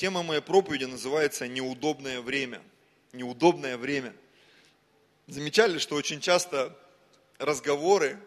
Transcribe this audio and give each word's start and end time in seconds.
Тема 0.00 0.22
моей 0.22 0.40
проповеди 0.40 0.84
называется 0.84 1.46
«Неудобное 1.46 2.22
время». 2.22 2.62
Неудобное 3.12 3.76
время. 3.76 4.14
Замечали, 5.26 5.76
что 5.76 5.94
очень 5.94 6.22
часто 6.22 6.74
разговоры 7.36 8.18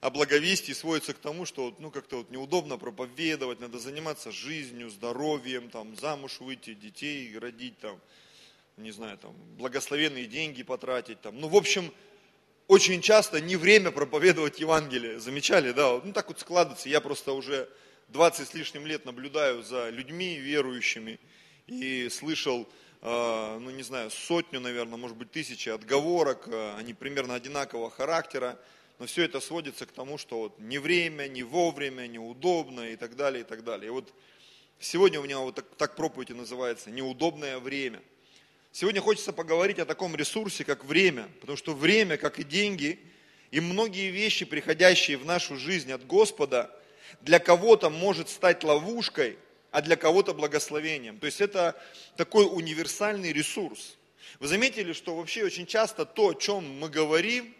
о 0.00 0.10
благовестии 0.10 0.72
сводятся 0.72 1.14
к 1.14 1.18
тому, 1.18 1.46
что 1.46 1.74
ну, 1.80 1.90
как-то 1.90 2.18
вот 2.18 2.30
неудобно 2.30 2.78
проповедовать, 2.78 3.58
надо 3.58 3.80
заниматься 3.80 4.30
жизнью, 4.30 4.88
здоровьем, 4.88 5.68
там, 5.68 5.96
замуж 5.96 6.38
выйти, 6.38 6.74
детей 6.74 7.36
родить, 7.36 7.76
там, 7.80 8.00
не 8.76 8.92
знаю, 8.92 9.18
там, 9.18 9.34
благословенные 9.58 10.26
деньги 10.26 10.62
потратить. 10.62 11.20
Там. 11.22 11.40
Ну, 11.40 11.48
в 11.48 11.56
общем, 11.56 11.92
очень 12.68 13.02
часто 13.02 13.40
не 13.40 13.56
время 13.56 13.90
проповедовать 13.90 14.60
Евангелие. 14.60 15.18
Замечали, 15.18 15.72
да? 15.72 16.00
Ну, 16.04 16.12
так 16.12 16.28
вот 16.28 16.38
складывается. 16.38 16.88
Я 16.88 17.00
просто 17.00 17.32
уже 17.32 17.68
20 18.08 18.48
с 18.48 18.54
лишним 18.54 18.86
лет 18.86 19.04
наблюдаю 19.04 19.62
за 19.62 19.88
людьми 19.90 20.36
верующими 20.36 21.18
и 21.66 22.08
слышал, 22.10 22.68
э, 23.00 23.58
ну 23.60 23.70
не 23.70 23.82
знаю, 23.82 24.10
сотню, 24.10 24.60
наверное, 24.60 24.98
может 24.98 25.16
быть, 25.16 25.30
тысячи 25.30 25.68
отговорок, 25.68 26.46
э, 26.46 26.74
они 26.76 26.92
примерно 26.94 27.34
одинакового 27.34 27.90
характера, 27.90 28.58
но 28.98 29.06
все 29.06 29.24
это 29.24 29.40
сводится 29.40 29.86
к 29.86 29.92
тому, 29.92 30.18
что 30.18 30.38
вот 30.38 30.58
не 30.58 30.78
время, 30.78 31.26
не 31.26 31.42
вовремя, 31.42 32.06
неудобно 32.06 32.90
и 32.90 32.96
так 32.96 33.16
далее, 33.16 33.42
и 33.42 33.44
так 33.44 33.64
далее. 33.64 33.88
И 33.88 33.90
вот 33.90 34.12
сегодня 34.78 35.18
у 35.20 35.24
меня 35.24 35.38
вот 35.38 35.54
так, 35.54 35.66
так 35.76 35.96
проповедь 35.96 36.30
и 36.30 36.34
называется 36.34 36.90
«Неудобное 36.90 37.58
время». 37.58 38.02
Сегодня 38.72 39.00
хочется 39.00 39.32
поговорить 39.32 39.78
о 39.78 39.84
таком 39.84 40.16
ресурсе, 40.16 40.64
как 40.64 40.84
время, 40.84 41.28
потому 41.40 41.56
что 41.58 41.74
время, 41.74 42.16
как 42.16 42.38
и 42.38 42.44
деньги, 42.44 42.98
и 43.50 43.60
многие 43.60 44.10
вещи, 44.10 44.44
приходящие 44.44 45.18
в 45.18 45.24
нашу 45.24 45.56
жизнь 45.56 45.92
от 45.92 46.06
Господа– 46.06 46.70
для 47.20 47.38
кого-то 47.38 47.90
может 47.90 48.28
стать 48.28 48.64
ловушкой, 48.64 49.38
а 49.70 49.82
для 49.82 49.96
кого-то 49.96 50.34
благословением. 50.34 51.18
То 51.18 51.26
есть 51.26 51.40
это 51.40 51.74
такой 52.16 52.46
универсальный 52.46 53.32
ресурс. 53.32 53.96
Вы 54.40 54.48
заметили, 54.48 54.92
что 54.92 55.14
вообще 55.14 55.44
очень 55.44 55.66
часто 55.66 56.04
то, 56.04 56.28
о 56.28 56.34
чем 56.34 56.78
мы 56.78 56.88
говорим, 56.88 57.54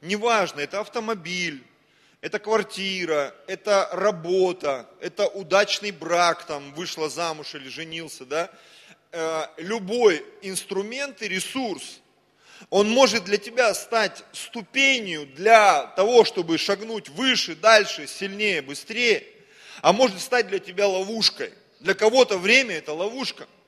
неважно, 0.00 0.60
это 0.60 0.80
автомобиль, 0.80 1.62
это 2.20 2.38
квартира, 2.38 3.34
это 3.46 3.88
работа, 3.92 4.88
это 5.00 5.26
удачный 5.26 5.90
брак, 5.90 6.46
там, 6.46 6.72
вышла 6.74 7.08
замуж 7.08 7.54
или 7.54 7.68
женился, 7.68 8.24
да, 8.26 8.50
э, 9.12 9.46
любой 9.58 10.24
инструмент 10.42 11.22
и 11.22 11.28
ресурс, 11.28 11.99
он 12.68 12.90
может 12.90 13.24
для 13.24 13.38
тебя 13.38 13.72
стать 13.74 14.22
ступенью 14.32 15.26
для 15.34 15.86
того, 15.96 16.24
чтобы 16.24 16.58
шагнуть 16.58 17.08
выше, 17.08 17.54
дальше, 17.54 18.06
сильнее, 18.06 18.60
быстрее, 18.60 19.24
а 19.80 19.92
может 19.92 20.20
стать 20.20 20.48
для 20.48 20.58
тебя 20.58 20.86
ловушкой. 20.86 21.52
Для 21.80 21.94
кого-то 21.94 22.36
время 22.36 22.76
это 22.76 22.92
ловушка– 22.92 23.46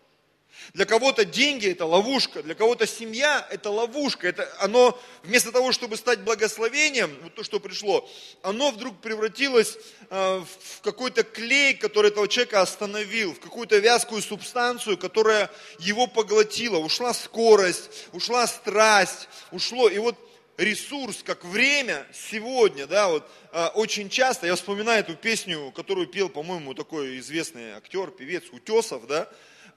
для 0.74 0.84
кого-то 0.84 1.24
деньги 1.24 1.68
это 1.68 1.86
ловушка, 1.86 2.42
для 2.42 2.55
кого-то 2.55 2.86
семья 2.86 3.46
это 3.50 3.70
ловушка. 3.70 4.28
Это 4.28 4.48
оно 4.58 4.98
вместо 5.22 5.52
того, 5.52 5.72
чтобы 5.72 5.96
стать 5.96 6.20
благословением, 6.20 7.16
вот 7.22 7.34
то, 7.34 7.44
что 7.44 7.60
пришло, 7.60 8.08
оно 8.42 8.70
вдруг 8.70 9.00
превратилось 9.00 9.78
э, 10.10 10.44
в 10.44 10.80
какой-то 10.83 11.22
клей, 11.22 11.74
который 11.74 12.10
этого 12.10 12.28
человека 12.28 12.60
остановил, 12.60 13.34
в 13.34 13.40
какую-то 13.40 13.78
вязкую 13.78 14.22
субстанцию, 14.22 14.98
которая 14.98 15.50
его 15.78 16.06
поглотила. 16.06 16.78
Ушла 16.78 17.14
скорость, 17.14 17.90
ушла 18.12 18.46
страсть, 18.46 19.28
ушло. 19.50 19.88
И 19.88 19.98
вот 19.98 20.16
ресурс, 20.56 21.22
как 21.24 21.44
время 21.44 22.06
сегодня, 22.12 22.86
да, 22.86 23.08
вот 23.08 23.28
э, 23.52 23.66
очень 23.74 24.08
часто, 24.08 24.46
я 24.46 24.55
вспоминаю 24.55 25.00
эту 25.00 25.16
песню, 25.16 25.72
которую 25.72 26.06
пел, 26.06 26.28
по-моему, 26.28 26.74
такой 26.74 27.18
известный 27.18 27.72
актер, 27.72 28.10
певец 28.10 28.44
Утесов, 28.52 29.06
да, 29.06 29.28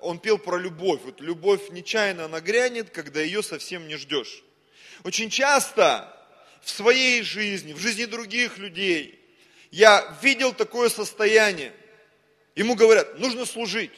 он 0.06 0.20
пел 0.20 0.38
про 0.38 0.58
любовь. 0.58 1.02
Вот 1.04 1.20
любовь 1.20 1.70
нечаянно 1.70 2.28
нагрянет, 2.28 2.92
когда 2.92 3.22
ее 3.22 3.42
совсем 3.42 3.88
не 3.88 3.96
ждешь. 3.96 4.44
Очень 5.04 5.30
часто 5.30 6.12
в 6.62 6.70
своей 6.70 7.22
жизни, 7.22 7.74
в 7.74 7.80
жизни 7.80 8.06
других 8.06 8.58
людей, 8.58 9.20
я 9.72 10.18
видел 10.22 10.54
такое 10.54 10.90
состояние. 10.90 11.74
Ему 12.56 12.76
говорят, 12.76 13.20
нужно 13.20 13.46
служить. 13.46 13.92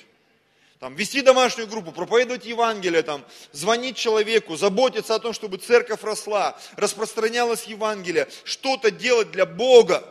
Там, 0.80 0.96
вести 0.96 1.22
домашнюю 1.22 1.68
группу, 1.68 1.92
проповедовать 1.92 2.46
Евангелие, 2.46 3.02
там, 3.02 3.26
звонить 3.52 3.98
человеку, 3.98 4.56
заботиться 4.56 5.16
о 5.16 5.20
том, 5.20 5.34
чтобы 5.34 5.58
церковь 5.58 6.04
росла, 6.04 6.60
распространялась 6.76 7.64
Евангелие, 7.64 8.28
что-то 8.44 8.92
делать 8.92 9.32
для 9.32 9.46
Бога. 9.46 10.08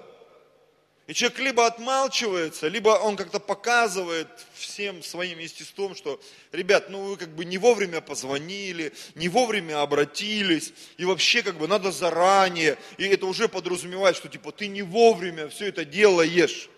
И 1.06 1.14
человек 1.14 1.38
либо 1.38 1.66
отмалчивается, 1.66 2.66
либо 2.66 2.88
он 2.88 3.16
как-то 3.16 3.38
показывает 3.38 4.28
всем 4.54 5.04
своим 5.04 5.38
естеством, 5.38 5.94
что, 5.94 6.20
ребят, 6.50 6.90
ну 6.90 7.04
вы 7.04 7.16
как 7.16 7.28
бы 7.28 7.44
не 7.44 7.58
вовремя 7.58 8.00
позвонили, 8.00 8.92
не 9.14 9.28
вовремя 9.28 9.82
обратились, 9.82 10.72
и 10.96 11.04
вообще 11.04 11.42
как 11.44 11.58
бы 11.58 11.68
надо 11.68 11.92
заранее, 11.92 12.76
и 12.98 13.04
это 13.04 13.26
уже 13.26 13.48
подразумевает, 13.48 14.16
что 14.16 14.28
типа 14.28 14.50
ты 14.50 14.66
не 14.66 14.82
вовремя 14.82 15.48
все 15.48 15.66
это 15.66 15.84
делаешь. 15.84 16.68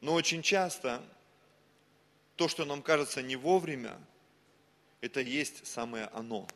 Но 0.00 0.14
очень 0.14 0.40
часто 0.40 1.02
то, 2.36 2.48
что 2.48 2.64
нам 2.64 2.80
кажется 2.80 3.20
не 3.20 3.36
вовремя, 3.36 3.98
это 5.02 5.20
есть 5.20 5.66
самое 5.66 6.06
оно. 6.14 6.48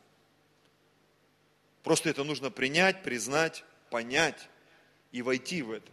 Просто 1.83 2.09
это 2.09 2.23
нужно 2.23 2.49
принять, 2.49 3.03
признать, 3.03 3.63
понять 3.91 4.49
и 5.11 5.21
войти 5.21 5.61
в 5.61 5.71
это. 5.71 5.91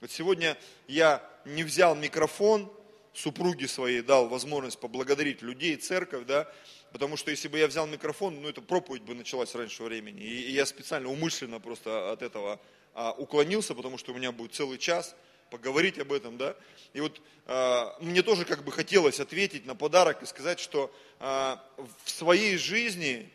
Вот 0.00 0.12
сегодня 0.12 0.56
я 0.86 1.28
не 1.44 1.64
взял 1.64 1.96
микрофон, 1.96 2.70
супруге 3.18 3.66
своей 3.66 4.00
дал 4.00 4.28
возможность 4.28 4.78
поблагодарить 4.78 5.42
людей, 5.42 5.76
церковь, 5.76 6.24
да, 6.24 6.50
потому 6.92 7.16
что 7.16 7.32
если 7.32 7.48
бы 7.48 7.58
я 7.58 7.66
взял 7.66 7.86
микрофон, 7.86 8.40
ну, 8.40 8.48
это 8.48 8.62
проповедь 8.62 9.02
бы 9.02 9.14
началась 9.14 9.54
раньше 9.54 9.82
времени. 9.82 10.22
И, 10.22 10.52
я 10.52 10.66
специально, 10.66 11.08
умышленно 11.08 11.58
просто 11.58 12.12
от 12.12 12.22
этого 12.22 12.60
а, 12.94 13.12
уклонился, 13.12 13.74
потому 13.74 13.98
что 13.98 14.12
у 14.12 14.16
меня 14.16 14.30
будет 14.30 14.54
целый 14.54 14.78
час 14.78 15.16
поговорить 15.50 15.98
об 15.98 16.12
этом, 16.12 16.38
да. 16.38 16.54
И 16.92 17.00
вот 17.00 17.20
а, 17.46 17.96
мне 18.00 18.22
тоже 18.22 18.44
как 18.44 18.62
бы 18.62 18.70
хотелось 18.70 19.18
ответить 19.18 19.66
на 19.66 19.74
подарок 19.74 20.22
и 20.22 20.26
сказать, 20.26 20.60
что 20.60 20.94
а, 21.18 21.60
в 22.04 22.10
своей 22.10 22.56
жизни, 22.56 23.28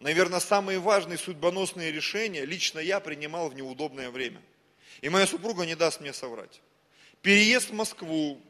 наверное, 0.00 0.40
самые 0.40 0.78
важные 0.78 1.18
судьбоносные 1.18 1.92
решения 1.92 2.46
лично 2.46 2.78
я 2.78 3.00
принимал 3.00 3.50
в 3.50 3.54
неудобное 3.54 4.10
время– 4.10 4.40
и 5.00 5.08
моя 5.08 5.26
супруга 5.26 5.64
не 5.66 5.74
даст 5.74 6.00
мне 6.00 6.12
соврать. 6.12 6.60
Переезд 7.22 7.70
в 7.70 7.74
Москву, 7.74 8.40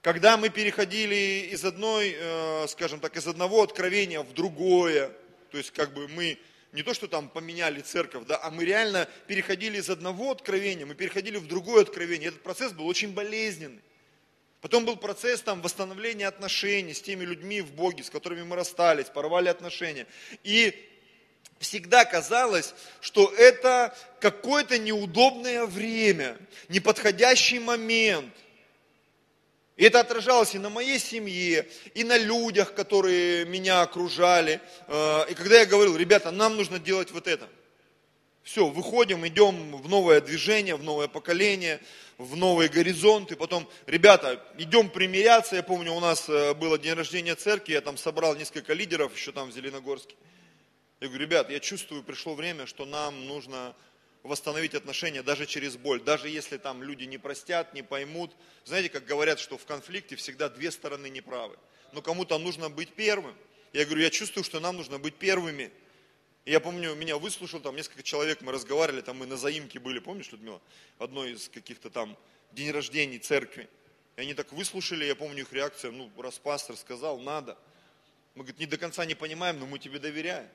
когда 0.00 0.36
мы 0.36 0.48
переходили 0.48 1.48
из 1.52 1.64
одной, 1.64 2.16
э, 2.18 2.66
скажем 2.68 3.00
так, 3.00 3.16
из 3.16 3.26
одного 3.26 3.62
откровения 3.62 4.20
в 4.20 4.32
другое, 4.32 5.10
то 5.50 5.58
есть 5.58 5.70
как 5.70 5.92
бы 5.92 6.08
мы 6.08 6.38
не 6.72 6.82
то, 6.82 6.94
что 6.94 7.06
там 7.06 7.28
поменяли 7.28 7.80
церковь, 7.80 8.26
да, 8.26 8.40
а 8.42 8.50
мы 8.50 8.64
реально 8.64 9.08
переходили 9.26 9.78
из 9.78 9.90
одного 9.90 10.30
откровения, 10.32 10.86
мы 10.86 10.94
переходили 10.94 11.36
в 11.36 11.46
другое 11.46 11.82
откровение. 11.82 12.28
Этот 12.28 12.42
процесс 12.42 12.72
был 12.72 12.86
очень 12.86 13.12
болезненный. 13.12 13.82
Потом 14.62 14.84
был 14.84 14.96
процесс 14.96 15.42
там, 15.42 15.60
восстановления 15.60 16.28
отношений 16.28 16.94
с 16.94 17.02
теми 17.02 17.24
людьми 17.24 17.60
в 17.60 17.72
Боге, 17.72 18.04
с 18.04 18.10
которыми 18.10 18.44
мы 18.44 18.56
расстались, 18.56 19.06
порвали 19.06 19.48
отношения. 19.48 20.06
И 20.44 20.88
всегда 21.62 22.04
казалось, 22.04 22.74
что 23.00 23.32
это 23.36 23.96
какое-то 24.20 24.78
неудобное 24.78 25.64
время, 25.64 26.36
неподходящий 26.68 27.58
момент. 27.58 28.34
И 29.76 29.84
это 29.84 30.00
отражалось 30.00 30.54
и 30.54 30.58
на 30.58 30.68
моей 30.68 30.98
семье, 30.98 31.66
и 31.94 32.04
на 32.04 32.18
людях, 32.18 32.74
которые 32.74 33.46
меня 33.46 33.80
окружали. 33.80 34.60
Э, 34.86 35.24
и 35.30 35.34
когда 35.34 35.60
я 35.60 35.66
говорил, 35.66 35.96
ребята, 35.96 36.30
нам 36.30 36.56
нужно 36.56 36.78
делать 36.78 37.10
вот 37.10 37.26
это. 37.26 37.48
Все, 38.42 38.66
выходим, 38.66 39.26
идем 39.26 39.76
в 39.76 39.88
новое 39.88 40.20
движение, 40.20 40.74
в 40.74 40.82
новое 40.82 41.08
поколение, 41.08 41.80
в 42.18 42.36
новые 42.36 42.68
горизонты. 42.68 43.36
Потом, 43.36 43.68
ребята, 43.86 44.44
идем 44.58 44.90
примиряться. 44.90 45.56
Я 45.56 45.62
помню, 45.62 45.92
у 45.92 46.00
нас 46.00 46.28
э, 46.28 46.52
было 46.54 46.78
день 46.78 46.94
рождения 46.94 47.34
церкви, 47.34 47.72
я 47.72 47.80
там 47.80 47.96
собрал 47.96 48.34
несколько 48.34 48.74
лидеров 48.74 49.16
еще 49.16 49.32
там 49.32 49.50
в 49.50 49.54
Зеленогорске. 49.54 50.16
Я 51.02 51.08
говорю, 51.08 51.24
ребят, 51.24 51.50
я 51.50 51.58
чувствую, 51.58 52.04
пришло 52.04 52.36
время, 52.36 52.64
что 52.64 52.84
нам 52.84 53.26
нужно 53.26 53.74
восстановить 54.22 54.76
отношения 54.76 55.24
даже 55.24 55.46
через 55.46 55.76
боль, 55.76 56.00
даже 56.00 56.28
если 56.28 56.58
там 56.58 56.80
люди 56.80 57.02
не 57.02 57.18
простят, 57.18 57.74
не 57.74 57.82
поймут. 57.82 58.30
Знаете, 58.64 58.88
как 58.88 59.04
говорят, 59.04 59.40
что 59.40 59.58
в 59.58 59.66
конфликте 59.66 60.14
всегда 60.14 60.48
две 60.48 60.70
стороны 60.70 61.08
неправы. 61.08 61.58
Но 61.90 62.02
кому-то 62.02 62.38
нужно 62.38 62.70
быть 62.70 62.92
первым. 62.92 63.34
Я 63.72 63.84
говорю, 63.84 64.02
я 64.02 64.10
чувствую, 64.10 64.44
что 64.44 64.60
нам 64.60 64.76
нужно 64.76 65.00
быть 65.00 65.16
первыми. 65.16 65.72
Я 66.44 66.60
помню, 66.60 66.94
меня 66.94 67.18
выслушал 67.18 67.58
там 67.58 67.74
несколько 67.74 68.04
человек, 68.04 68.40
мы 68.40 68.52
разговаривали, 68.52 69.00
там 69.00 69.16
мы 69.16 69.26
на 69.26 69.36
заимке 69.36 69.80
были, 69.80 69.98
помнишь, 69.98 70.30
Людмила? 70.30 70.62
В 70.98 71.02
одной 71.02 71.32
из 71.32 71.48
каких-то 71.48 71.90
там 71.90 72.16
день 72.52 72.70
рождений 72.70 73.18
церкви. 73.18 73.68
И 74.14 74.20
они 74.20 74.34
так 74.34 74.52
выслушали, 74.52 75.04
я 75.04 75.16
помню 75.16 75.40
их 75.40 75.52
реакция, 75.52 75.90
ну, 75.90 76.12
раз 76.16 76.38
пастор 76.38 76.76
сказал, 76.76 77.18
надо. 77.18 77.58
Мы, 78.36 78.44
говорит, 78.44 78.60
не 78.60 78.66
до 78.66 78.76
конца 78.78 79.04
не 79.04 79.16
понимаем, 79.16 79.58
но 79.58 79.66
мы 79.66 79.80
тебе 79.80 79.98
доверяем. 79.98 80.48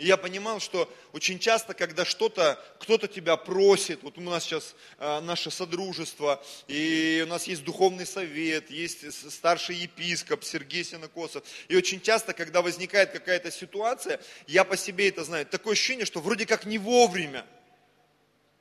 И 0.00 0.06
я 0.06 0.16
понимал, 0.16 0.60
что 0.60 0.90
очень 1.12 1.38
часто, 1.38 1.74
когда 1.74 2.06
что-то, 2.06 2.58
кто-то 2.78 3.06
тебя 3.06 3.36
просит, 3.36 4.02
вот 4.02 4.16
у 4.16 4.22
нас 4.22 4.44
сейчас 4.44 4.74
э, 4.98 5.20
наше 5.20 5.50
содружество, 5.50 6.42
и 6.68 7.22
у 7.26 7.28
нас 7.28 7.46
есть 7.46 7.64
духовный 7.64 8.06
совет, 8.06 8.70
есть 8.70 9.30
старший 9.30 9.76
епископ 9.76 10.42
Сергей 10.42 10.84
Синокосов, 10.84 11.44
и 11.68 11.76
очень 11.76 12.00
часто, 12.00 12.32
когда 12.32 12.62
возникает 12.62 13.10
какая-то 13.10 13.50
ситуация, 13.50 14.22
я 14.46 14.64
по 14.64 14.74
себе 14.74 15.10
это 15.10 15.22
знаю, 15.22 15.44
такое 15.44 15.74
ощущение, 15.74 16.06
что 16.06 16.20
вроде 16.20 16.46
как 16.46 16.64
не 16.64 16.78
вовремя, 16.78 17.44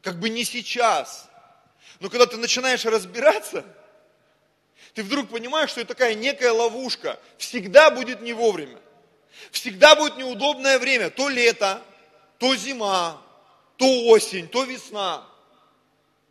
как 0.02 0.20
бы 0.20 0.28
не 0.28 0.44
сейчас. 0.44 1.30
Но 2.02 2.10
когда 2.10 2.26
ты 2.26 2.36
начинаешь 2.36 2.84
разбираться, 2.84 3.64
ты 4.94 5.04
вдруг 5.04 5.30
понимаешь, 5.30 5.70
что 5.70 5.80
это 5.80 5.94
такая 5.94 6.16
некая 6.16 6.52
ловушка, 6.52 7.18
всегда 7.38 7.92
будет 7.92 8.20
не 8.20 8.34
вовремя. 8.34 8.78
Всегда 9.52 9.96
будет 9.96 10.18
неудобное 10.18 10.80
время. 10.80 11.10
То 11.10 11.30
лето, 11.30 11.82
то 12.38 12.56
зима, 12.56 13.22
то 13.78 14.08
осень, 14.08 14.48
то 14.48 14.64
весна, 14.64 15.26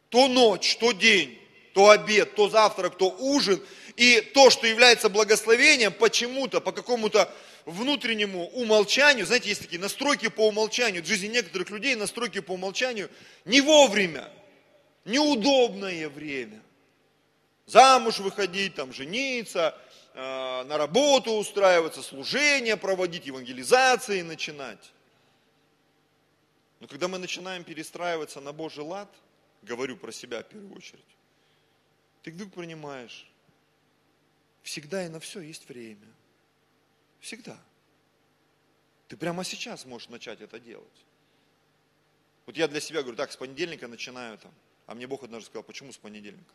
то 0.08 0.28
ночь, 0.28 0.76
то 0.76 0.92
день, 0.92 1.38
то 1.74 1.90
обед, 1.90 2.34
то 2.34 2.48
завтрак, 2.48 2.96
то 2.96 3.10
ужин. 3.10 3.62
И 3.96 4.20
то, 4.20 4.50
что 4.50 4.66
является 4.66 5.08
благословением, 5.08 5.92
почему-то, 5.92 6.60
по 6.60 6.72
какому-то 6.72 7.32
внутреннему 7.64 8.48
умолчанию, 8.50 9.26
знаете, 9.26 9.48
есть 9.48 9.62
такие 9.62 9.80
настройки 9.80 10.28
по 10.28 10.46
умолчанию, 10.48 11.02
в 11.02 11.06
жизни 11.06 11.26
некоторых 11.26 11.70
людей 11.70 11.96
настройки 11.96 12.40
по 12.40 12.52
умолчанию, 12.52 13.10
не 13.44 13.60
вовремя, 13.60 14.30
неудобное 15.04 16.08
время. 16.08 16.62
Замуж 17.66 18.20
выходить, 18.20 18.74
там, 18.74 18.92
жениться– 18.92 19.76
Э, 20.14 20.64
на 20.64 20.78
работу 20.78 21.32
устраиваться, 21.32 22.02
служение 22.02 22.76
проводить, 22.76 23.26
евангелизации 23.26 24.22
начинать. 24.22 24.92
Но 26.80 26.86
когда 26.86 27.08
мы 27.08 27.18
начинаем 27.18 27.64
перестраиваться 27.64 28.40
на 28.40 28.52
Божий 28.52 28.84
лад, 28.84 29.08
говорю 29.62 29.96
про 29.96 30.12
себя 30.12 30.42
в 30.42 30.48
первую 30.48 30.74
очередь, 30.76 31.04
ты 32.22 32.32
вдруг 32.32 32.52
понимаешь, 32.52 33.30
всегда 34.62 35.04
и 35.04 35.08
на 35.08 35.20
все 35.20 35.40
есть 35.40 35.68
время. 35.68 36.06
Всегда. 37.20 37.58
Ты 39.08 39.16
прямо 39.16 39.42
сейчас 39.44 39.84
можешь 39.86 40.08
начать 40.08 40.40
это 40.40 40.60
делать. 40.60 41.04
Вот 42.46 42.56
я 42.56 42.68
для 42.68 42.80
себя 42.80 43.02
говорю, 43.02 43.16
так, 43.16 43.32
с 43.32 43.36
понедельника 43.36 43.88
начинаю 43.88 44.38
там. 44.38 44.52
А 44.86 44.94
мне 44.94 45.06
Бог 45.06 45.22
однажды 45.22 45.46
сказал, 45.46 45.64
почему 45.64 45.92
с 45.92 45.98
понедельника? 45.98 46.52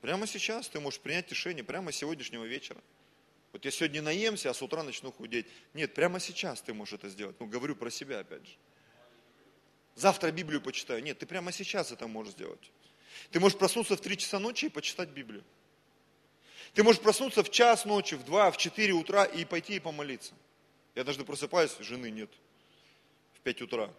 Прямо 0.00 0.26
сейчас 0.26 0.68
ты 0.68 0.80
можешь 0.80 1.00
принять 1.00 1.30
решение, 1.30 1.64
прямо 1.64 1.92
с 1.92 1.96
сегодняшнего 1.96 2.44
вечера. 2.44 2.80
Вот 3.52 3.64
я 3.64 3.70
сегодня 3.70 4.02
наемся, 4.02 4.50
а 4.50 4.54
с 4.54 4.60
утра 4.60 4.82
начну 4.82 5.10
худеть. 5.10 5.46
Нет, 5.72 5.94
прямо 5.94 6.20
сейчас 6.20 6.60
ты 6.60 6.74
можешь 6.74 6.94
это 6.94 7.08
сделать. 7.08 7.36
Ну, 7.40 7.46
говорю 7.46 7.74
про 7.74 7.90
себя 7.90 8.20
опять 8.20 8.46
же. 8.46 8.52
Завтра 9.94 10.30
Библию 10.30 10.60
почитаю. 10.60 11.02
Нет, 11.02 11.18
ты 11.18 11.26
прямо 11.26 11.52
сейчас 11.52 11.90
это 11.90 12.06
можешь 12.06 12.34
сделать. 12.34 12.70
Ты 13.30 13.40
можешь 13.40 13.58
проснуться 13.58 13.96
в 13.96 14.00
3 14.00 14.18
часа 14.18 14.38
ночи 14.38 14.66
и 14.66 14.68
почитать 14.68 15.08
Библию. 15.08 15.42
Ты 16.74 16.82
можешь 16.82 17.00
проснуться 17.00 17.42
в 17.42 17.50
час 17.50 17.86
ночи, 17.86 18.14
в 18.14 18.24
2, 18.24 18.50
в 18.50 18.58
4 18.58 18.92
утра 18.92 19.24
и 19.24 19.46
пойти 19.46 19.76
и 19.76 19.80
помолиться. 19.80 20.34
Я 20.94 21.04
даже 21.04 21.24
просыпаюсь, 21.24 21.74
жены 21.78 22.10
нет. 22.10 22.30
В 23.34 23.40
5 23.40 23.62
утра. 23.62 23.90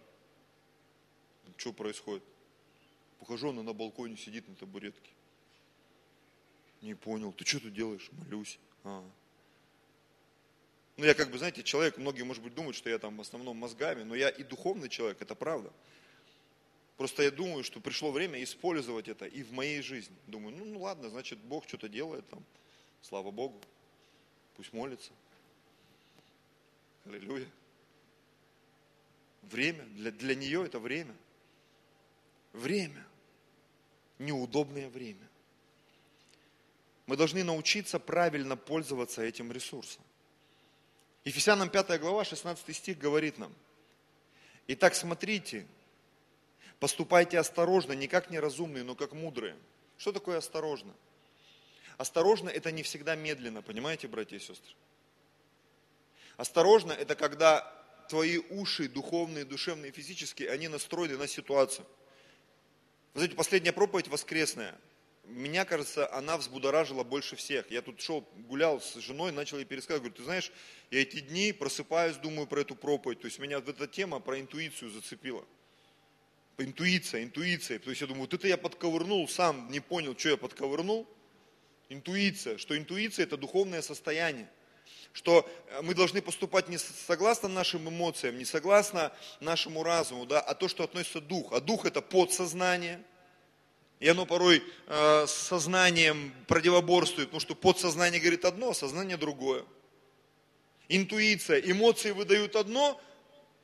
Что 1.56 1.72
происходит? 1.72 2.22
Похожу, 3.18 3.50
она 3.50 3.64
на 3.64 3.72
балконе 3.72 4.16
сидит 4.16 4.46
на 4.48 4.54
табуретке. 4.54 5.10
Не 6.82 6.94
понял, 6.94 7.32
ты 7.32 7.44
что 7.44 7.60
тут 7.60 7.72
делаешь? 7.72 8.08
Молюсь. 8.12 8.58
А. 8.84 9.04
Ну, 10.96 11.04
я 11.04 11.14
как 11.14 11.30
бы, 11.30 11.38
знаете, 11.38 11.62
человек, 11.62 11.96
многие, 11.96 12.22
может 12.22 12.42
быть, 12.42 12.54
думают, 12.54 12.76
что 12.76 12.90
я 12.90 12.98
там 12.98 13.16
в 13.16 13.20
основном 13.20 13.56
мозгами, 13.56 14.02
но 14.02 14.14
я 14.14 14.28
и 14.28 14.42
духовный 14.42 14.88
человек, 14.88 15.22
это 15.22 15.34
правда. 15.34 15.72
Просто 16.96 17.22
я 17.22 17.30
думаю, 17.30 17.62
что 17.62 17.78
пришло 17.80 18.10
время 18.10 18.42
использовать 18.42 19.06
это 19.06 19.24
и 19.24 19.44
в 19.44 19.52
моей 19.52 19.80
жизни. 19.80 20.16
Думаю, 20.26 20.56
ну, 20.56 20.64
ну 20.64 20.80
ладно, 20.80 21.08
значит, 21.08 21.38
Бог 21.38 21.68
что-то 21.68 21.88
делает 21.88 22.28
там, 22.28 22.44
слава 23.02 23.30
Богу, 23.30 23.60
пусть 24.56 24.72
молится. 24.72 25.12
Аллилуйя. 27.04 27.48
Время, 29.42 29.84
для, 29.84 30.10
для 30.10 30.34
нее 30.34 30.66
это 30.66 30.80
время. 30.80 31.14
Время. 32.52 33.06
Неудобное 34.18 34.90
время. 34.90 35.27
Мы 37.08 37.16
должны 37.16 37.42
научиться 37.42 37.98
правильно 37.98 38.54
пользоваться 38.54 39.22
этим 39.22 39.50
ресурсом. 39.50 40.02
Ефесянам 41.24 41.70
5 41.70 41.98
глава, 41.98 42.22
16 42.22 42.76
стих 42.76 42.98
говорит 42.98 43.38
нам, 43.38 43.50
Итак, 44.66 44.94
смотрите, 44.94 45.66
поступайте 46.78 47.38
осторожно, 47.38 47.92
не 47.92 48.08
как 48.08 48.28
неразумные, 48.28 48.84
но 48.84 48.94
как 48.94 49.14
мудрые. 49.14 49.56
Что 49.96 50.12
такое 50.12 50.36
осторожно? 50.36 50.92
Осторожно– 51.96 52.50
это 52.50 52.70
не 52.72 52.82
всегда 52.82 53.16
медленно, 53.16 53.62
понимаете, 53.62 54.06
братья 54.06 54.36
и 54.36 54.40
сестры? 54.40 54.74
Осторожно– 56.36 56.92
это 57.00 57.14
когда 57.14 57.72
твои 58.10 58.36
уши, 58.36 58.86
духовные, 58.86 59.46
душевные, 59.46 59.92
физические, 59.92 60.50
они 60.50 60.68
настроены 60.68 61.16
на 61.16 61.26
ситуацию. 61.26 61.86
Вы 63.14 63.20
знаете, 63.20 63.34
последняя 63.34 63.72
проповедь 63.72 64.08
воскресная, 64.08 64.78
меня, 65.28 65.64
кажется, 65.64 66.12
она 66.12 66.36
взбудоражила 66.36 67.04
больше 67.04 67.36
всех. 67.36 67.70
Я 67.70 67.82
тут 67.82 68.00
шел, 68.00 68.26
гулял 68.48 68.80
с 68.80 68.94
женой, 68.96 69.30
начал 69.30 69.58
ей 69.58 69.64
пересказывать, 69.64 70.02
говорю, 70.02 70.16
ты 70.16 70.24
знаешь, 70.24 70.52
я 70.90 71.02
эти 71.02 71.20
дни 71.20 71.52
просыпаюсь, 71.52 72.16
думаю 72.16 72.46
про 72.46 72.62
эту 72.62 72.74
проповедь. 72.74 73.20
То 73.20 73.26
есть 73.26 73.38
меня 73.38 73.60
вот 73.60 73.68
эта 73.68 73.86
тема 73.86 74.20
про 74.20 74.40
интуицию 74.40 74.90
зацепила. 74.90 75.44
Интуиция, 76.56 77.22
интуиция. 77.22 77.78
То 77.78 77.90
есть 77.90 78.00
я 78.00 78.06
думаю, 78.06 78.22
вот 78.22 78.34
это 78.34 78.48
я 78.48 78.56
подковырнул, 78.56 79.28
сам 79.28 79.70
не 79.70 79.80
понял, 79.80 80.16
что 80.18 80.30
я 80.30 80.36
подковырнул. 80.36 81.06
Интуиция, 81.88 82.58
что 82.58 82.76
интуиция 82.76 83.24
это 83.24 83.36
духовное 83.36 83.82
состояние. 83.82 84.48
Что 85.12 85.48
э, 85.68 85.82
мы 85.82 85.94
должны 85.94 86.20
поступать 86.22 86.68
не 86.68 86.78
согласно 86.78 87.48
нашим 87.48 87.88
эмоциям, 87.88 88.38
не 88.38 88.44
согласно 88.44 89.12
нашему 89.40 89.82
разуму, 89.82 90.26
да, 90.26 90.40
а 90.40 90.54
то, 90.54 90.68
что 90.68 90.84
относится 90.84 91.20
дух. 91.20 91.52
А 91.52 91.60
дух 91.60 91.84
это 91.84 92.00
подсознание– 92.00 93.02
и 94.00 94.08
оно 94.08 94.26
порой 94.26 94.62
э, 94.86 95.26
с 95.26 95.32
сознанием 95.32 96.32
противоборствует, 96.46 97.28
потому 97.28 97.40
что 97.40 97.54
подсознание 97.54 98.20
говорит 98.20 98.44
одно, 98.44 98.70
а 98.70 98.74
сознание 98.74 99.16
другое. 99.16 99.64
Интуиция, 100.88 101.60
эмоции 101.60 102.12
выдают 102.12 102.56
одно, 102.56 103.00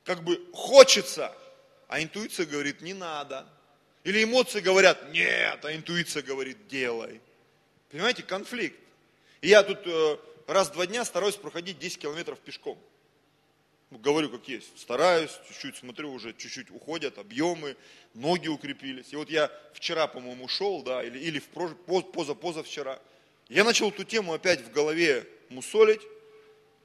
как 0.04 0.24
бы 0.24 0.44
хочется, 0.52 1.32
а 1.88 2.02
интуиция 2.02 2.46
говорит 2.46 2.82
не 2.82 2.94
надо. 2.94 3.46
Или 4.02 4.24
эмоции 4.24 4.60
говорят 4.60 5.12
нет, 5.12 5.64
а 5.64 5.74
интуиция 5.74 6.22
говорит 6.22 6.66
делай. 6.68 7.20
Понимаете, 7.90 8.22
конфликт. 8.22 8.78
И 9.40 9.48
я 9.48 9.62
тут 9.62 9.78
э, 9.86 10.18
раз 10.46 10.68
в 10.68 10.72
два 10.72 10.86
дня 10.86 11.04
стараюсь 11.04 11.36
проходить 11.36 11.78
10 11.78 11.98
километров 11.98 12.40
пешком. 12.40 12.78
Ну, 13.94 14.00
говорю 14.00 14.28
как 14.28 14.48
есть, 14.48 14.76
стараюсь, 14.76 15.30
чуть-чуть 15.46 15.76
смотрю, 15.76 16.12
уже 16.12 16.32
чуть-чуть 16.32 16.68
уходят 16.72 17.16
объемы, 17.16 17.76
ноги 18.12 18.48
укрепились. 18.48 19.12
И 19.12 19.16
вот 19.16 19.30
я 19.30 19.52
вчера, 19.72 20.08
по-моему, 20.08 20.48
шел, 20.48 20.82
да, 20.82 21.04
или, 21.04 21.16
или 21.16 21.38
в 21.38 21.46
поза, 21.46 22.34
поза 22.34 22.64
вчера. 22.64 23.00
Я 23.48 23.62
начал 23.62 23.90
эту 23.90 24.02
тему 24.02 24.32
опять 24.32 24.62
в 24.62 24.72
голове 24.72 25.28
мусолить, 25.48 26.00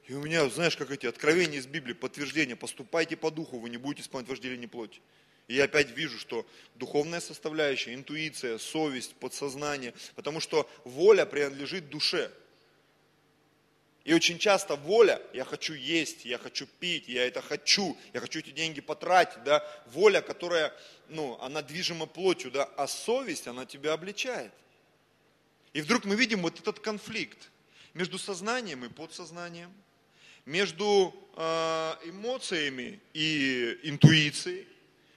и 0.06 0.14
у 0.14 0.22
меня, 0.22 0.48
знаешь, 0.50 0.76
как 0.76 0.92
эти 0.92 1.06
откровения 1.06 1.58
из 1.58 1.66
Библии, 1.66 1.94
подтверждения, 1.94 2.54
поступайте 2.54 3.16
по 3.16 3.32
духу, 3.32 3.58
вы 3.58 3.70
не 3.70 3.76
будете 3.76 4.02
исполнять 4.02 4.30
вожделение 4.30 4.68
плоти. 4.68 5.00
И 5.48 5.56
я 5.56 5.64
опять 5.64 5.90
вижу, 5.90 6.16
что 6.16 6.46
духовная 6.76 7.18
составляющая, 7.18 7.94
интуиция, 7.94 8.56
совесть, 8.58 9.16
подсознание, 9.16 9.94
потому 10.14 10.38
что 10.38 10.70
воля 10.84 11.26
принадлежит 11.26 11.90
душе. 11.90 12.30
И 14.04 14.14
очень 14.14 14.38
часто 14.38 14.76
воля, 14.76 15.20
я 15.34 15.44
хочу 15.44 15.74
есть, 15.74 16.24
я 16.24 16.38
хочу 16.38 16.66
пить, 16.66 17.06
я 17.06 17.26
это 17.26 17.42
хочу, 17.42 17.98
я 18.14 18.20
хочу 18.20 18.38
эти 18.38 18.50
деньги 18.50 18.80
потратить, 18.80 19.42
да, 19.44 19.62
воля, 19.86 20.22
которая, 20.22 20.72
ну, 21.08 21.38
она 21.40 21.60
движима 21.60 22.06
плотью, 22.06 22.50
да, 22.50 22.64
а 22.76 22.86
совесть, 22.86 23.46
она 23.46 23.66
тебя 23.66 23.92
обличает. 23.92 24.52
И 25.74 25.82
вдруг 25.82 26.06
мы 26.06 26.16
видим 26.16 26.40
вот 26.40 26.58
этот 26.58 26.80
конфликт 26.80 27.50
между 27.92 28.18
сознанием 28.18 28.84
и 28.84 28.88
подсознанием, 28.88 29.72
между 30.46 31.14
э, 31.36 31.94
эмоциями 32.04 33.00
и 33.12 33.78
интуицией, 33.82 34.66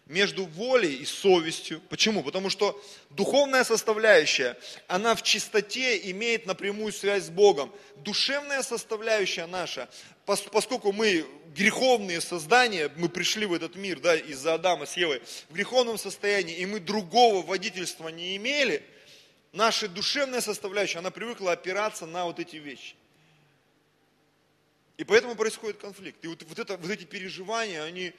между 0.05 0.45
волей 0.45 0.95
и 0.95 1.05
совестью. 1.05 1.81
Почему? 1.89 2.23
Потому 2.23 2.49
что 2.49 2.79
духовная 3.11 3.63
составляющая, 3.63 4.57
она 4.87 5.15
в 5.15 5.23
чистоте 5.23 6.09
имеет 6.11 6.45
напрямую 6.45 6.91
связь 6.91 7.25
с 7.25 7.29
Богом. 7.29 7.73
Душевная 7.97 8.63
составляющая 8.63 9.45
наша, 9.45 9.89
поскольку 10.25 10.91
мы 10.91 11.25
греховные 11.55 12.19
создания, 12.19 12.91
мы 12.97 13.07
пришли 13.07 13.45
в 13.45 13.53
этот 13.53 13.75
мир 13.75 13.99
да, 13.99 14.15
из-за 14.15 14.55
Адама 14.55 14.85
с 14.85 14.97
Евой 14.97 15.21
в 15.49 15.53
греховном 15.53 15.97
состоянии, 15.97 16.57
и 16.57 16.65
мы 16.65 16.79
другого 16.79 17.45
водительства 17.45 18.09
не 18.09 18.35
имели, 18.35 18.83
наша 19.53 19.87
душевная 19.87 20.41
составляющая, 20.41 20.99
она 20.99 21.11
привыкла 21.11 21.53
опираться 21.53 22.05
на 22.05 22.25
вот 22.25 22.39
эти 22.39 22.57
вещи. 22.57 22.95
И 24.97 25.03
поэтому 25.03 25.35
происходит 25.35 25.77
конфликт. 25.77 26.23
И 26.23 26.27
вот, 26.27 26.43
вот, 26.43 26.59
это, 26.59 26.77
вот 26.77 26.89
эти 26.89 27.03
переживания, 27.03 27.83
они 27.83 28.13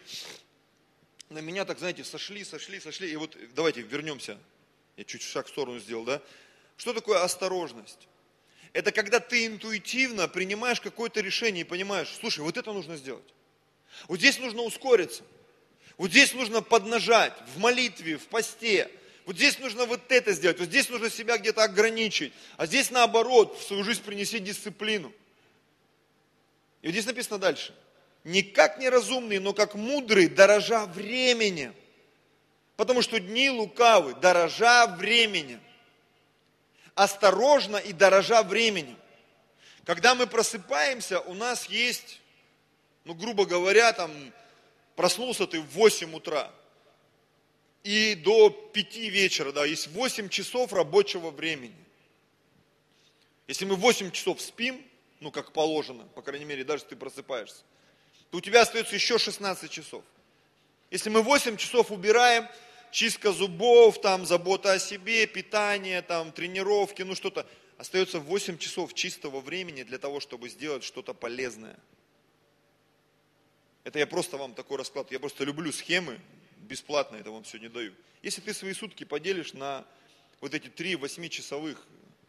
на 1.30 1.38
меня 1.38 1.64
так, 1.64 1.78
знаете, 1.78 2.04
сошли, 2.04 2.44
сошли, 2.44 2.80
сошли. 2.80 3.10
И 3.10 3.16
вот 3.16 3.36
давайте 3.54 3.82
вернемся. 3.82 4.38
Я 4.96 5.04
чуть 5.04 5.22
шаг 5.22 5.46
в 5.46 5.48
сторону 5.50 5.78
сделал, 5.78 6.04
да? 6.04 6.22
Что 6.76 6.92
такое 6.92 7.22
осторожность? 7.22 8.08
Это 8.72 8.90
когда 8.92 9.20
ты 9.20 9.46
интуитивно 9.46 10.28
принимаешь 10.28 10.80
какое-то 10.80 11.20
решение 11.20 11.62
и 11.62 11.64
понимаешь, 11.64 12.08
слушай, 12.20 12.40
вот 12.40 12.56
это 12.56 12.72
нужно 12.72 12.96
сделать. 12.96 13.34
Вот 14.08 14.18
здесь 14.18 14.38
нужно 14.38 14.62
ускориться. 14.62 15.22
Вот 15.96 16.10
здесь 16.10 16.34
нужно 16.34 16.60
поднажать 16.60 17.32
в 17.54 17.58
молитве, 17.58 18.18
в 18.18 18.26
посте. 18.26 18.90
Вот 19.26 19.36
здесь 19.36 19.58
нужно 19.60 19.86
вот 19.86 20.00
это 20.10 20.32
сделать. 20.32 20.58
Вот 20.58 20.68
здесь 20.68 20.88
нужно 20.88 21.08
себя 21.08 21.38
где-то 21.38 21.62
ограничить. 21.62 22.32
А 22.56 22.66
здесь 22.66 22.90
наоборот, 22.90 23.56
в 23.58 23.62
свою 23.62 23.84
жизнь 23.84 24.02
принеси 24.02 24.40
дисциплину. 24.40 25.12
И 26.82 26.88
вот 26.88 26.92
здесь 26.92 27.06
написано 27.06 27.38
дальше. 27.38 27.74
Не 28.24 28.42
как 28.42 28.78
неразумный, 28.78 29.38
но 29.38 29.52
как 29.52 29.74
мудрый, 29.74 30.28
дорожа 30.28 30.86
времени. 30.86 31.72
Потому 32.76 33.02
что 33.02 33.20
дни 33.20 33.50
лукавы, 33.50 34.14
дорожа 34.14 34.86
времени. 34.86 35.60
Осторожно 36.94 37.76
и 37.76 37.92
дорожа 37.92 38.42
времени. 38.42 38.96
Когда 39.84 40.14
мы 40.14 40.26
просыпаемся, 40.26 41.20
у 41.20 41.34
нас 41.34 41.66
есть, 41.66 42.20
ну, 43.04 43.14
грубо 43.14 43.44
говоря, 43.44 43.92
там, 43.92 44.10
проснулся 44.96 45.46
ты 45.46 45.60
в 45.60 45.68
8 45.72 46.14
утра 46.14 46.50
и 47.82 48.14
до 48.14 48.48
5 48.48 48.96
вечера, 48.96 49.52
да, 49.52 49.66
есть 49.66 49.88
8 49.88 50.30
часов 50.30 50.72
рабочего 50.72 51.30
времени. 51.30 51.74
Если 53.46 53.66
мы 53.66 53.76
8 53.76 54.10
часов 54.10 54.40
спим, 54.40 54.82
ну, 55.20 55.30
как 55.30 55.52
положено, 55.52 56.04
по 56.14 56.22
крайней 56.22 56.46
мере, 56.46 56.64
даже 56.64 56.84
ты 56.84 56.96
просыпаешься, 56.96 57.62
то 58.34 58.38
у 58.38 58.40
тебя 58.40 58.62
остается 58.62 58.96
еще 58.96 59.16
16 59.16 59.70
часов. 59.70 60.02
Если 60.90 61.08
мы 61.08 61.22
8 61.22 61.56
часов 61.56 61.92
убираем, 61.92 62.48
чистка 62.90 63.30
зубов, 63.30 64.00
там, 64.00 64.26
забота 64.26 64.72
о 64.72 64.80
себе, 64.80 65.24
питание, 65.28 66.02
там, 66.02 66.32
тренировки, 66.32 67.02
ну 67.02 67.14
что-то, 67.14 67.46
остается 67.78 68.18
8 68.18 68.58
часов 68.58 68.92
чистого 68.92 69.40
времени 69.40 69.84
для 69.84 69.98
того, 69.98 70.18
чтобы 70.18 70.48
сделать 70.48 70.82
что-то 70.82 71.14
полезное– 71.14 71.78
это 73.84 73.98
я 73.98 74.06
просто 74.06 74.38
вам 74.38 74.54
такой 74.54 74.78
расклад, 74.78 75.12
я 75.12 75.20
просто 75.20 75.44
люблю 75.44 75.70
схемы, 75.70 76.18
бесплатно 76.56 77.16
это 77.16 77.30
вам 77.30 77.44
не 77.60 77.68
даю. 77.68 77.92
Если 78.22 78.40
ты 78.40 78.52
свои 78.52 78.72
сутки 78.72 79.04
поделишь 79.04 79.52
на 79.52 79.84
вот 80.40 80.54
эти 80.54 80.68
три 80.68 80.96
восьмичасовых 80.96 81.86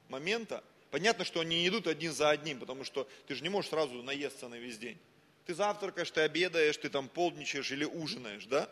момента, 0.09 0.63
понятно, 0.91 1.23
что 1.25 1.39
они 1.39 1.61
не 1.61 1.67
идут 1.69 1.87
один 1.87 2.13
за 2.13 2.29
одним, 2.29 2.59
потому 2.59 2.83
что 2.83 3.09
ты 3.25 3.33
же 3.33 3.41
не 3.41 3.49
можешь 3.49 3.71
сразу 3.71 4.03
наесться 4.03 4.49
на 4.49 4.55
весь 4.55 4.77
день. 4.77 4.99
Ты 5.45 5.53
завтракаешь, 5.53 6.09
ты 6.09 6.21
обедаешь, 6.21 6.77
ты 6.77 6.89
там 6.89 7.07
полдничаешь 7.07 7.71
или 7.71 7.85
ужинаешь, 7.85 8.45
да? 8.45 8.67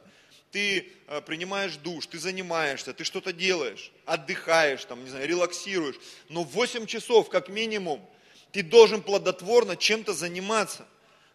Ты 0.51 0.91
э, 1.07 1.21
принимаешь 1.21 1.75
душ, 1.77 2.07
ты 2.07 2.19
занимаешься, 2.19 2.93
ты 2.93 3.03
что-то 3.03 3.31
делаешь, 3.31 3.91
отдыхаешь, 4.05 4.85
там, 4.85 5.03
не 5.03 5.09
знаю, 5.09 5.27
релаксируешь. 5.27 5.95
Но 6.29 6.43
8 6.43 6.85
часов, 6.85 7.29
как 7.29 7.49
минимум, 7.49 8.07
ты 8.51 8.63
должен 8.63 9.01
плодотворно 9.01 9.75
чем-то 9.75 10.13
заниматься, 10.13 10.87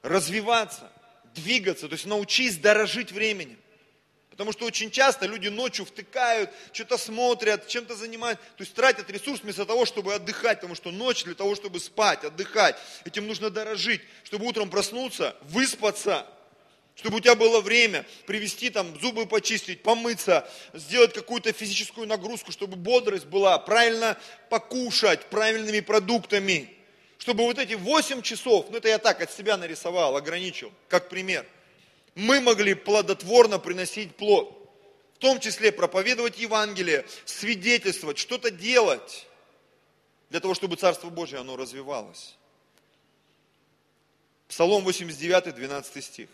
развиваться 0.03 0.91
двигаться, 1.35 1.89
то 1.89 1.95
есть 1.95 2.07
научись 2.07 2.57
дорожить 2.57 3.13
временем. 3.13 3.59
Потому 4.39 4.53
что 4.53 4.67
очень 4.67 4.93
часто 4.93 5.27
люди 5.27 5.49
ночью 5.49 5.85
втыкают, 5.85 6.51
что-то 6.73 6.97
смотрят, 6.97 7.67
чем-то 7.67 7.97
занимаются, 7.97 8.45
то 8.57 8.63
есть 8.63 8.73
тратят 8.73 9.11
ресурс 9.11 9.41
вместо 9.43 9.67
того, 9.67 9.85
чтобы 9.85 10.15
отдыхать, 10.15 10.59
потому 10.59 10.77
что 10.77 10.93
ночь 10.93 11.25
для 11.25 11.35
того, 11.35 11.57
чтобы 11.57 11.81
спать, 11.81 12.23
отдыхать, 12.23 12.77
этим 13.05 13.27
нужно 13.27 13.51
дорожить, 13.51 14.01
чтобы 14.23 14.47
утром 14.47 14.71
проснуться, 14.71 15.35
выспаться, 15.43 16.25
чтобы 16.95 17.17
у 17.17 17.21
тебя 17.21 17.35
было 17.35 17.61
время 17.61 18.07
привести 18.27 18.71
там, 18.71 18.97
зубы 19.01 19.27
почистить, 19.27 19.83
помыться, 19.83 20.49
сделать 20.73 21.15
какую-то 21.15 21.53
физическую 21.53 22.07
нагрузку, 22.07 22.53
чтобы 22.53 22.77
бодрость 22.77 23.27
была, 23.27 23.59
правильно 23.59 24.17
покушать 24.51 25.27
правильными 25.31 25.81
продуктами. 25.81 26.73
Чтобы 27.19 27.43
вот 27.43 27.59
эти 27.59 27.75
8 27.75 28.23
часов, 28.23 28.67
ну 28.71 28.77
это 28.77 28.87
я 28.87 28.99
так 28.99 29.21
от 29.21 29.33
себя 29.33 29.57
нарисовал, 29.57 30.17
ограничил, 30.17 30.73
как 30.87 31.09
пример, 31.09 31.45
мы 32.19 32.41
могли 32.41 32.75
плодотворно 32.75 33.61
приносить 33.61 34.17
плод. 34.17 34.55
В 35.15 35.19
том 35.19 35.39
числе 35.39 35.71
проповедовать 35.71 36.39
Евангелие, 36.39 37.07
свидетельствовать, 37.25 38.19
что-то 38.19 38.51
делать, 38.51 39.27
для 40.29 40.41
того, 40.41 40.55
чтобы 40.55 40.77
Царство 40.77 41.11
Божье, 41.11 41.39
оно 41.39 41.57
развивалось. 41.57 42.37
Псалом 44.49 44.83
89, 44.83 45.55
12 45.55 46.05
стих. 46.05 46.29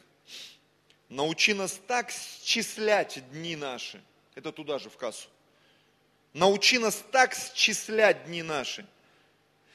Научи 1.11 1.53
нас 1.53 1.79
так 1.87 2.11
счислять 2.11 3.23
дни 3.33 3.55
наши. 3.55 4.03
Это 4.35 4.53
туда 4.53 4.79
же, 4.79 4.89
в 4.89 4.97
кассу. 4.97 5.29
Научи 6.33 6.79
нас 6.79 7.03
так 7.13 7.37
счислять 7.55 8.25
дни 8.25 8.43
наши, 8.43 8.87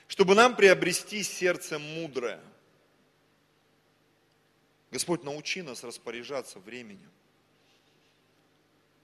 чтобы 0.08 0.34
нам 0.34 0.56
приобрести 0.56 1.24
сердце 1.24 1.78
мудрое. 1.78 2.42
Господь, 4.92 5.24
научи 5.24 5.62
нас 5.62 5.84
распоряжаться 5.84 6.60
временем. 6.60 7.12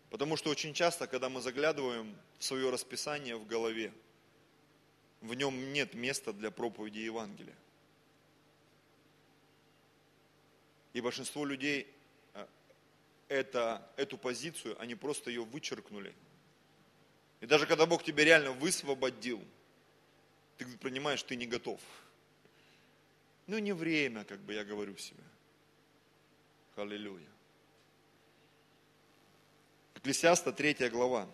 Потому 0.10 0.38
что 0.38 0.50
очень 0.50 0.74
часто, 0.74 1.08
когда 1.08 1.30
мы 1.30 1.42
заглядываем 1.42 2.15
в 2.39 2.44
свое 2.44 2.70
расписание 2.70 3.36
в 3.36 3.46
голове, 3.46 3.94
в 5.22 5.34
нем 5.34 5.74
нет 5.74 5.94
места 5.94 6.34
для 6.34 6.51
проповеди 6.51 7.00
Евангелия. 7.00 7.56
И 10.94 11.01
большинство 11.01 11.44
людей 11.44 11.88
э, 12.34 12.48
это, 13.27 13.88
эту 13.98 14.18
позицию, 14.18 14.80
они 14.80 14.96
просто 14.96 15.30
ее 15.30 15.44
вычеркнули. 15.44 16.15
И 17.42 17.46
даже 17.46 17.68
когда 17.68 17.86
Бог 17.86 18.04
тебя 18.04 18.24
реально 18.24 18.51
высвободил– 18.51 19.44
ты 20.58 20.65
понимаешь, 20.77 21.22
ты 21.24 21.36
не 21.36 21.46
готов. 21.46 21.82
Ну, 23.48 23.58
не 23.58 23.74
время, 23.74 24.24
как 24.24 24.39
бы 24.39 24.54
я 24.54 24.63
говорю 24.63 24.96
себе. 24.98 25.24
Аллилуйя. 26.75 27.29
Экклесиаста, 29.96 30.51
третья 30.51 30.89
глава. 30.89 31.25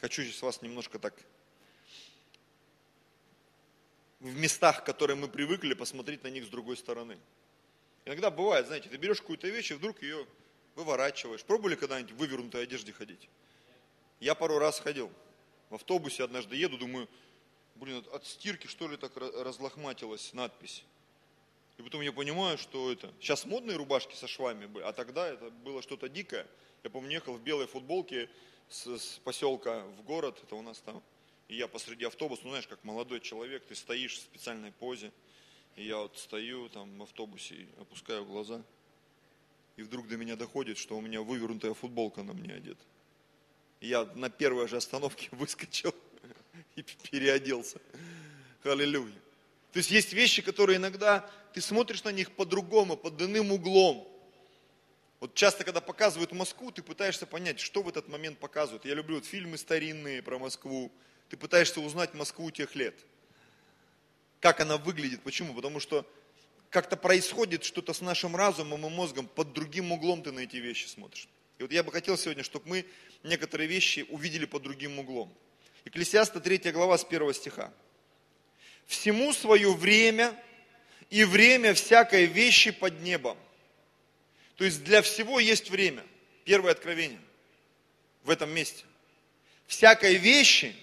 Хочу 0.00 0.24
сейчас 0.24 0.42
вас 0.42 0.62
немножко 0.62 0.98
так 0.98 1.14
в 4.18 4.36
местах, 4.36 4.84
которые 4.84 5.16
мы 5.16 5.28
привыкли, 5.28 5.74
посмотреть 5.74 6.24
на 6.24 6.28
них 6.28 6.44
с 6.44 6.48
другой 6.48 6.76
стороны. 6.76 7.18
Иногда 8.04 8.32
бывает, 8.32 8.66
знаете, 8.66 8.88
ты 8.88 8.96
берешь 8.96 9.20
какую-то 9.20 9.46
вещь 9.46 9.70
и 9.70 9.74
вдруг 9.74 10.02
ее 10.02 10.26
выворачиваешь. 10.74 11.44
Пробовали 11.44 11.76
когда-нибудь 11.76 12.12
в 12.12 12.16
вывернутой 12.16 12.64
одежде 12.64 12.92
ходить? 12.92 13.28
Я 14.18 14.34
пару 14.34 14.58
раз 14.58 14.80
ходил. 14.80 15.12
В 15.70 15.76
автобусе 15.76 16.24
однажды 16.24 16.56
еду, 16.56 16.78
думаю, 16.78 17.08
блин, 17.76 18.04
от 18.12 18.26
стирки 18.26 18.66
что 18.66 18.88
ли 18.88 18.96
так 18.96 19.16
разлохматилась 19.16 20.32
надпись. 20.32 20.84
И 21.82 21.84
потом 21.84 22.02
я 22.02 22.12
понимаю, 22.12 22.58
что 22.58 22.92
это, 22.92 23.12
сейчас 23.20 23.44
модные 23.44 23.76
рубашки 23.76 24.14
со 24.14 24.28
швами 24.28 24.66
были, 24.66 24.84
а 24.84 24.92
тогда 24.92 25.26
это 25.26 25.50
было 25.50 25.82
что-то 25.82 26.08
дикое. 26.08 26.46
Я 26.84 26.90
помню, 26.90 27.10
ехал 27.10 27.34
в 27.34 27.42
белой 27.42 27.66
футболке 27.66 28.30
с, 28.68 28.86
с 28.86 29.18
поселка 29.24 29.84
в 29.98 30.04
город, 30.04 30.38
это 30.44 30.54
у 30.54 30.62
нас 30.62 30.78
там, 30.78 31.02
и 31.48 31.56
я 31.56 31.66
посреди 31.66 32.04
автобуса, 32.04 32.42
ну 32.44 32.50
знаешь, 32.50 32.68
как 32.68 32.84
молодой 32.84 33.18
человек, 33.18 33.64
ты 33.64 33.74
стоишь 33.74 34.18
в 34.18 34.20
специальной 34.22 34.70
позе, 34.70 35.10
и 35.74 35.84
я 35.84 35.98
вот 35.98 36.16
стою 36.18 36.68
там 36.68 36.98
в 36.98 37.02
автобусе 37.02 37.66
опускаю 37.80 38.24
глаза, 38.24 38.62
и 39.74 39.82
вдруг 39.82 40.06
до 40.06 40.16
меня 40.16 40.36
доходит, 40.36 40.78
что 40.78 40.96
у 40.96 41.00
меня 41.00 41.20
вывернутая 41.20 41.74
футболка 41.74 42.22
на 42.22 42.32
мне 42.32 42.54
одета. 42.54 42.84
Я 43.80 44.04
на 44.14 44.30
первой 44.30 44.68
же 44.68 44.76
остановке 44.76 45.30
выскочил 45.32 45.92
и 46.76 46.82
переоделся. 46.82 47.80
Аллилуйя. 48.62 49.20
То 49.72 49.78
есть 49.78 49.90
есть 49.90 50.12
вещи, 50.12 50.42
которые 50.42 50.76
иногда 50.76 51.28
ты 51.54 51.60
смотришь 51.60 52.04
на 52.04 52.12
них 52.12 52.32
по-другому, 52.32 52.96
под 52.96 53.20
иным 53.20 53.52
углом. 53.52 54.08
Вот 55.20 55.34
часто, 55.34 55.64
когда 55.64 55.80
показывают 55.80 56.32
Москву, 56.32 56.70
ты 56.70 56.82
пытаешься 56.82 57.26
понять, 57.26 57.60
что 57.60 57.82
в 57.82 57.88
этот 57.88 58.08
момент 58.08 58.38
показывают. 58.38 58.84
Я 58.84 58.94
люблю 58.94 59.16
вот 59.16 59.24
фильмы 59.24 59.56
старинные 59.56 60.22
про 60.22 60.38
Москву. 60.38 60.92
Ты 61.28 61.36
пытаешься 61.36 61.80
узнать 61.80 62.12
Москву 62.12 62.50
тех 62.50 62.74
лет. 62.74 62.94
Как 64.40 64.60
она 64.60 64.76
выглядит. 64.76 65.22
Почему? 65.22 65.54
Потому 65.54 65.80
что 65.80 66.06
как-то 66.68 66.96
происходит 66.96 67.64
что-то 67.64 67.92
с 67.92 68.00
нашим 68.00 68.34
разумом 68.34 68.84
и 68.86 68.90
мозгом, 68.90 69.26
под 69.26 69.52
другим 69.52 69.92
углом 69.92 70.22
ты 70.22 70.32
на 70.32 70.40
эти 70.40 70.56
вещи 70.56 70.86
смотришь. 70.86 71.28
И 71.58 71.62
вот 71.62 71.70
я 71.70 71.82
бы 71.82 71.92
хотел 71.92 72.18
сегодня, 72.18 72.42
чтобы 72.42 72.68
мы 72.68 72.86
некоторые 73.22 73.68
вещи 73.68 74.06
увидели 74.08 74.46
под 74.46 74.62
другим 74.62 74.98
углом. 74.98 75.32
Екклесиаста 75.84 76.40
3 76.40 76.72
глава 76.72 76.98
с 76.98 77.04
1 77.04 77.34
стиха. 77.34 77.72
Всему 78.86 79.32
свое 79.32 79.72
время 79.72 80.34
и 81.10 81.24
время 81.24 81.74
всякой 81.74 82.26
вещи 82.26 82.70
под 82.70 83.00
небом. 83.00 83.36
То 84.56 84.64
есть 84.64 84.84
для 84.84 85.02
всего 85.02 85.40
есть 85.40 85.70
время. 85.70 86.04
Первое 86.44 86.72
откровение 86.72 87.20
в 88.24 88.30
этом 88.30 88.50
месте. 88.50 88.84
Всякой 89.66 90.16
вещи 90.16 90.74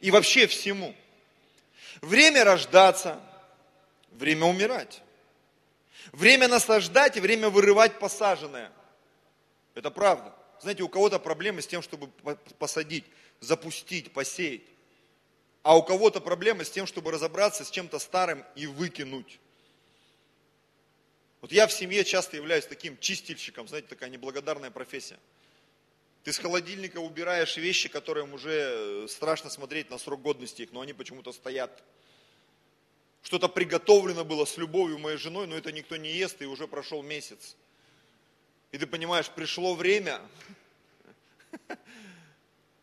и 0.00 0.10
вообще 0.10 0.46
всему. 0.46 0.94
Время 2.00 2.44
рождаться, 2.44 3.20
время 4.12 4.46
умирать. 4.46 5.02
Время 6.12 6.48
наслаждать 6.48 7.16
и 7.16 7.20
время 7.20 7.48
вырывать 7.48 7.98
посаженное. 7.98 8.72
Это 9.74 9.90
правда. 9.90 10.34
Знаете, 10.60 10.82
у 10.82 10.88
кого-то 10.88 11.18
проблемы 11.18 11.60
с 11.60 11.66
тем, 11.66 11.82
чтобы 11.82 12.08
посадить, 12.58 13.04
запустить, 13.40 14.12
посеять. 14.12 14.62
А 15.66 15.76
у 15.76 15.82
кого-то 15.82 16.20
проблемы 16.20 16.64
с 16.64 16.70
тем, 16.70 16.86
чтобы 16.86 17.10
разобраться 17.10 17.64
с 17.64 17.70
чем-то 17.72 17.98
старым 17.98 18.44
и 18.54 18.68
выкинуть. 18.68 19.40
Вот 21.40 21.50
я 21.50 21.66
в 21.66 21.72
семье 21.72 22.04
часто 22.04 22.36
являюсь 22.36 22.66
таким 22.66 22.96
чистильщиком, 23.00 23.66
знаете, 23.66 23.88
такая 23.88 24.08
неблагодарная 24.08 24.70
профессия. 24.70 25.18
Ты 26.22 26.32
с 26.32 26.38
холодильника 26.38 26.98
убираешь 26.98 27.56
вещи, 27.56 27.88
которым 27.88 28.32
уже 28.32 29.08
страшно 29.08 29.50
смотреть 29.50 29.90
на 29.90 29.98
срок 29.98 30.22
годности 30.22 30.62
их, 30.62 30.70
но 30.70 30.82
они 30.82 30.92
почему-то 30.92 31.32
стоят. 31.32 31.82
Что-то 33.22 33.48
приготовлено 33.48 34.24
было 34.24 34.44
с 34.44 34.56
любовью 34.58 35.00
моей 35.00 35.16
женой, 35.16 35.48
но 35.48 35.56
это 35.56 35.72
никто 35.72 35.96
не 35.96 36.12
ест, 36.12 36.40
и 36.42 36.46
уже 36.46 36.68
прошел 36.68 37.02
месяц. 37.02 37.56
И 38.70 38.78
ты 38.78 38.86
понимаешь, 38.86 39.28
пришло 39.30 39.74
время 39.74 40.20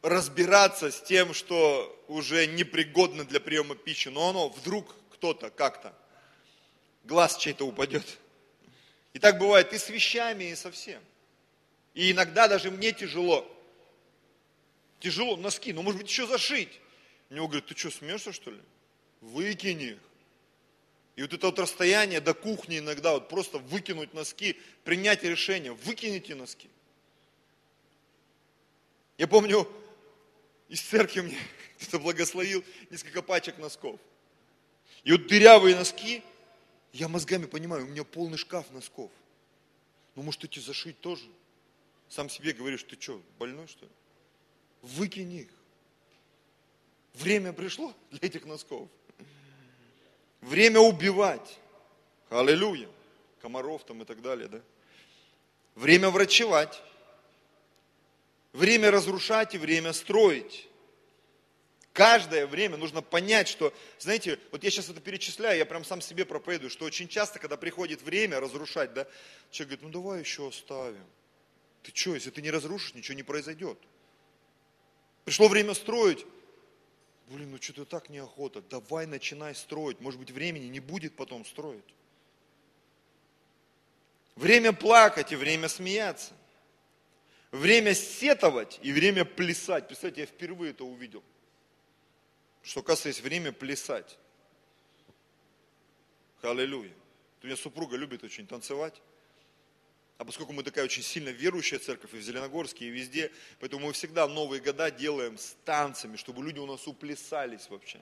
разбираться 0.04 0.92
с 0.92 1.02
тем, 1.02 1.34
что 1.34 1.90
уже 2.08 2.46
непригодно 2.46 3.24
для 3.24 3.40
приема 3.40 3.74
пищи, 3.74 4.10
но 4.10 4.30
оно 4.30 4.50
вдруг 4.50 4.94
кто-то 5.12 5.50
как-то, 5.50 5.98
глаз 7.06 7.38
чей-то 7.38 7.66
упадет. 7.66 8.06
И 9.14 9.20
так 9.20 9.40
бывает 9.40 9.72
и 9.74 9.78
с 9.78 9.90
вещами, 9.90 10.44
и 10.44 10.56
со 10.56 10.72
всем. 10.72 11.02
И 11.94 12.12
иногда 12.12 12.48
даже 12.48 12.70
мне 12.70 12.92
тяжело. 12.92 13.50
Тяжело, 15.00 15.38
носки, 15.38 15.72
ну 15.72 15.82
может 15.82 16.02
быть 16.02 16.10
еще 16.10 16.28
зашить. 16.28 16.82
Мне 17.30 17.40
говорят, 17.40 17.66
ты 17.66 17.78
что, 17.78 17.90
смеешься 17.90 18.34
что 18.34 18.52
ли? 18.52 18.60
Выкини 19.22 19.92
их. 19.92 20.00
И 21.16 21.22
вот 21.22 21.32
это 21.32 21.46
вот 21.46 21.60
расстояние 21.60 22.20
до 22.20 22.34
кухни 22.34 22.80
иногда, 22.80 23.14
вот 23.14 23.30
просто 23.30 23.60
выкинуть 23.60 24.14
носки, 24.14 24.60
принять 24.84 25.24
решение, 25.24 25.72
выкините 25.72 26.36
носки. 26.36 26.68
Я 29.18 29.28
помню, 29.28 29.72
из 30.74 30.82
церкви 30.82 31.22
мне 31.22 31.38
кто-то 31.78 32.00
благословил 32.00 32.64
несколько 32.90 33.22
пачек 33.22 33.60
носков. 33.60 34.00
И 35.04 35.12
вот 35.12 35.28
дырявые 35.28 35.76
носки, 35.76 36.24
я 36.94 37.08
мозгами 37.08 37.46
понимаю, 37.46 37.86
у 37.86 37.90
меня 37.90 38.04
полный 38.04 38.40
шкаф 38.40 38.72
носков. 38.72 39.12
Ну, 40.16 40.24
может, 40.24 40.44
эти 40.44 40.58
зашить 40.58 41.00
тоже? 41.00 41.26
Сам 42.10 42.28
себе 42.28 42.54
говоришь, 42.54 42.84
ты 42.84 43.00
что, 43.00 43.22
больной 43.38 43.68
что 43.68 43.86
ли? 43.86 43.92
Выкини 44.82 45.42
их. 45.42 45.50
Время 47.14 47.54
пришло 47.54 47.94
для 48.10 48.28
этих 48.28 48.46
носков. 48.46 48.90
Время 50.42 50.80
убивать. 50.80 51.60
Аллилуйя. 52.32 52.90
Комаров 53.42 53.86
там 53.86 54.02
и 54.02 54.06
так 54.06 54.24
далее, 54.24 54.48
да? 54.48 54.60
Время 55.76 56.10
врачевать. 56.10 56.82
Время 58.54 58.92
разрушать 58.92 59.56
и 59.56 59.58
время 59.58 59.94
строить. 59.94 60.68
Каждое 61.92 62.48
время 62.48 62.78
нужно 62.78 63.02
понять, 63.02 63.48
что, 63.48 63.74
знаете, 64.00 64.40
вот 64.52 64.64
я 64.64 64.72
сейчас 64.72 64.90
это 64.90 65.00
перечисляю, 65.00 65.58
я 65.58 65.66
прям 65.66 65.84
сам 65.84 66.02
себе 66.02 66.26
проповедую, 66.26 66.72
что 66.72 66.86
очень 66.86 67.08
часто, 67.08 67.38
когда 67.38 67.58
приходит 67.58 68.02
время 68.02 68.40
разрушать, 68.40 68.94
да, 68.94 69.06
человек 69.52 69.80
говорит, 69.80 69.82
ну 69.84 70.02
давай 70.02 70.20
еще 70.20 70.48
оставим. 70.48 71.06
Ты 71.84 71.92
что, 71.94 72.16
если 72.16 72.32
ты 72.32 72.42
не 72.42 72.50
разрушишь, 72.50 72.96
ничего 72.96 73.16
не 73.16 73.24
произойдет. 73.24 73.78
Пришло 75.26 75.48
время 75.48 75.74
строить, 75.74 76.26
Блин, 77.28 77.52
ну 77.52 77.58
что-то 77.60 77.86
так 77.86 78.10
неохота. 78.10 78.62
Давай 78.62 79.06
начинай 79.06 79.56
строить. 79.56 80.00
Может 80.02 80.20
быть, 80.20 80.32
времени 80.32 80.66
не 80.66 80.80
будет 80.80 81.16
потом 81.16 81.46
строить. 81.46 81.84
Время 84.36 84.74
плакать 84.74 85.32
и 85.32 85.36
время 85.36 85.68
смеяться. 85.68 86.34
Время 87.54 87.94
сетовать 87.94 88.80
и 88.82 88.92
время 88.92 89.26
плясать. 89.26 89.88
Представьте, 89.88 90.22
я 90.22 90.26
впервые 90.26 90.72
это 90.72 90.86
увидел. 90.86 91.24
Что, 92.64 92.80
оказывается, 92.80 93.10
есть 93.10 93.22
время 93.22 93.52
плясать. 93.52 94.18
Аллилуйя. 96.42 96.92
У 97.44 97.46
меня 97.46 97.56
супруга 97.56 97.96
любит 97.96 98.24
очень 98.24 98.48
танцевать. 98.48 99.00
А 100.18 100.26
поскольку 100.26 100.52
мы 100.52 100.64
такая 100.64 100.84
очень 100.86 101.04
сильно 101.04 101.30
верующая 101.30 101.78
церковь 101.78 102.16
и 102.16 102.18
в 102.18 102.24
Зеленогорске, 102.24 102.86
и 102.86 102.90
везде, 102.90 103.32
поэтому 103.60 103.86
мы 103.86 103.94
всегда 103.94 104.28
Новые 104.28 104.60
года 104.60 104.90
делаем 104.90 105.38
с 105.38 105.56
танцами, 105.64 106.18
чтобы 106.18 106.44
люди 106.44 106.58
у 106.58 106.66
нас 106.66 106.88
уплясались 106.88 107.70
вообще. 107.70 108.02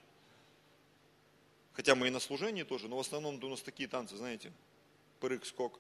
Хотя 1.74 1.94
мы 1.96 2.08
и 2.08 2.10
на 2.10 2.22
служении 2.22 2.64
тоже, 2.64 2.88
но 2.88 2.96
в 2.96 3.02
основном 3.02 3.44
у 3.44 3.50
нас 3.50 3.62
такие 3.62 3.90
танцы, 3.90 4.16
знаете, 4.16 4.54
прыг, 5.20 5.46
скок. 5.46 5.78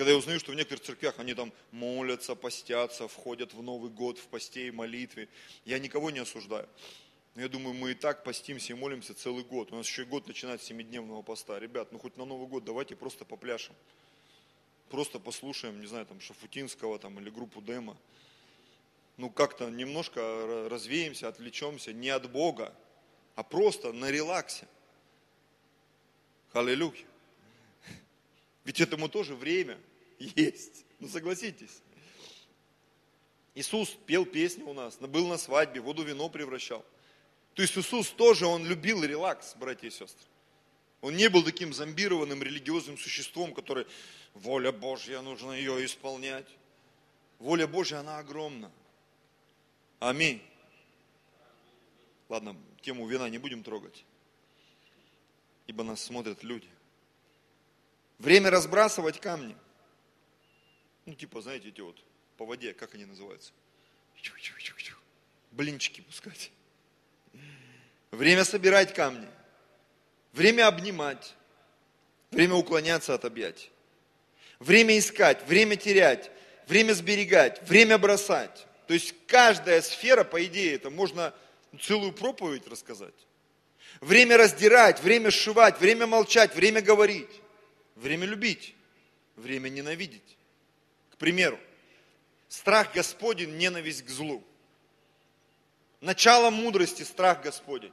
Когда 0.00 0.12
я 0.12 0.16
узнаю, 0.16 0.40
что 0.40 0.52
в 0.52 0.54
некоторых 0.54 0.82
церквях 0.82 1.18
они 1.18 1.34
там 1.34 1.52
молятся, 1.72 2.34
постятся, 2.34 3.06
входят 3.06 3.52
в 3.52 3.60
Новый 3.60 3.90
год 3.90 4.16
в 4.16 4.28
посте 4.28 4.68
и 4.68 4.70
молитве, 4.70 5.28
я 5.66 5.78
никого 5.78 6.10
не 6.10 6.20
осуждаю. 6.20 6.66
Но 7.34 7.42
я 7.42 7.50
думаю, 7.50 7.74
мы 7.74 7.90
и 7.90 7.94
так 7.94 8.24
постимся 8.24 8.72
и 8.72 8.76
молимся 8.76 9.12
целый 9.12 9.44
год. 9.44 9.70
У 9.72 9.76
нас 9.76 9.86
еще 9.86 10.04
и 10.04 10.04
год 10.06 10.26
начинать 10.26 10.62
с 10.62 10.64
семидневного 10.64 11.20
поста. 11.20 11.58
Ребят, 11.58 11.92
ну 11.92 11.98
хоть 11.98 12.16
на 12.16 12.24
Новый 12.24 12.48
год 12.48 12.64
давайте 12.64 12.96
просто 12.96 13.26
попляшем. 13.26 13.74
Просто 14.88 15.18
послушаем, 15.18 15.78
не 15.82 15.86
знаю, 15.86 16.06
там 16.06 16.18
Шафутинского 16.18 16.98
там, 16.98 17.20
или 17.20 17.28
группу 17.28 17.60
Дема. 17.60 17.94
Ну 19.18 19.28
как-то 19.28 19.68
немножко 19.68 20.66
развеемся, 20.70 21.28
отвлечемся 21.28 21.92
не 21.92 22.08
от 22.08 22.30
Бога, 22.30 22.74
а 23.34 23.42
просто 23.42 23.92
на 23.92 24.10
релаксе. 24.10 24.66
Аллилуйя. 26.54 27.04
Ведь 28.64 28.80
этому 28.80 29.10
тоже 29.10 29.34
время 29.34 29.78
есть. 30.20 30.84
Ну 30.98 31.08
согласитесь. 31.08 31.82
Иисус 33.54 33.96
пел 34.06 34.24
песни 34.24 34.62
у 34.62 34.72
нас, 34.72 34.96
был 34.98 35.26
на 35.26 35.36
свадьбе, 35.36 35.80
воду 35.80 36.02
вино 36.02 36.28
превращал. 36.28 36.84
То 37.54 37.62
есть 37.62 37.76
Иисус 37.76 38.10
тоже, 38.10 38.46
Он 38.46 38.64
любил 38.64 39.02
релакс, 39.02 39.56
братья 39.56 39.88
и 39.88 39.90
сестры. 39.90 40.26
Он 41.00 41.16
не 41.16 41.28
был 41.28 41.42
таким 41.42 41.72
зомбированным 41.72 42.42
религиозным 42.42 42.96
существом, 42.98 43.54
который, 43.54 43.86
воля 44.34 44.70
Божья, 44.70 45.20
нужно 45.20 45.52
ее 45.52 45.84
исполнять. 45.84 46.46
Воля 47.38 47.66
Божья, 47.66 47.98
она 47.98 48.18
огромна. 48.18 48.70
Аминь. 49.98 50.42
Ладно, 52.28 52.56
тему 52.82 53.08
вина 53.08 53.28
не 53.28 53.38
будем 53.38 53.64
трогать, 53.64 54.04
ибо 55.66 55.82
нас 55.82 56.00
смотрят 56.02 56.44
люди. 56.44 56.68
Время 58.18 58.50
разбрасывать 58.50 59.20
камни. 59.20 59.56
Ну, 61.06 61.14
типа, 61.14 61.40
знаете, 61.40 61.68
эти 61.68 61.80
вот 61.80 61.96
по 62.36 62.44
воде, 62.46 62.72
как 62.72 62.94
они 62.94 63.04
называются? 63.04 63.52
Блинчики 65.50 66.00
пускать. 66.00 66.50
Время 68.10 68.44
собирать 68.44 68.94
камни. 68.94 69.28
Время 70.32 70.68
обнимать. 70.68 71.34
Время 72.30 72.54
уклоняться 72.54 73.14
от 73.14 73.24
объятий. 73.24 73.70
Время 74.60 74.98
искать, 74.98 75.46
время 75.46 75.76
терять, 75.76 76.30
время 76.66 76.92
сберегать, 76.92 77.66
время 77.68 77.98
бросать. 77.98 78.66
То 78.86 78.94
есть 78.94 79.14
каждая 79.26 79.80
сфера, 79.80 80.22
по 80.22 80.44
идее, 80.44 80.74
это 80.74 80.90
можно 80.90 81.34
целую 81.80 82.12
проповедь 82.12 82.66
рассказать. 82.68 83.14
Время 84.00 84.36
раздирать, 84.36 85.02
время 85.02 85.30
сшивать, 85.30 85.80
время 85.80 86.06
молчать, 86.06 86.54
время 86.54 86.82
говорить, 86.82 87.40
время 87.96 88.26
любить, 88.26 88.74
время 89.36 89.68
ненавидеть. 89.68 90.36
Примеру, 91.20 91.60
страх 92.48 92.92
Господень, 92.92 93.56
ненависть 93.56 94.04
к 94.04 94.08
злу. 94.08 94.42
Начало 96.00 96.50
мудрости– 96.50 97.02
страх 97.04 97.42
Господень 97.42 97.92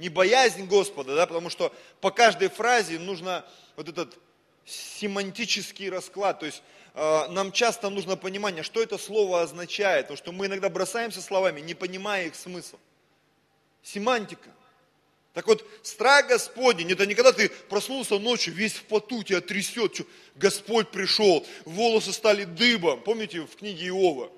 не 0.00 0.08
боязнь 0.08 0.64
Господа, 0.64 1.14
да, 1.14 1.26
потому 1.26 1.50
что 1.50 1.72
по 2.00 2.10
каждой 2.10 2.48
фразе 2.48 2.98
нужно 2.98 3.44
вот 3.76 3.88
этот 3.88 4.18
семантический 4.64 5.90
расклад, 5.90 6.40
то 6.40 6.46
есть 6.46 6.62
э, 6.94 7.28
нам 7.28 7.52
часто 7.52 7.90
нужно 7.90 8.16
понимание, 8.16 8.62
что 8.62 8.82
это 8.82 8.96
слово 8.98 9.42
означает, 9.42 10.06
потому 10.06 10.16
что 10.16 10.32
мы 10.32 10.46
иногда 10.46 10.70
бросаемся 10.70 11.20
словами, 11.20 11.60
не 11.60 11.74
понимая 11.74 12.26
их 12.26 12.34
смысл. 12.34 12.78
Семантика. 13.82 14.50
Так 15.32 15.46
вот, 15.46 15.64
страх 15.82 16.28
Господень, 16.28 16.90
это 16.90 17.06
не 17.06 17.14
когда 17.14 17.32
ты 17.32 17.48
проснулся 17.68 18.18
ночью, 18.18 18.52
весь 18.52 18.72
в 18.72 18.84
поту, 18.84 19.22
тебя 19.22 19.40
трясет, 19.40 19.94
что 19.94 20.04
Господь 20.34 20.90
пришел, 20.90 21.46
волосы 21.64 22.12
стали 22.12 22.44
дыбом. 22.44 23.00
Помните 23.02 23.42
в 23.42 23.54
книге 23.56 23.88
Иова? 23.88 24.32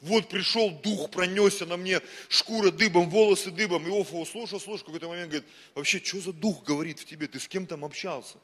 Вот 0.00 0.28
пришел 0.28 0.70
дух, 0.70 1.10
пронесся 1.10 1.66
на 1.66 1.76
мне, 1.76 2.00
шкура 2.28 2.70
дыбом, 2.70 3.10
волосы 3.10 3.50
дыбом. 3.50 3.86
Иов 3.88 4.12
его 4.12 4.24
слушал, 4.24 4.60
слушал, 4.60 4.84
в 4.84 4.86
какой-то 4.86 5.08
момент 5.08 5.30
говорит, 5.30 5.48
вообще, 5.74 6.00
что 6.02 6.20
за 6.20 6.32
дух 6.32 6.62
говорит 6.64 7.00
в 7.00 7.04
тебе, 7.04 7.26
ты 7.26 7.40
с 7.40 7.48
кем 7.48 7.66
там 7.66 7.84
общался? 7.84 8.38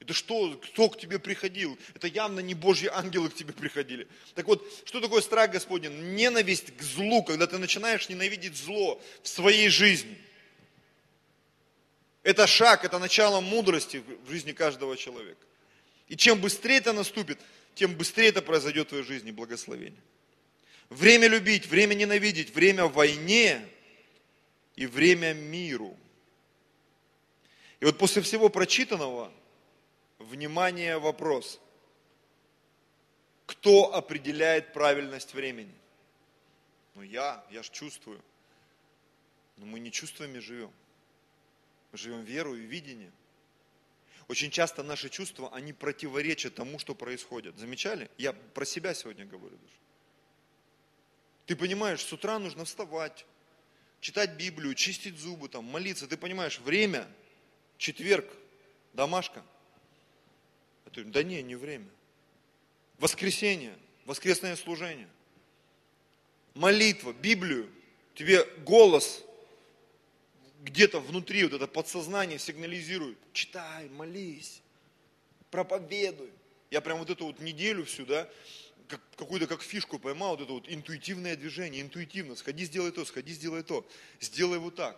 Это 0.00 0.12
что, 0.12 0.54
кто 0.54 0.88
к 0.88 0.98
тебе 0.98 1.18
приходил? 1.18 1.78
Это 1.94 2.08
явно 2.08 2.40
не 2.40 2.54
Божьи 2.54 2.88
ангелы 2.92 3.28
к 3.28 3.34
тебе 3.34 3.52
приходили. 3.52 4.08
Так 4.34 4.46
вот, 4.46 4.66
что 4.84 5.00
такое 5.00 5.20
страх 5.20 5.50
Господень? 5.52 6.14
Ненависть 6.14 6.76
к 6.76 6.82
злу, 6.82 7.22
когда 7.22 7.46
ты 7.46 7.58
начинаешь 7.58 8.08
ненавидеть 8.08 8.56
зло 8.56 9.00
в 9.22 9.28
своей 9.28 9.68
жизни. 9.68 10.18
Это 12.22 12.46
шаг, 12.46 12.84
это 12.84 12.98
начало 12.98 13.40
мудрости 13.40 14.02
в 14.24 14.30
жизни 14.30 14.52
каждого 14.52 14.96
человека. 14.96 15.40
И 16.08 16.16
чем 16.16 16.40
быстрее 16.40 16.78
это 16.78 16.92
наступит, 16.92 17.38
тем 17.74 17.94
быстрее 17.94 18.28
это 18.28 18.42
произойдет 18.42 18.86
в 18.86 18.90
твоей 18.90 19.04
жизни 19.04 19.30
благословение. 19.30 20.02
Время 20.90 21.28
любить, 21.28 21.66
время 21.66 21.94
ненавидеть, 21.94 22.54
время 22.54 22.86
войне 22.86 23.66
и 24.76 24.86
время 24.86 25.34
миру. 25.34 25.96
И 27.78 27.84
вот 27.84 27.96
после 27.96 28.20
всего 28.22 28.48
прочитанного, 28.48 29.32
внимание, 30.18 30.98
вопрос. 30.98 31.60
Кто 33.46 33.94
определяет 33.94 34.72
правильность 34.72 35.32
времени? 35.32 35.74
Ну 36.94 37.02
я, 37.02 37.44
я 37.50 37.62
же 37.62 37.70
чувствую. 37.70 38.20
Но 39.56 39.66
мы 39.66 39.80
не 39.80 39.90
чувствами 39.90 40.38
живем. 40.38 40.72
Мы 41.92 41.98
живем 41.98 42.22
верой 42.22 42.60
и 42.60 42.66
видением. 42.66 43.12
Очень 44.28 44.50
часто 44.50 44.84
наши 44.84 45.08
чувства, 45.08 45.52
они 45.52 45.72
противоречат 45.72 46.54
тому, 46.54 46.78
что 46.78 46.94
происходит. 46.94 47.58
Замечали? 47.58 48.08
Я 48.16 48.32
про 48.32 48.64
себя 48.64 48.94
сегодня 48.94 49.26
говорю 49.26 49.56
даже. 49.56 49.74
Ты 51.46 51.56
понимаешь, 51.56 52.00
с 52.00 52.12
утра 52.12 52.38
нужно 52.38 52.64
вставать, 52.64 53.26
читать 54.00 54.36
Библию, 54.36 54.74
чистить 54.76 55.18
зубы, 55.18 55.48
там, 55.48 55.64
молиться. 55.64 56.06
Ты 56.06 56.16
понимаешь, 56.16 56.60
время, 56.60 57.08
четверг, 57.76 58.26
домашка. 58.92 59.42
А 60.84 60.90
ты, 60.90 61.02
да 61.02 61.24
не, 61.24 61.42
не 61.42 61.56
время. 61.56 61.88
Воскресенье, 62.98 63.76
воскресное 64.04 64.54
служение. 64.54 65.08
Молитва, 66.54 67.12
Библию. 67.12 67.68
Тебе 68.14 68.44
голос 68.58 69.24
где-то 70.62 71.00
внутри, 71.00 71.44
вот 71.44 71.54
это 71.54 71.66
подсознание 71.66 72.38
сигнализирует. 72.38 73.18
Читай, 73.32 73.88
молись, 73.88 74.62
проповедуй. 75.50 76.30
Я 76.70 76.80
прям 76.80 76.98
вот 76.98 77.10
эту 77.10 77.26
вот 77.26 77.40
неделю 77.40 77.84
всю, 77.84 78.06
да, 78.06 78.28
как, 78.88 79.00
какую-то 79.16 79.46
как 79.46 79.62
фишку 79.62 79.98
поймал, 79.98 80.36
вот 80.36 80.42
это 80.42 80.52
вот 80.52 80.64
интуитивное 80.68 81.36
движение, 81.36 81.80
интуитивно. 81.82 82.34
Сходи, 82.36 82.64
сделай 82.64 82.92
то, 82.92 83.04
сходи, 83.04 83.32
сделай 83.32 83.62
то. 83.62 83.86
Сделай 84.20 84.58
вот 84.58 84.76
так. 84.76 84.96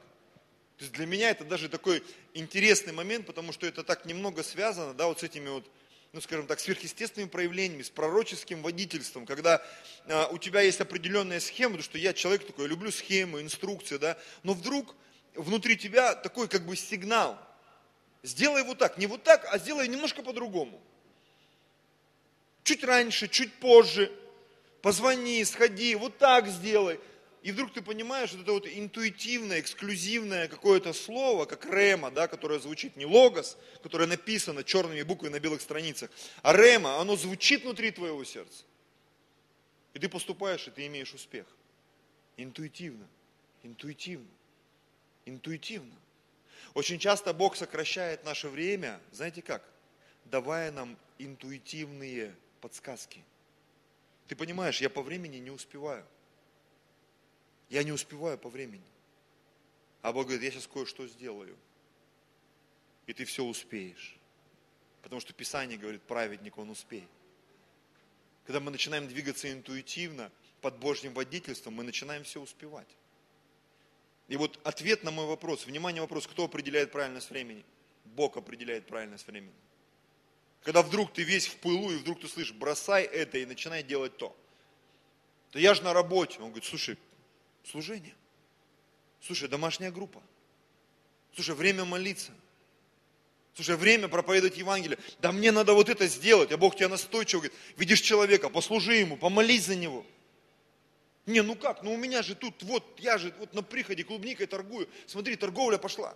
То 0.79 0.85
есть 0.85 0.93
для 0.95 1.07
меня 1.07 1.31
это 1.31 1.45
даже 1.45 1.69
такой 1.69 2.03
интересный 2.35 2.93
момент, 2.93 3.27
потому 3.27 3.53
что 3.53 3.67
это 3.67 3.85
так 3.85 4.05
немного 4.05 4.43
связано, 4.43 4.95
да, 4.95 5.07
вот 5.07 5.21
с 5.21 5.23
этими 5.23 5.49
вот, 5.49 5.71
ну, 6.13 6.21
скажем 6.21 6.47
так, 6.47 6.59
сверхъестественными 6.59 7.31
проявлениями, 7.31 7.83
с 7.83 7.91
пророческим 7.91 8.63
водительством, 8.63 9.25
когда 9.25 9.65
а, 10.07 10.27
у 10.29 10.39
тебя 10.39 10.63
есть 10.63 10.81
определенная 10.81 11.41
схема, 11.41 11.75
потому 11.75 11.85
что 11.85 11.99
я 11.99 12.13
человек 12.13 12.47
такой, 12.47 12.65
я 12.65 12.71
люблю 12.71 12.91
схемы, 12.91 13.43
инструкции, 13.43 13.99
да, 13.99 14.19
но 14.43 14.55
вдруг 14.55 14.97
внутри 15.35 15.77
тебя 15.77 16.15
такой 16.15 16.49
как 16.49 16.67
бы 16.67 16.77
сигнал. 16.77 17.39
Сделай 18.23 18.63
вот 18.63 18.79
так, 18.79 18.99
не 18.99 19.07
вот 19.07 19.23
так, 19.23 19.47
а 19.53 19.59
сделай 19.59 19.89
немножко 19.89 20.23
по-другому. 20.23 20.81
Чуть 22.65 22.85
раньше, 22.85 23.29
чуть 23.29 23.53
позже. 23.55 24.13
Позвони, 24.81 25.45
сходи, 25.45 25.95
вот 25.95 26.19
так 26.19 26.49
сделай. 26.49 27.01
И 27.43 27.51
вдруг 27.51 27.73
ты 27.73 27.83
понимаешь, 27.83 28.31
что 28.31 28.41
это 28.41 28.53
вот 28.53 28.69
интуитивное, 28.69 29.59
эксклюзивное 29.59 30.47
какое-то 30.47 30.93
слово, 30.93 31.45
как 31.45 31.67
рема, 31.67 32.13
да, 32.13 32.29
которое 32.29 32.61
звучит 32.61 32.97
не 32.97 33.05
логос, 33.05 33.59
которое 33.83 34.07
написано 34.07 34.63
черными 34.63 35.03
буквами 35.03 35.33
на 35.33 35.41
белых 35.41 35.61
страницах, 35.61 36.11
а 36.43 36.53
рема, 36.53 37.01
оно 37.01 37.17
звучит 37.17 37.65
внутри 37.65 37.91
твоего 37.91 38.23
сердца. 38.23 38.65
И 39.95 39.99
ты 39.99 40.09
поступаешь, 40.09 40.69
и 40.69 40.71
ты 40.71 40.87
имеешь 40.87 41.13
успех. 41.15 41.47
Интуитивно. 42.37 43.09
Интуитивно 43.65 44.29
интуитивно. 45.27 45.95
Очень 46.75 46.99
часто 46.99 47.33
Бог 47.33 47.57
сокращает 47.57 48.25
наше 48.25 48.49
время, 48.49 49.01
знаете 49.11 49.43
как? 49.43 49.63
Давая 50.25 50.71
нам 50.71 50.97
интуитивные 51.19 52.35
подсказки. 52.61 53.23
Ты 54.29 54.37
понимаешь, 54.37 54.81
я 54.81 54.89
по 54.89 55.03
времени 55.03 55.37
не 55.37 55.51
успеваю. 55.51 56.07
Я 57.69 57.83
не 57.83 57.93
успеваю 57.93 58.39
по 58.39 58.49
времени. 58.49 58.85
А 60.01 60.13
Бог 60.13 60.25
говорит, 60.25 60.43
я 60.43 60.51
сейчас 60.51 60.67
кое-что 60.67 61.07
сделаю. 61.07 61.57
И 63.07 63.13
ты 63.13 63.25
все 63.25 63.45
успеешь. 63.45 64.17
Потому 65.03 65.21
что 65.21 65.33
Писание 65.33 65.79
говорит, 65.79 66.03
праведник, 66.03 66.57
он 66.59 66.71
успеет. 66.71 67.09
Когда 68.45 68.61
мы 68.61 68.71
начинаем 68.71 69.09
двигаться 69.09 69.53
интуитивно, 69.53 70.31
под 70.63 70.79
Божьим 70.79 71.13
водительством, 71.13 71.75
мы 71.75 71.83
начинаем 71.83 72.23
все 72.23 72.41
успевать. 72.41 72.89
И 74.29 74.37
вот 74.37 74.59
ответ 74.65 75.03
на 75.03 75.11
мой 75.11 75.27
вопрос, 75.27 75.67
внимание 75.67 76.01
вопрос, 76.01 76.27
кто 76.27 76.45
определяет 76.45 76.93
правильность 76.93 77.31
времени? 77.31 77.65
Бог 78.05 78.37
определяет 78.37 78.87
правильность 78.87 79.27
времени. 79.27 79.55
Когда 80.63 80.83
вдруг 80.83 81.13
ты 81.13 81.23
весь 81.23 81.47
в 81.47 81.57
пылу, 81.57 81.91
и 81.91 81.97
вдруг 81.97 82.21
ты 82.21 82.29
слышишь, 82.29 82.55
бросай 82.55 83.03
это 83.03 83.39
и 83.39 83.47
начинай 83.47 83.83
делать 83.83 84.17
то. 84.17 84.37
То 85.51 85.59
я 85.59 85.75
же 85.75 85.83
на 85.83 85.93
работе. 85.93 86.39
Он 86.39 86.47
говорит, 86.47 86.65
слушай, 86.65 86.97
служение. 87.65 88.15
Слушай, 89.21 89.49
домашняя 89.49 89.91
группа. 89.91 90.23
Слушай, 91.35 91.55
время 91.55 91.85
молиться. 91.85 92.33
Слушай, 93.55 93.77
время 93.77 94.09
проповедовать 94.09 94.57
Евангелие. 94.57 94.99
Да 95.21 95.31
мне 95.33 95.53
надо 95.53 95.75
вот 95.75 95.89
это 95.89 96.07
сделать. 96.07 96.53
А 96.53 96.57
Бог 96.57 96.77
тебя 96.77 96.89
настойчиво 96.89 97.41
говорит, 97.41 97.59
видишь 97.77 98.01
человека, 98.01 98.49
послужи 98.49 98.95
ему, 98.95 99.17
помолись 99.17 99.67
за 99.67 99.77
него. 99.77 100.07
Не, 101.27 101.43
ну 101.43 101.55
как, 101.55 101.83
ну 101.83 101.95
у 101.95 101.97
меня 101.97 102.23
же 102.23 102.35
тут, 102.35 102.63
вот, 102.63 102.99
я 102.99 103.17
же 103.17 103.33
вот 103.39 103.55
на 103.55 103.63
приходе 103.63 104.03
клубникой 104.03 104.47
торгую. 104.47 104.89
Смотри, 105.07 105.37
торговля 105.37 105.79
пошла. 105.79 106.15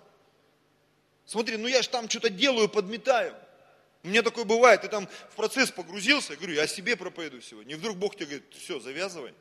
Смотри, 1.26 1.56
ну 1.56 1.68
я 1.68 1.82
же 1.82 1.88
там 1.88 2.08
что-то 2.08 2.28
делаю, 2.28 2.68
подметаю. 2.68 3.34
У 4.02 4.08
меня 4.08 4.22
такое 4.22 4.44
бывает, 4.44 4.82
ты 4.82 4.88
там 4.88 5.08
в 5.30 5.34
процесс 5.36 5.70
погрузился, 5.70 6.32
я 6.32 6.36
говорю, 6.36 6.54
я 6.54 6.62
о 6.62 6.68
себе 6.68 6.96
проповедую 6.96 7.42
сегодня. 7.42 7.74
И 7.74 7.78
вдруг 7.78 7.96
Бог 7.96 8.14
тебе 8.14 8.26
говорит, 8.26 8.54
все, 8.54 8.78
завязывай. 8.78 9.34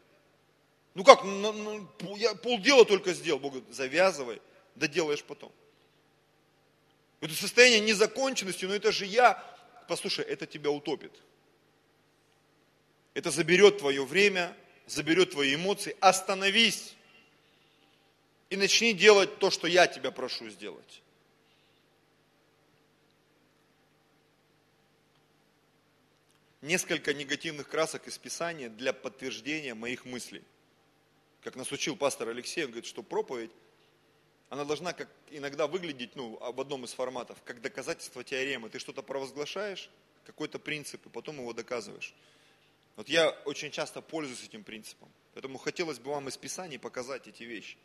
Ну 0.95 1.03
как, 1.03 1.23
ну, 1.23 1.51
ну, 1.99 2.15
я 2.15 2.33
полдела 2.35 2.85
только 2.85 3.13
сделал. 3.13 3.39
Бог 3.39 3.53
говорит, 3.53 3.75
завязывай, 3.75 4.41
доделаешь 4.75 5.23
потом. 5.23 5.51
Это 7.21 7.33
состояние 7.33 7.81
незаконченности, 7.81 8.65
но 8.65 8.73
это 8.73 8.91
же 8.91 9.05
я. 9.05 9.43
Послушай, 9.87 10.25
это 10.25 10.47
тебя 10.47 10.71
утопит. 10.71 11.11
Это 13.13 13.29
заберет 13.29 13.79
твое 13.79 14.05
время, 14.05 14.55
заберет 14.85 15.31
твои 15.31 15.55
эмоции, 15.55 15.95
остановись 15.99 16.95
и 18.49 18.57
начни 18.57 18.93
делать 18.93 19.39
то, 19.39 19.49
что 19.49 19.67
я 19.67 19.87
тебя 19.87 20.11
прошу 20.11 20.49
сделать. 20.49 21.01
Несколько 26.61 27.13
негативных 27.13 27.67
красок 27.67 28.07
из 28.07 28.17
Писания 28.17 28.69
для 28.69 28.91
подтверждения 28.91 29.75
моих 29.75 30.05
мыслей. 30.05 30.41
Как 31.43 31.55
нас 31.55 31.71
учил 31.71 31.95
пастор 31.95 32.29
Алексей, 32.29 32.63
он 32.63 32.71
говорит, 32.71 32.87
что 32.87 33.03
проповедь, 33.03 33.51
она 34.49 34.65
должна 34.65 34.93
как 34.93 35.09
иногда 35.29 35.67
выглядеть, 35.67 36.15
ну, 36.15 36.37
в 36.39 36.59
одном 36.59 36.85
из 36.85 36.93
форматов, 36.93 37.37
как 37.45 37.61
доказательство 37.61 38.23
теоремы. 38.23 38.69
Ты 38.69 38.79
что-то 38.79 39.03
провозглашаешь, 39.03 39.89
какой-то 40.25 40.57
принцип, 40.57 41.05
и 41.05 41.09
потом 41.09 41.37
его 41.37 41.53
доказываешь. 41.53 42.13
Вот 42.95 43.09
я 43.09 43.29
очень 43.45 43.71
часто 43.71 44.01
пользуюсь 44.01 44.43
этим 44.43 44.63
принципом. 44.63 45.09
Поэтому 45.33 45.57
хотелось 45.57 45.99
бы 45.99 46.11
вам 46.11 46.29
из 46.29 46.37
Писаний 46.37 46.79
показать 46.79 47.27
эти 47.27 47.43
вещи. 47.43 47.77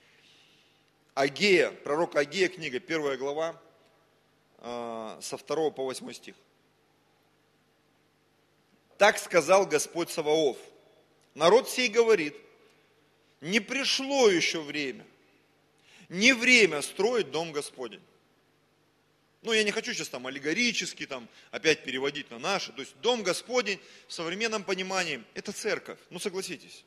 Агея, 1.14 1.72
пророк 1.72 2.14
Агея, 2.14 2.48
книга, 2.48 2.78
первая 2.78 3.16
глава, 3.16 3.60
э, 4.58 5.18
со 5.20 5.36
2 5.36 5.70
по 5.70 5.84
8 5.84 6.12
стих. 6.12 6.36
Так 8.98 9.18
сказал 9.18 9.66
Господь 9.66 10.10
Саваоф. 10.10 10.56
Народ 11.34 11.68
сей 11.68 11.88
говорит, 11.88 12.36
не 13.40 13.58
пришло 13.58 14.28
еще 14.28 14.60
время, 14.60 15.06
не 16.08 16.32
время 16.32 16.82
строить 16.82 17.30
дом 17.30 17.52
Господень. 17.52 18.02
Ну, 19.42 19.52
я 19.52 19.64
не 19.64 19.70
хочу 19.70 19.94
сейчас 19.94 20.08
там 20.08 20.26
аллегорически 20.26 21.06
там 21.06 21.28
опять 21.50 21.82
переводить 21.82 22.30
на 22.30 22.38
наши. 22.38 22.72
То 22.72 22.80
есть 22.80 22.94
Дом 23.00 23.22
Господень 23.22 23.80
в 24.06 24.12
современном 24.12 24.64
понимании– 24.64 25.24
это 25.34 25.52
церковь. 25.52 25.98
Ну, 26.10 26.18
согласитесь. 26.18 26.84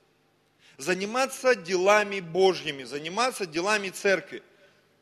Заниматься 0.77 1.55
делами 1.55 2.19
Божьими, 2.19 2.83
заниматься 2.83 3.45
делами 3.45 3.89
церкви. 3.89 4.43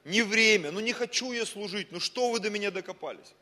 Не 0.03 0.23
время, 0.23 0.71
ну 0.71 0.79
не 0.79 0.93
хочу 0.93 1.31
я 1.31 1.45
служить, 1.45 1.91
ну 1.91 1.99
что 1.99 2.31
вы 2.31 2.39
до 2.39 2.49
меня 2.49 2.71
докопались? 2.71 3.35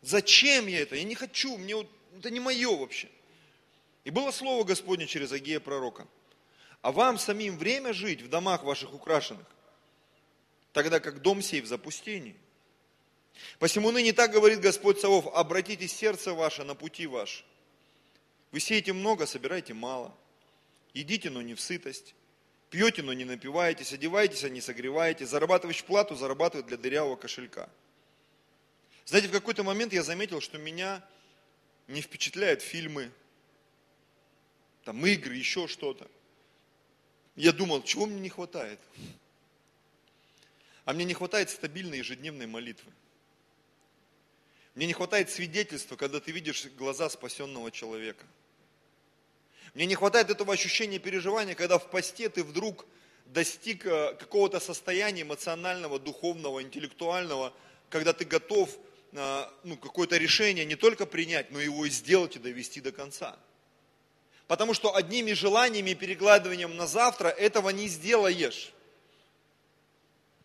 Зачем 0.00 0.66
я 0.66 0.80
это? 0.80 0.96
Я 0.96 1.04
не 1.04 1.14
хочу, 1.14 1.56
мне 1.56 1.76
вот, 1.76 1.86
это 2.18 2.28
не 2.30 2.40
мое 2.40 2.76
вообще. 2.76 3.08
И 4.02 4.10
было 4.10 4.32
слово 4.32 4.64
Господне 4.64 5.06
через 5.06 5.30
Агея 5.30 5.60
пророка. 5.60 6.08
А 6.80 6.90
вам 6.90 7.18
самим 7.18 7.56
время 7.56 7.92
жить 7.92 8.20
в 8.20 8.28
домах 8.28 8.64
ваших 8.64 8.92
украшенных 8.92 9.46
тогда 10.72 11.00
как 11.00 11.22
дом 11.22 11.42
сей 11.42 11.60
в 11.60 11.66
запустении. 11.66 12.36
Посему 13.58 13.90
ныне 13.90 14.12
так 14.12 14.30
говорит 14.30 14.60
Господь 14.60 15.00
Савов, 15.00 15.26
обратите 15.34 15.88
сердце 15.88 16.34
ваше 16.34 16.64
на 16.64 16.74
пути 16.74 17.06
ваш. 17.06 17.44
Вы 18.50 18.60
сеете 18.60 18.92
много, 18.92 19.26
собираете 19.26 19.74
мало. 19.74 20.14
Едите, 20.92 21.30
но 21.30 21.40
не 21.40 21.54
в 21.54 21.60
сытость. 21.60 22.14
Пьете, 22.70 23.02
но 23.02 23.12
не 23.12 23.24
напиваетесь, 23.24 23.92
одеваетесь, 23.92 24.44
а 24.44 24.48
не 24.48 24.60
согреваете, 24.60 25.26
зарабатываешь 25.26 25.84
плату, 25.84 26.14
зарабатывает 26.14 26.66
для 26.66 26.76
дырявого 26.76 27.16
кошелька. 27.16 27.68
Знаете, 29.04 29.28
в 29.28 29.32
какой-то 29.32 29.62
момент 29.62 29.92
я 29.92 30.02
заметил, 30.02 30.40
что 30.40 30.58
меня 30.58 31.04
не 31.88 32.00
впечатляют 32.00 32.62
фильмы, 32.62 33.10
там 34.84 35.04
игры, 35.06 35.34
еще 35.34 35.68
что-то. 35.68 36.08
Я 37.36 37.52
думал, 37.52 37.82
чего 37.82 38.06
мне 38.06 38.20
не 38.20 38.28
хватает? 38.28 38.80
А 40.84 40.92
мне 40.92 41.04
не 41.04 41.14
хватает 41.14 41.50
стабильной 41.50 41.98
ежедневной 41.98 42.46
молитвы. 42.46 42.90
Мне 44.74 44.86
не 44.86 44.92
хватает 44.92 45.30
свидетельства, 45.30 45.96
когда 45.96 46.18
ты 46.18 46.32
видишь 46.32 46.66
глаза 46.78 47.08
спасенного 47.10 47.70
человека. 47.70 48.24
Мне 49.74 49.86
не 49.86 49.94
хватает 49.94 50.30
этого 50.30 50.52
ощущения 50.52 50.98
переживания, 50.98 51.54
когда 51.54 51.78
в 51.78 51.90
посте 51.90 52.28
ты 52.28 52.42
вдруг 52.42 52.86
достиг 53.26 53.86
э, 53.86 54.14
какого-то 54.14 54.60
состояния 54.60 55.22
эмоционального, 55.22 55.98
духовного, 55.98 56.62
интеллектуального, 56.62 57.54
когда 57.88 58.12
ты 58.12 58.24
готов 58.24 58.70
э, 59.12 59.44
ну, 59.64 59.76
какое-то 59.76 60.16
решение 60.16 60.64
не 60.64 60.76
только 60.76 61.06
принять, 61.06 61.50
но 61.50 61.60
его 61.60 61.86
и 61.86 61.90
сделать 61.90 62.36
и 62.36 62.38
довести 62.38 62.80
до 62.80 62.92
конца. 62.92 63.38
Потому 64.46 64.74
что 64.74 64.94
одними 64.94 65.32
желаниями 65.32 65.90
и 65.90 65.94
перекладыванием 65.94 66.76
на 66.76 66.86
завтра 66.86 67.28
этого 67.28 67.70
не 67.70 67.88
сделаешь. 67.88 68.72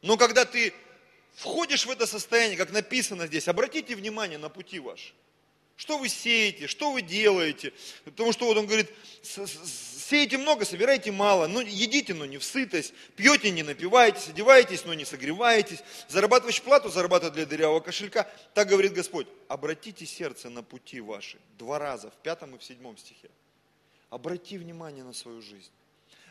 Но 0.01 0.17
когда 0.17 0.45
ты 0.45 0.73
входишь 1.36 1.86
в 1.86 1.89
это 1.89 2.05
состояние, 2.05 2.57
как 2.57 2.71
написано 2.71 3.27
здесь, 3.27 3.47
обратите 3.47 3.95
внимание 3.95 4.38
на 4.38 4.49
пути 4.49 4.79
ваши. 4.79 5.13
Что 5.77 5.99
вы 5.99 6.10
сеете, 6.10 6.65
что 6.65 6.91
вы 6.91 7.03
делаете. 7.03 7.71
Потому 8.03 8.33
что 8.33 8.47
вот 8.47 8.57
он 8.57 8.65
говорит, 8.65 8.89
сеете 9.21 10.39
много, 10.39 10.65
собираете 10.65 11.12
мало. 11.12 11.45
Ну, 11.45 11.62
едите, 11.62 12.15
но 12.15 12.25
не 12.25 12.39
в 12.39 12.43
сытость. 12.43 12.95
Пьете, 13.15 13.51
не 13.51 13.62
напиваетесь. 13.62 14.29
Одеваетесь, 14.29 14.86
но 14.86 14.95
не 14.95 15.05
согреваетесь. 15.05 15.83
Зарабатываешь 16.07 16.63
плату, 16.63 16.89
зарабатывать 16.89 17.36
для 17.36 17.45
дырявого 17.45 17.79
кошелька. 17.79 18.27
Так 18.55 18.69
говорит 18.69 18.93
Господь. 18.93 19.27
Обратите 19.47 20.07
сердце 20.07 20.49
на 20.49 20.63
пути 20.63 20.99
ваши. 20.99 21.38
Два 21.60 21.77
раза, 21.77 22.10
в 22.10 22.15
пятом 22.23 22.55
и 22.55 22.57
в 22.57 22.63
седьмом 22.63 22.97
стихе. 22.97 23.29
Обрати 24.10 24.57
внимание 24.57 25.03
на 25.03 25.13
свою 25.13 25.43
жизнь. 25.43 25.71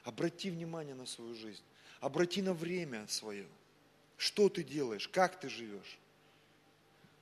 Обрати 0.03 0.51
внимание 0.51 0.97
на 0.97 1.07
свою 1.07 1.37
жизнь. 1.37 1.63
Обрати 2.01 2.43
на 2.43 2.53
время 2.53 3.07
свое. 3.09 3.47
Что 4.17 4.49
ты 4.49 4.63
делаешь? 4.63 5.09
Как 5.09 5.39
ты 5.39 5.49
живешь? 5.49 5.99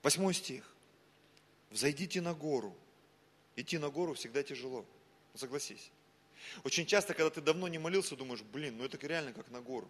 Восьмой 0.03 0.35
стих. 0.35 0.65
Взойдите 1.71 2.21
на 2.21 2.35
гору. 2.35 2.77
Идти 3.57 3.79
на 3.79 3.91
гору 3.91 4.15
всегда 4.15 4.43
тяжело. 4.43 4.85
Согласись. 5.35 5.91
Очень 6.63 6.87
часто, 6.87 7.15
когда 7.15 7.31
ты 7.31 7.41
давно 7.41 7.69
не 7.69 7.79
молился, 7.79 8.17
думаешь, 8.17 8.43
блин, 8.43 8.77
ну 8.79 8.85
это 8.85 8.99
реально 9.07 9.33
как 9.33 9.51
на 9.51 9.61
гору. 9.61 9.89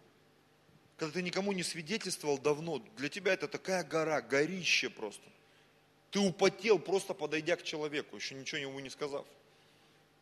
Когда 0.97 1.13
ты 1.13 1.21
никому 1.21 1.51
не 1.51 1.63
свидетельствовал 1.63 2.37
давно, 2.37 2.79
для 2.97 3.09
тебя 3.09 3.33
это 3.33 3.47
такая 3.47 3.83
гора, 3.83 4.21
горище 4.21 4.89
просто. 4.89 5.23
Ты 6.11 6.19
употел, 6.19 6.79
просто 6.79 7.13
подойдя 7.13 7.57
к 7.57 7.63
человеку, 7.63 8.15
еще 8.15 8.35
ничего 8.35 8.61
ему 8.61 8.79
не 8.79 8.89
сказав. 8.89 9.25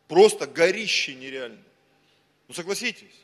Просто 0.08 0.46
горище 0.46 1.14
нереально. 1.14 1.62
Ну 2.48 2.54
согласитесь. 2.54 3.14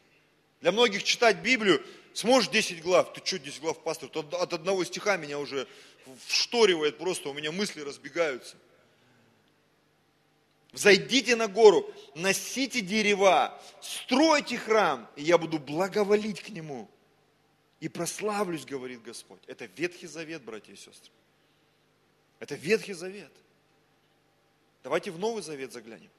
Для 0.61 0.73
многих 0.73 1.03
читать 1.03 1.39
Библию, 1.39 1.85
сможешь 2.13 2.51
10 2.51 2.83
глав, 2.83 3.13
ты 3.13 3.25
что 3.25 3.39
10 3.39 3.61
глав, 3.61 3.83
пастор, 3.83 4.11
от 4.15 4.53
одного 4.53 4.85
стиха 4.85 5.17
меня 5.17 5.39
уже 5.39 5.67
вшторивает 6.27 6.99
просто, 6.99 7.29
у 7.29 7.33
меня 7.33 7.53
мысли 7.53 7.81
разбегаются. 7.81 8.57
Зайдите 10.73 11.35
на 11.35 11.49
гору, 11.49 11.93
носите 12.15 12.81
дерева, 12.81 13.61
стройте 13.81 14.57
храм, 14.57 15.11
и 15.17 15.23
я 15.23 15.37
буду 15.37 15.59
благоволить 15.59 16.43
к 16.43 16.51
нему. 16.51 16.89
И 17.81 17.89
прославлюсь, 17.89 18.65
говорит 18.65 19.03
Господь. 19.03 19.41
Это 19.47 19.65
Ветхий 19.65 20.07
Завет, 20.07 20.43
братья 20.43 20.73
и 20.73 20.77
сестры. 20.77 21.13
Это 22.39 22.55
Ветхий 22.55 22.93
Завет. 22.93 23.33
Давайте 24.83 25.11
в 25.11 25.19
Новый 25.19 25.43
Завет 25.43 25.73
заглянем. 25.73 26.11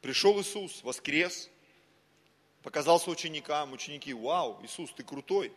Пришел 0.00 0.40
Иисус, 0.40 0.82
воскрес, 0.82 1.50
показался 2.62 3.10
ученикам, 3.10 3.72
ученики, 3.72 4.12
вау, 4.12 4.58
Иисус, 4.62 4.92
ты 4.92 5.02
крутой. 5.02 5.52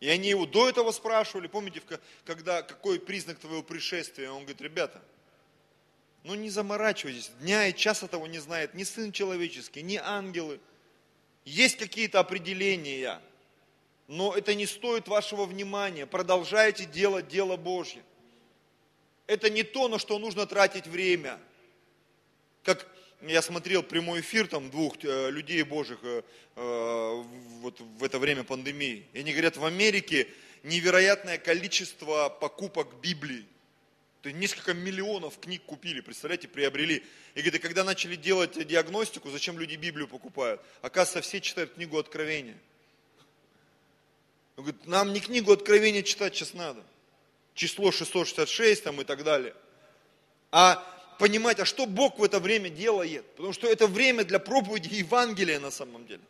И 0.00 0.08
они 0.08 0.28
его 0.28 0.46
до 0.46 0.68
этого 0.68 0.92
спрашивали, 0.92 1.46
помните, 1.46 1.82
когда, 2.24 2.62
какой 2.62 3.00
признак 3.00 3.38
твоего 3.38 3.62
пришествия? 3.62 4.30
Он 4.30 4.40
говорит, 4.40 4.60
ребята, 4.60 5.02
ну 6.22 6.34
не 6.34 6.50
заморачивайтесь, 6.50 7.30
дня 7.40 7.68
и 7.68 7.74
часа 7.74 8.08
того 8.08 8.26
не 8.26 8.38
знает 8.38 8.74
ни 8.74 8.84
Сын 8.84 9.12
Человеческий, 9.12 9.82
ни 9.82 9.96
ангелы. 9.96 10.60
Есть 11.44 11.76
какие-то 11.76 12.20
определения, 12.20 13.22
но 14.08 14.34
это 14.34 14.54
не 14.54 14.66
стоит 14.66 15.08
вашего 15.08 15.46
внимания. 15.46 16.04
Продолжайте 16.06 16.84
делать 16.84 17.28
дело 17.28 17.56
Божье. 17.56 18.02
Это 19.26 19.50
не 19.50 19.62
то, 19.62 19.88
на 19.88 19.98
что 19.98 20.18
нужно 20.18 20.46
тратить 20.46 20.86
время. 20.86 21.38
Как 22.62 22.86
я 23.22 23.42
смотрел 23.42 23.82
прямой 23.82 24.20
эфир 24.20 24.46
там 24.46 24.70
двух 24.70 24.96
э, 25.02 25.30
людей 25.30 25.62
Божьих 25.62 25.98
э, 26.02 26.22
э, 26.56 27.22
вот 27.60 27.80
в 27.80 28.04
это 28.04 28.18
время 28.18 28.44
пандемии. 28.44 29.06
И 29.12 29.20
они 29.20 29.32
говорят, 29.32 29.56
в 29.56 29.64
Америке 29.64 30.28
невероятное 30.62 31.38
количество 31.38 32.28
покупок 32.28 32.88
Библии. 33.00 33.46
То 34.22 34.28
есть 34.28 34.40
несколько 34.40 34.74
миллионов 34.74 35.38
книг 35.38 35.62
купили, 35.64 36.00
представляете, 36.00 36.48
приобрели. 36.48 37.04
И 37.34 37.40
говорит, 37.40 37.62
когда 37.62 37.84
начали 37.84 38.16
делать 38.16 38.66
диагностику, 38.66 39.30
зачем 39.30 39.58
люди 39.58 39.76
Библию 39.76 40.08
покупают? 40.08 40.60
Оказывается, 40.82 41.28
все 41.28 41.40
читают 41.40 41.74
книгу 41.74 41.98
Откровения. 41.98 42.56
Говорит, 44.56 44.86
нам 44.86 45.12
не 45.12 45.20
книгу 45.20 45.52
Откровения 45.52 46.02
читать 46.02 46.34
сейчас 46.34 46.54
надо. 46.54 46.82
Число 47.54 47.92
666 47.92 48.84
там 48.84 49.00
и 49.00 49.04
так 49.04 49.22
далее. 49.22 49.54
А 50.50 50.95
понимать, 51.18 51.60
а 51.60 51.64
что 51.64 51.86
Бог 51.86 52.18
в 52.18 52.24
это 52.24 52.40
время 52.40 52.68
делает. 52.68 53.26
Потому 53.36 53.52
что 53.52 53.66
это 53.66 53.86
время 53.86 54.24
для 54.24 54.38
проповеди 54.38 54.94
Евангелия 54.94 55.60
на 55.60 55.70
самом 55.70 56.06
деле. 56.06 56.22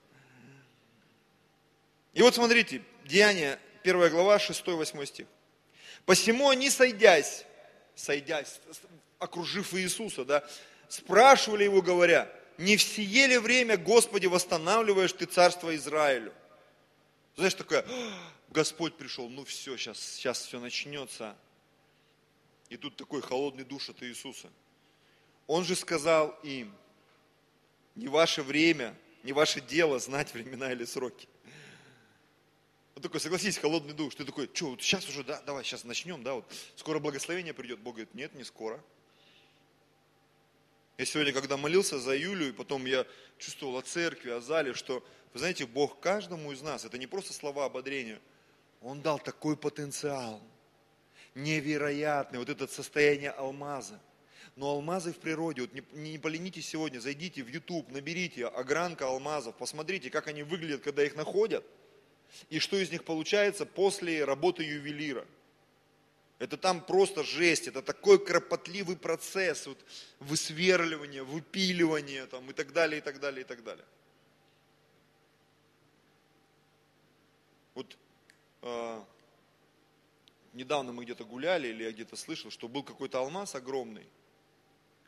И 2.15 2.23
вот 2.23 2.35
смотрите, 2.35 2.83
Деяние, 3.05 3.59
1 3.83 4.11
глава, 4.11 4.39
6-8 4.39 5.07
стих. 5.07 5.27
Посему 6.05 6.49
они, 6.49 6.71
сойдясь, 6.71 7.45
сойдясь, 7.95 8.61
окружив 9.19 9.75
Иисуса, 9.75 10.25
да, 10.25 10.45
спрашивали 10.89 11.65
его, 11.65 11.83
говоря, 11.83 12.33
не 12.59 12.77
в 12.77 12.83
сие 12.83 13.27
ли 13.27 13.39
время, 13.39 13.77
Господи, 13.77 14.27
восстанавливаешь 14.27 15.13
ты 15.13 15.27
царство 15.27 15.75
Израилю? 15.77 16.33
Знаешь, 17.37 17.55
такое, 17.55 17.85
Господь 18.49 18.97
пришел, 18.97 19.29
ну 19.29 19.45
все, 19.45 19.77
сейчас, 19.77 19.99
сейчас 19.99 20.47
все 20.47 20.59
начнется. 20.59 21.37
И 22.71 22.77
тут 22.77 22.97
такой 22.97 23.21
холодный 23.21 23.65
душ 23.65 23.91
от 23.91 24.03
Иисуса– 24.03 24.49
он 25.47 25.65
же 25.65 25.77
сказал 25.77 26.39
им, 26.43 26.75
не 27.95 28.09
ваше 28.09 28.43
время, 28.43 28.95
не 29.23 29.33
ваше 29.33 29.61
дело 29.61 29.99
знать 29.99 30.35
времена 30.35 30.73
или 30.73 30.85
сроки. 30.85 31.29
Он 32.95 33.03
такой, 33.03 33.21
согласись, 33.21 33.59
холодный 33.59 33.95
душ. 33.95 34.15
Ты 34.15 34.25
такой, 34.25 34.51
что, 34.53 34.71
вот 34.71 34.83
сейчас 34.83 35.09
уже, 35.09 35.23
да, 35.23 35.41
давай, 35.43 35.65
сейчас 35.65 35.85
начнем, 35.85 36.23
да, 36.23 36.35
вот 36.35 36.51
скоро 36.77 36.99
благословение 36.99 37.53
придет. 37.53 37.79
Бог 37.79 37.95
говорит, 37.95 38.15
нет, 38.15 38.35
не 38.35 38.45
скоро. 38.45 38.83
Я 40.97 41.05
сегодня, 41.05 41.33
когда 41.33 41.59
молился 41.59 41.99
за 41.99 42.17
Юлю, 42.17 42.49
и 42.49 42.53
потом 42.53 42.87
я 42.87 43.07
чувствовал 43.39 43.77
о 43.77 43.83
церкви, 43.83 44.31
о 44.31 44.41
зале, 44.41 44.73
что, 44.73 45.07
вы 45.35 45.39
знаете, 45.39 45.67
Бог 45.67 46.01
каждому 46.01 46.53
из 46.53 46.63
нас, 46.63 46.87
это 46.87 46.97
не 46.97 47.07
просто 47.07 47.35
слова 47.35 47.67
ободрения, 47.67 48.19
Он 48.81 49.03
дал 49.03 49.19
такой 49.19 49.59
потенциал, 49.59 50.41
невероятный, 51.35 52.39
вот 52.39 52.49
это 52.49 52.67
состояние 52.67 53.31
алмаза– 53.31 54.01
но 54.57 54.71
алмазы 54.71 55.13
в 55.13 55.19
природе, 55.19 55.61
вот 55.61 55.73
не, 55.75 55.83
не 55.93 56.19
поленитесь 56.19 56.67
сегодня, 56.67 56.99
зайдите 56.99 57.43
в 57.43 57.49
YouTube, 57.49 57.91
наберите 57.91 58.47
огранка 58.47 59.07
алмазов, 59.07 59.55
посмотрите, 59.57 60.11
как 60.11 60.29
они 60.29 60.43
выглядят, 60.43 60.83
когда 60.83 61.05
их 61.05 61.15
находят, 61.15 61.65
и 62.49 62.59
что 62.59 62.79
из 62.79 62.91
них 62.91 63.05
получается 63.05 63.67
после 63.67 64.25
работы 64.25 64.65
ювелира. 64.65 65.27
Это 66.39 66.57
там 66.57 66.85
просто 66.85 67.23
жесть, 67.23 67.69
это 67.69 67.83
такой 67.83 68.23
кропотливый 68.23 68.97
процесс 68.97 69.67
вот, 69.67 69.79
высверливания, 70.21 71.23
выпиливания 71.23 72.27
там, 72.27 72.51
и 72.51 72.55
так 72.55 72.73
далее, 72.73 72.99
и 72.99 73.01
так 73.03 73.21
далее, 73.21 73.43
и 73.43 73.47
так 73.47 73.63
далее. 73.63 73.87
Вот 77.75 77.97
э, 78.63 79.03
недавно 80.55 80.93
мы 80.93 81.05
где-то 81.05 81.25
гуляли, 81.25 81.69
или 81.69 81.85
я 81.85 81.93
где-то 81.93 82.17
слышал, 82.17 82.51
что 82.51 82.69
был 82.69 82.83
какой-то 82.83 83.19
алмаз 83.19 83.55
огромный, 83.55 84.07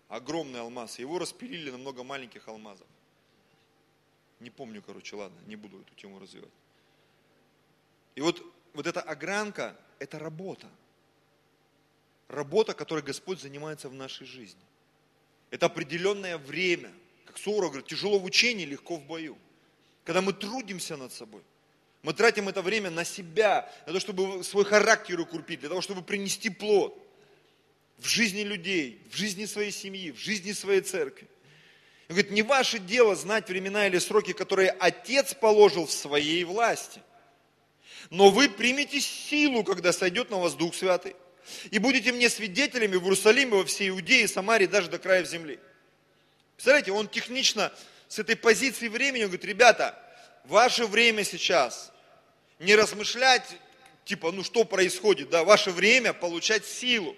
огромный 0.09 0.61
алмаз. 0.61 0.99
Его 0.99 1.18
распилили 1.18 1.71
на 1.71 1.79
много 1.79 2.03
маленьких 2.03 2.49
алмазов. 2.49 2.87
Не 4.40 4.51
помню, 4.51 4.83
короче, 4.83 5.16
ладно, 5.16 5.38
не 5.47 5.57
буду 5.57 5.81
эту 5.81 5.94
тему 5.94 6.18
развивать. 6.18 6.51
И 8.14 8.21
вот, 8.21 8.42
вот 8.73 8.87
эта 8.87 9.01
огранка– 9.01 9.77
это 9.99 10.18
работа. 10.18 10.68
Работа, 12.29 12.75
которой 12.75 13.03
Господь 13.03 13.40
занимается 13.40 13.88
в 13.88 13.94
нашей 13.94 14.27
жизни. 14.27 14.61
Это 15.51 15.66
определенное 15.66 16.38
время, 16.38 16.92
как 17.25 17.38
Суворов 17.38 17.71
говорит, 17.71 17.88
тяжело 17.88 18.18
в 18.18 18.25
учении, 18.25 18.64
легко 18.64 18.97
в 18.97 19.05
бою. 19.05 19.37
Когда 20.05 20.21
мы 20.21 20.33
трудимся 20.33 20.97
над 20.97 21.12
собой, 21.12 21.42
мы 22.03 22.12
тратим 22.12 22.49
это 22.49 22.62
время 22.62 22.90
на 22.90 23.05
себя, 23.05 23.71
на 23.87 23.92
то, 23.92 24.01
чтобы 24.01 24.44
свой 24.44 24.64
характер 24.64 25.18
укрепить, 25.21 25.61
для 25.61 25.68
того, 25.68 25.81
чтобы 25.81 26.03
принести 26.03 26.49
плод 26.49 27.08
в 27.99 28.07
жизни 28.09 28.43
людей, 28.43 29.03
в 29.11 29.17
жизни 29.17 29.45
своей 29.45 29.73
семьи, 29.73 30.13
в 30.13 30.19
жизни 30.19 30.53
своей 30.53 30.81
церкви. 30.81 31.29
Он 32.09 32.15
говорит, 32.15 32.31
не 32.31 32.43
ваше 32.43 32.79
дело 32.79 33.15
знать 33.15 33.49
времена 33.49 33.87
или 33.87 33.99
сроки, 33.99 34.33
которые 34.33 34.71
Отец 34.71 35.35
положил 35.35 35.87
в 35.87 35.93
своей 35.93 36.43
власти. 36.45 37.03
Но 38.11 38.31
вы 38.31 38.49
примете 38.49 39.01
силу, 39.01 39.65
когда 39.65 39.93
сойдет 39.93 40.31
на 40.31 40.39
вас 40.39 40.55
Дух 40.55 40.75
Святый. 40.75 41.17
И 41.71 41.79
будете 41.79 42.13
мне 42.13 42.31
свидетелями 42.31 42.97
в 42.97 43.03
Иерусалиме, 43.03 43.57
во 43.57 43.65
всей 43.65 43.91
Иудее, 43.91 44.29
Самарии, 44.29 44.67
даже 44.67 44.89
до 44.89 44.99
края 44.99 45.25
земли. 45.25 45.59
Представляете, 46.55 46.93
он 46.93 47.09
технично 47.09 47.73
с 48.09 48.19
этой 48.19 48.37
позиции 48.37 48.89
времени, 48.89 49.25
он 49.25 49.29
говорит, 49.29 49.45
ребята, 49.45 49.99
ваше 50.45 50.87
время 50.87 51.25
сейчас 51.25 51.93
не 52.59 52.75
размышлять, 52.75 53.47
типа, 54.05 54.33
ну 54.33 54.43
что 54.43 54.65
происходит, 54.65 55.31
да, 55.31 55.45
ваше 55.45 55.71
время 55.71 56.13
получать 56.13 56.65
силу. 56.65 57.17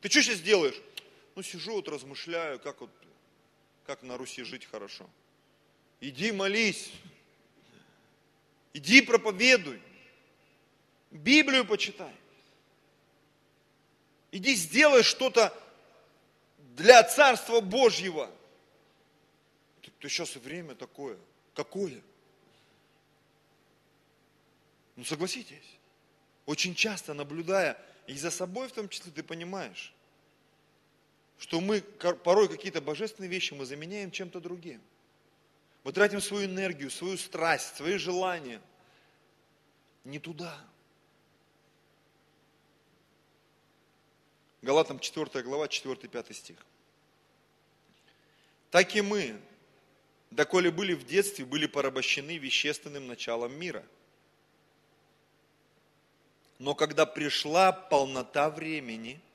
Ты 0.00 0.08
что 0.08 0.22
сейчас 0.22 0.40
делаешь? 0.40 0.80
Ну 1.34 1.42
сижу 1.42 1.74
вот 1.74 1.88
размышляю, 1.88 2.60
как 2.60 2.80
вот, 2.80 2.90
как 3.84 4.02
на 4.02 4.16
Руси 4.16 4.42
жить 4.42 4.64
хорошо. 4.64 5.08
Иди 6.00 6.30
молись, 6.30 6.92
иди 8.72 9.02
проповедуй, 9.02 9.80
Библию 11.10 11.64
почитай. 11.66 12.14
Иди 14.30 14.54
сделай 14.54 15.02
что-то 15.02 15.56
для 16.76 17.02
Царства 17.02 17.60
Божьего. 17.60 18.30
Ты, 19.82 19.90
ты 19.98 20.08
сейчас 20.08 20.36
время 20.36 20.74
такое. 20.74 21.18
Какое? 21.54 22.00
Ну 24.96 25.04
согласитесь, 25.04 25.78
очень 26.46 26.74
часто 26.74 27.14
наблюдая 27.14 27.80
и 28.08 28.14
за 28.14 28.30
собой 28.30 28.68
в 28.68 28.72
том 28.72 28.88
числе, 28.88 29.12
ты 29.12 29.22
понимаешь, 29.22 29.92
что 31.38 31.60
мы 31.60 31.82
порой 31.82 32.48
какие-то 32.48 32.80
божественные 32.80 33.28
вещи 33.28 33.52
мы 33.52 33.66
заменяем 33.66 34.10
чем-то 34.10 34.40
другим. 34.40 34.80
Мы 35.84 35.92
тратим 35.92 36.22
свою 36.22 36.46
энергию, 36.46 36.90
свою 36.90 37.18
страсть, 37.18 37.76
свои 37.76 37.98
желания 37.98 38.62
не 40.04 40.18
туда. 40.18 40.58
Галатам 44.62 44.98
4 44.98 45.42
глава, 45.44 45.66
4-5 45.66 46.32
стих. 46.32 46.56
Так 48.70 48.96
и 48.96 49.02
мы, 49.02 49.38
доколе 50.30 50.70
были 50.70 50.94
в 50.94 51.04
детстве, 51.04 51.44
были 51.44 51.66
порабощены 51.66 52.38
вещественным 52.38 53.06
началом 53.06 53.52
мира. 53.52 53.84
Но 56.58 56.74
когда 56.74 57.06
пришла 57.06 57.72
полнота 57.72 58.50
времени– 58.50 59.20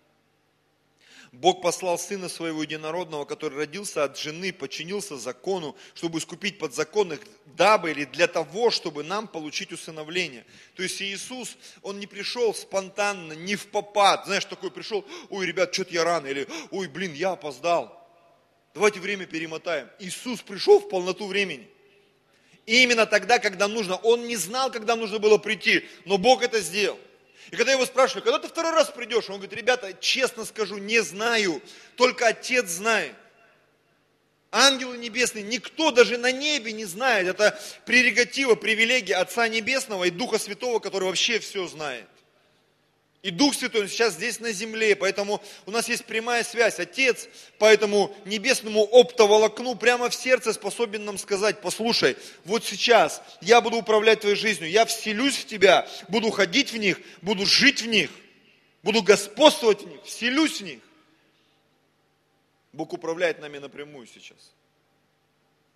Бог 1.34 1.64
послал 1.64 1.98
Сына 1.98 2.30
Своего 2.30 2.62
Единородного, 2.62 3.26
который 3.26 3.58
родился 3.58 4.04
от 4.04 4.20
жены, 4.20 4.54
подчинился 4.54 5.18
закону, 5.18 5.76
чтобы 5.96 6.20
искупить 6.20 6.60
подзаконных, 6.60 7.22
дабы 7.58 7.90
или 7.90 8.06
для 8.06 8.28
того, 8.28 8.70
чтобы 8.70 9.04
нам 9.04 9.28
получить 9.28 9.72
усыновление. 9.72 10.46
То 10.76 10.84
есть 10.84 11.02
Иисус, 11.02 11.58
Он 11.82 12.00
не 12.00 12.06
пришел 12.06 12.54
спонтанно, 12.54 13.34
не 13.34 13.56
в 13.56 13.66
попад. 13.66 14.28
Знаешь, 14.28 14.46
такой 14.46 14.70
пришел, 14.70 15.04
ой, 15.32 15.48
ребят, 15.48 15.74
что-то 15.74 15.96
я 15.96 16.04
рано, 16.04 16.28
или, 16.28 16.48
ой, 16.70 16.88
блин, 16.88 17.14
я 17.16 17.32
опоздал. 17.32 18.08
Давайте 18.76 19.00
время 19.00 19.26
перемотаем. 19.26 19.90
Иисус 19.98 20.40
пришел 20.42 20.80
в 20.80 20.88
полноту 20.88 21.26
времени. 21.26 21.68
И 22.68 22.84
именно 22.84 23.08
тогда, 23.08 23.40
когда 23.40 23.68
нужно. 23.68 23.96
Он 23.96 24.28
не 24.28 24.36
знал, 24.36 24.72
когда 24.72 24.96
нужно 24.96 25.18
было 25.18 25.40
прийти, 25.40 25.84
но 26.06 26.20
Бог 26.20 26.44
это 26.44 26.62
сделал. 26.62 27.00
И 27.52 27.56
когда 27.56 27.72
его 27.72 27.86
спрашивали, 27.86 28.24
когда 28.24 28.40
ты 28.40 28.48
второй 28.48 28.72
раз 28.72 28.90
придешь, 28.90 29.30
он 29.30 29.38
говорит, 29.38 29.54
ребята, 29.54 29.94
честно 30.00 30.46
скажу, 30.46 30.78
не 30.78 31.02
знаю, 31.02 31.62
только 31.96 32.28
Отец 32.28 32.70
знает. 32.70 33.16
Ангелы 34.52 34.98
небесные, 34.98 35.44
никто 35.44 35.90
даже 35.90 36.18
на 36.18 36.32
небе 36.32 36.74
не 36.74 36.86
знает. 36.86 37.28
Это 37.28 37.60
прерогатива, 37.86 38.54
привилегия 38.54 39.16
Отца 39.16 39.48
Небесного 39.48 40.04
и 40.04 40.12
Духа 40.12 40.38
Святого, 40.38 40.80
который 40.80 41.06
вообще 41.06 41.40
все 41.40 41.68
знает. 41.68 42.08
И 43.24 43.32
Дух 43.32 43.56
Святой 43.56 43.88
сейчас 43.88 44.16
здесь 44.16 44.42
на 44.42 44.52
земле, 44.52 44.98
поэтому 44.98 45.42
у 45.66 45.72
нас 45.72 45.88
есть 45.88 46.04
прямая 46.04 46.44
связь. 46.44 46.78
Отец 46.78 47.30
по 47.58 47.64
этому 47.64 48.14
небесному 48.26 48.84
оптоволокну 48.84 49.76
прямо 49.76 50.10
в 50.10 50.16
сердце 50.16 50.52
способен 50.52 51.06
нам 51.06 51.18
сказать, 51.18 51.62
послушай, 51.62 52.18
вот 52.44 52.66
сейчас 52.66 53.24
я 53.40 53.62
буду 53.62 53.78
управлять 53.78 54.20
твоей 54.20 54.36
жизнью, 54.36 54.70
я 54.70 54.84
вселюсь 54.86 55.38
в 55.38 55.46
тебя, 55.46 55.88
буду 56.10 56.32
ходить 56.32 56.74
в 56.74 56.78
них, 56.78 57.00
буду 57.22 57.46
жить 57.46 57.82
в 57.82 57.88
них, 57.88 58.12
буду 58.84 59.02
господствовать 59.02 59.84
в 59.84 59.88
них, 59.88 60.04
вселюсь 60.04 60.60
в 60.60 60.66
них. 60.66 60.80
Бог 62.74 62.92
управляет 62.92 63.40
нами 63.40 63.58
напрямую 63.58 64.06
сейчас, 64.06 64.52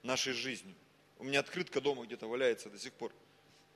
нашей 0.03 0.33
жизнью. 0.33 0.75
У 1.17 1.23
меня 1.23 1.39
открытка 1.39 1.79
дома 1.79 2.03
где-то 2.03 2.27
валяется 2.27 2.69
до 2.69 2.77
сих 2.77 2.91
пор. 2.91 3.13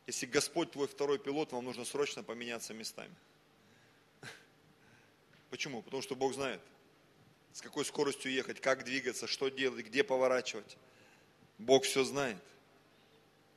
Если 0.07 0.25
Господь 0.25 0.71
твой 0.71 0.89
второй 0.89 1.19
пилот, 1.19 1.53
вам 1.53 1.63
нужно 1.63 1.85
срочно 1.85 2.21
поменяться 2.21 2.73
местами. 2.73 3.15
Почему? 5.51 5.81
Потому 5.81 6.01
что 6.01 6.15
Бог 6.15 6.33
знает, 6.33 6.61
с 7.51 7.61
какой 7.61 7.83
скоростью 7.83 8.31
ехать, 8.31 8.61
как 8.61 8.85
двигаться, 8.85 9.27
что 9.27 9.49
делать, 9.49 9.85
где 9.85 10.01
поворачивать. 10.01 10.77
Бог 11.57 11.83
все 11.83 12.05
знает. 12.05 12.41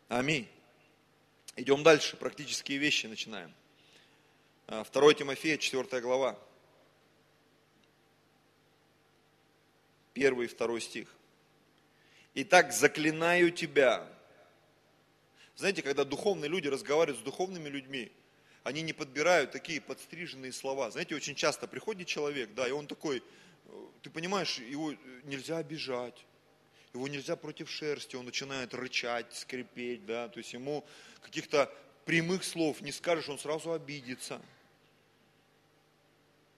Аминь. 0.09 0.49
Идем 1.55 1.85
дальше, 1.85 2.17
практические 2.17 2.79
вещи 2.79 3.07
начинаем. 3.07 3.55
2 4.67 4.85
а, 4.91 5.15
Тимофея, 5.15 5.57
4 5.57 6.01
глава. 6.01 6.37
1 10.15 10.43
и 10.43 10.47
2 10.49 10.81
стих. 10.81 11.09
Итак, 12.35 12.73
заклинаю 12.73 13.53
тебя. 13.53 14.05
Знаете, 15.55 15.83
когда 15.83 16.05
духовные 16.05 16.49
люди 16.49 16.67
разговаривают 16.67 17.21
с 17.21 17.25
духовными 17.25 17.69
людьми, 17.69 18.11
они 18.65 18.81
не 18.83 18.95
подбирают 18.95 19.53
такие 19.53 19.81
подстриженные 19.81 20.53
слова. 20.53 20.91
Знаете, 20.91 21.15
очень 21.15 21.35
часто 21.35 21.69
приходит 21.69 22.09
человек, 22.09 22.55
да, 22.55 22.67
и 22.67 22.73
он 22.73 22.87
такой, 22.87 23.19
э, 23.67 23.87
ты 24.03 24.11
понимаешь, 24.11 24.59
его 24.59 24.95
нельзя 25.25 25.59
обижать, 25.59 26.25
его 26.95 27.07
нельзя 27.07 27.37
против 27.37 27.71
шерсти, 27.71 28.17
он 28.17 28.25
начинает 28.25 28.73
рычать, 28.75 29.27
скрипеть, 29.35 30.07
да, 30.07 30.29
то 30.29 30.39
есть 30.39 30.53
ему 30.55 30.85
каких-то 31.21 31.73
прямых 32.07 32.43
слов 32.43 32.81
не 32.81 32.91
скажешь, 32.91 33.29
он 33.29 33.39
сразу 33.39 33.73
обидится. 33.73 34.41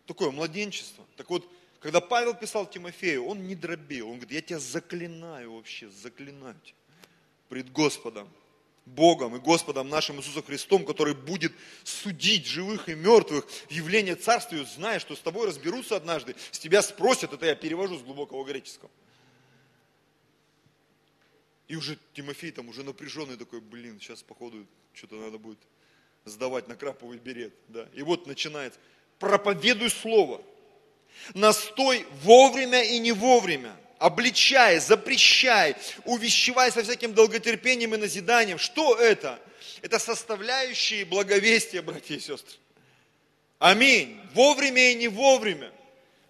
Такое 0.06 0.30
младенчество. 0.30 1.04
Так 1.16 1.28
вот, 1.28 1.50
когда 1.80 2.00
Павел 2.00 2.34
писал 2.34 2.70
Тимофею, 2.70 3.26
он 3.26 3.48
не 3.48 3.56
дробил, 3.56 4.10
он 4.10 4.18
говорит, 4.18 4.32
я 4.32 4.42
тебя 4.42 4.58
заклинаю 4.60 5.54
вообще, 5.54 5.90
заклинаю 5.90 6.56
тебя 6.62 6.76
пред 7.48 7.72
Господом. 7.72 8.28
Богом 8.86 9.34
и 9.34 9.40
Господом 9.40 9.88
нашим 9.88 10.20
Иисусом 10.20 10.44
Христом, 10.44 10.86
который 10.86 11.14
будет 11.14 11.52
судить 11.82 12.46
живых 12.46 12.88
и 12.88 12.94
мертвых 12.94 13.46
явление 13.68 14.14
Царствию, 14.14 14.64
зная, 14.64 15.00
что 15.00 15.16
с 15.16 15.20
тобой 15.20 15.48
разберутся 15.48 15.96
однажды, 15.96 16.36
с 16.52 16.58
тебя 16.58 16.82
спросят, 16.82 17.32
это 17.32 17.46
я 17.46 17.56
перевожу 17.56 17.98
с 17.98 18.02
глубокого 18.02 18.44
греческого. 18.44 18.90
И 21.66 21.74
уже 21.74 21.98
Тимофей 22.14 22.52
там 22.52 22.68
уже 22.68 22.84
напряженный 22.84 23.36
такой, 23.36 23.60
блин, 23.60 23.98
сейчас 24.00 24.22
походу 24.22 24.64
что-то 24.94 25.16
надо 25.16 25.36
будет 25.38 25.58
сдавать 26.24 26.68
на 26.68 26.76
краповый 26.76 27.18
берет. 27.18 27.54
Да. 27.66 27.88
И 27.92 28.02
вот 28.02 28.28
начинается, 28.28 28.78
проповедуй 29.18 29.90
слово, 29.90 30.40
настой 31.34 32.06
вовремя 32.22 32.84
и 32.84 33.00
не 33.00 33.10
вовремя 33.10 33.76
обличай, 33.98 34.78
запрещай, 34.78 35.76
увещевай 36.04 36.70
со 36.72 36.82
всяким 36.82 37.14
долготерпением 37.14 37.94
и 37.94 37.98
назиданием. 37.98 38.58
Что 38.58 38.94
это? 38.96 39.38
Это 39.82 39.98
составляющие 39.98 41.04
благовестия, 41.04 41.82
братья 41.82 42.14
и 42.14 42.20
сестры. 42.20 42.56
Аминь. 43.58 44.20
Вовремя 44.34 44.92
и 44.92 44.94
не 44.94 45.08
вовремя. 45.08 45.72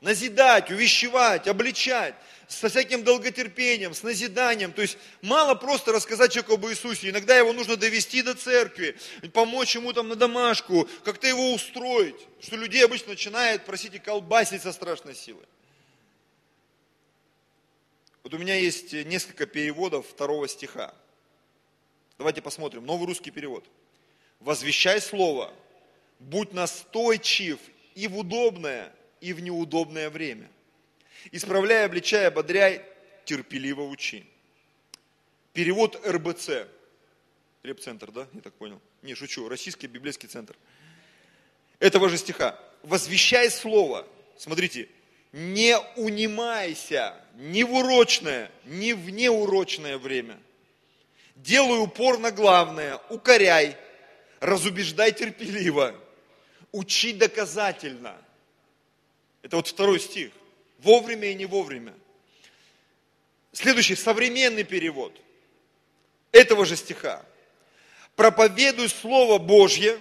Назидать, 0.00 0.70
увещевать, 0.70 1.48
обличать 1.48 2.14
со 2.48 2.68
всяким 2.68 3.02
долготерпением, 3.02 3.94
с 3.94 4.02
назиданием. 4.02 4.72
То 4.72 4.82
есть 4.82 4.98
мало 5.22 5.54
просто 5.54 5.92
рассказать 5.92 6.32
человеку 6.32 6.54
об 6.54 6.66
Иисусе. 6.66 7.10
Иногда 7.10 7.36
его 7.36 7.52
нужно 7.52 7.76
довести 7.76 8.22
до 8.22 8.34
церкви, 8.34 8.96
помочь 9.32 9.74
ему 9.74 9.92
там 9.92 10.08
на 10.08 10.14
домашку, 10.14 10.88
как-то 11.04 11.26
его 11.26 11.52
устроить. 11.52 12.16
Что 12.40 12.56
людей 12.56 12.84
обычно 12.84 13.10
начинают 13.10 13.64
просить 13.64 13.94
и 13.94 13.98
колбасить 13.98 14.62
со 14.62 14.72
страшной 14.72 15.14
силой. 15.14 15.44
Вот 18.26 18.34
у 18.34 18.38
меня 18.38 18.56
есть 18.56 18.92
несколько 18.92 19.46
переводов 19.46 20.04
второго 20.08 20.48
стиха. 20.48 20.92
Давайте 22.18 22.42
посмотрим. 22.42 22.84
Новый 22.84 23.06
русский 23.06 23.30
перевод. 23.30 23.64
Возвещай 24.40 25.00
слово, 25.00 25.54
будь 26.18 26.52
настойчив 26.52 27.60
и 27.94 28.08
в 28.08 28.18
удобное, 28.18 28.92
и 29.20 29.32
в 29.32 29.38
неудобное 29.38 30.10
время. 30.10 30.50
Исправляй, 31.30 31.84
обличай, 31.84 32.26
ободряй 32.26 32.84
терпеливо 33.26 33.82
учи. 33.82 34.26
Перевод 35.52 35.94
РБЦ. 36.04 36.66
Репцентр, 37.62 38.10
да? 38.10 38.26
Я 38.32 38.40
так 38.40 38.54
понял. 38.54 38.82
Не, 39.02 39.14
шучу. 39.14 39.48
Российский 39.48 39.86
библейский 39.86 40.28
центр. 40.28 40.56
Этого 41.78 42.08
же 42.08 42.16
стиха. 42.16 42.58
Возвещай 42.82 43.48
слово. 43.52 44.04
Смотрите. 44.36 44.88
Не 45.36 45.78
унимайся 45.96 47.14
ни 47.34 47.62
в 47.62 47.74
урочное, 47.74 48.50
ни 48.64 48.92
в 48.92 49.10
неурочное 49.10 49.98
время. 49.98 50.40
Делай 51.34 51.78
упор 51.78 52.18
на 52.18 52.30
главное. 52.30 52.98
Укоряй. 53.10 53.76
Разубеждай 54.40 55.12
терпеливо. 55.12 55.94
Учи 56.72 57.12
доказательно. 57.12 58.16
Это 59.42 59.56
вот 59.56 59.66
второй 59.66 60.00
стих. 60.00 60.32
Вовремя 60.78 61.28
и 61.28 61.34
не 61.34 61.44
вовремя. 61.44 61.92
Следующий, 63.52 63.94
современный 63.94 64.64
перевод 64.64 65.12
этого 66.32 66.64
же 66.64 66.76
стиха. 66.76 67.22
Проповедуй 68.14 68.88
Слово 68.88 69.36
Божье, 69.36 69.98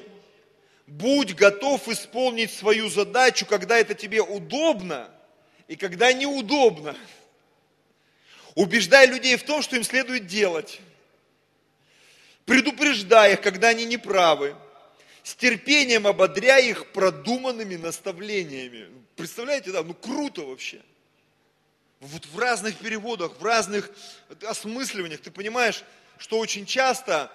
будь 0.88 1.36
готов 1.36 1.90
исполнить 1.90 2.54
свою 2.54 2.88
задачу, 2.88 3.46
когда 3.46 3.78
это 3.78 3.96
тебе 3.96 4.22
удобно 4.22 5.12
и 5.68 5.76
когда 5.76 6.14
неудобно. 6.14 6.96
Убеждай 8.56 9.08
людей 9.08 9.36
в 9.36 9.44
том, 9.44 9.62
что 9.62 9.76
им 9.76 9.84
следует 9.84 10.28
делать. 10.28 10.80
Предупреждай 12.46 13.34
их, 13.34 13.42
когда 13.42 13.70
они 13.70 13.86
неправы. 13.86 14.56
С 15.24 15.36
терпением 15.36 16.08
ободряй 16.08 16.70
их 16.70 16.92
продуманными 16.92 17.76
наставлениями. 17.76 18.88
Представляете, 19.16 19.72
да, 19.72 19.84
ну 19.84 19.94
круто 19.94 20.44
вообще 20.44 20.82
вот 22.00 22.26
в 22.26 22.38
разных 22.38 22.78
переводах, 22.78 23.40
в 23.40 23.44
разных 23.44 23.90
осмысливаниях, 24.44 25.22
ты 25.22 25.32
понимаешь, 25.32 25.84
что 26.18 26.40
очень 26.40 26.66
часто, 26.66 27.32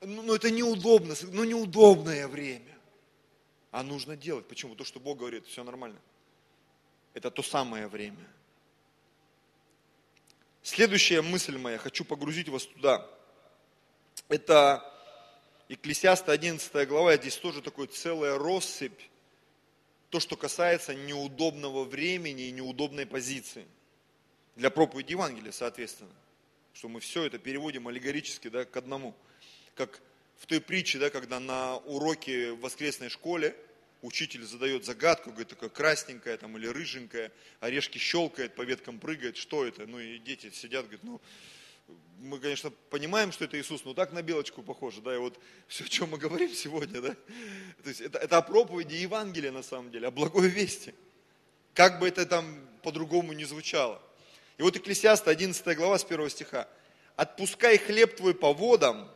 ну, 0.00 0.22
ну 0.22 0.34
это 0.34 0.50
неудобно, 0.50 1.14
ну 1.22 1.44
неудобное 1.44 2.28
время. 2.28 2.64
А 3.70 3.82
нужно 3.82 4.16
делать. 4.16 4.46
Почему? 4.46 4.74
То, 4.74 4.84
что 4.84 4.98
Бог 4.98 5.18
говорит, 5.18 5.46
все 5.46 5.62
нормально. 5.62 5.98
Это 7.14 7.30
то 7.30 7.42
самое 7.42 7.88
время. 7.88 8.26
Следующая 10.62 11.22
мысль 11.22 11.56
моя, 11.56 11.78
хочу 11.78 12.04
погрузить 12.04 12.48
вас 12.48 12.66
туда. 12.66 13.08
Это 14.28 14.84
Екклесиаста 15.68 16.32
11 16.32 16.88
глава, 16.88 17.16
здесь 17.16 17.36
тоже 17.36 17.62
такой 17.62 17.86
целая 17.86 18.38
россыпь, 18.38 19.00
то, 20.10 20.20
что 20.20 20.36
касается 20.36 20.94
неудобного 20.94 21.84
времени 21.84 22.44
и 22.44 22.50
неудобной 22.50 23.06
позиции 23.06 23.66
для 24.56 24.70
проповеди 24.70 25.12
Евангелия, 25.12 25.52
соответственно. 25.52 26.14
Что 26.74 26.88
мы 26.88 27.00
все 27.00 27.24
это 27.24 27.38
переводим 27.38 27.88
аллегорически 27.88 28.48
да, 28.48 28.64
к 28.64 28.76
одному. 28.76 29.14
Как 29.74 30.00
в 30.38 30.46
той 30.46 30.60
притче, 30.60 30.98
да, 30.98 31.10
когда 31.10 31.40
на 31.40 31.76
уроке 31.76 32.52
в 32.52 32.60
воскресной 32.60 33.08
школе 33.08 33.56
учитель 34.02 34.44
задает 34.44 34.84
загадку, 34.84 35.30
говорит, 35.30 35.48
такая 35.48 35.70
красненькая 35.70 36.36
там, 36.36 36.56
или 36.56 36.66
рыженькая, 36.66 37.32
орешки 37.60 37.98
щелкает, 37.98 38.54
по 38.54 38.62
веткам 38.62 38.98
прыгает, 38.98 39.36
что 39.36 39.64
это? 39.64 39.86
Ну 39.86 39.98
и 39.98 40.18
дети 40.18 40.50
сидят, 40.50 40.84
говорят, 40.84 41.02
ну, 41.02 41.20
мы, 42.20 42.38
конечно, 42.38 42.70
понимаем, 42.90 43.32
что 43.32 43.44
это 43.44 43.58
Иисус, 43.58 43.84
но 43.84 43.94
так 43.94 44.12
на 44.12 44.22
белочку 44.22 44.62
похоже, 44.62 45.00
да, 45.00 45.14
и 45.14 45.18
вот 45.18 45.38
все, 45.68 45.84
о 45.84 45.88
чем 45.88 46.10
мы 46.10 46.18
говорим 46.18 46.52
сегодня, 46.52 47.00
да, 47.00 47.16
то 47.82 47.88
есть 47.88 48.00
это, 48.00 48.18
это 48.18 48.38
о 48.38 48.42
проповеди 48.42 48.94
Евангелия 48.96 49.52
на 49.52 49.62
самом 49.62 49.90
деле, 49.90 50.08
о 50.08 50.10
благой 50.10 50.48
вести, 50.48 50.94
как 51.74 51.98
бы 51.98 52.08
это 52.08 52.26
там 52.26 52.68
по-другому 52.82 53.32
не 53.32 53.44
звучало. 53.44 54.02
И 54.58 54.62
вот 54.62 54.76
Экклесиаста, 54.76 55.30
11 55.30 55.76
глава, 55.76 55.98
с 55.98 56.04
1 56.04 56.30
стиха. 56.30 56.68
«Отпускай 57.14 57.78
хлеб 57.78 58.16
твой 58.16 58.34
по 58.34 58.52
водам, 58.52 59.08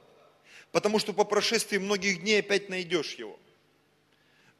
потому 0.70 0.98
что 0.98 1.12
по 1.12 1.24
прошествии 1.24 1.78
многих 1.78 2.20
дней 2.20 2.40
опять 2.40 2.68
найдешь 2.68 3.14
его». 3.14 3.38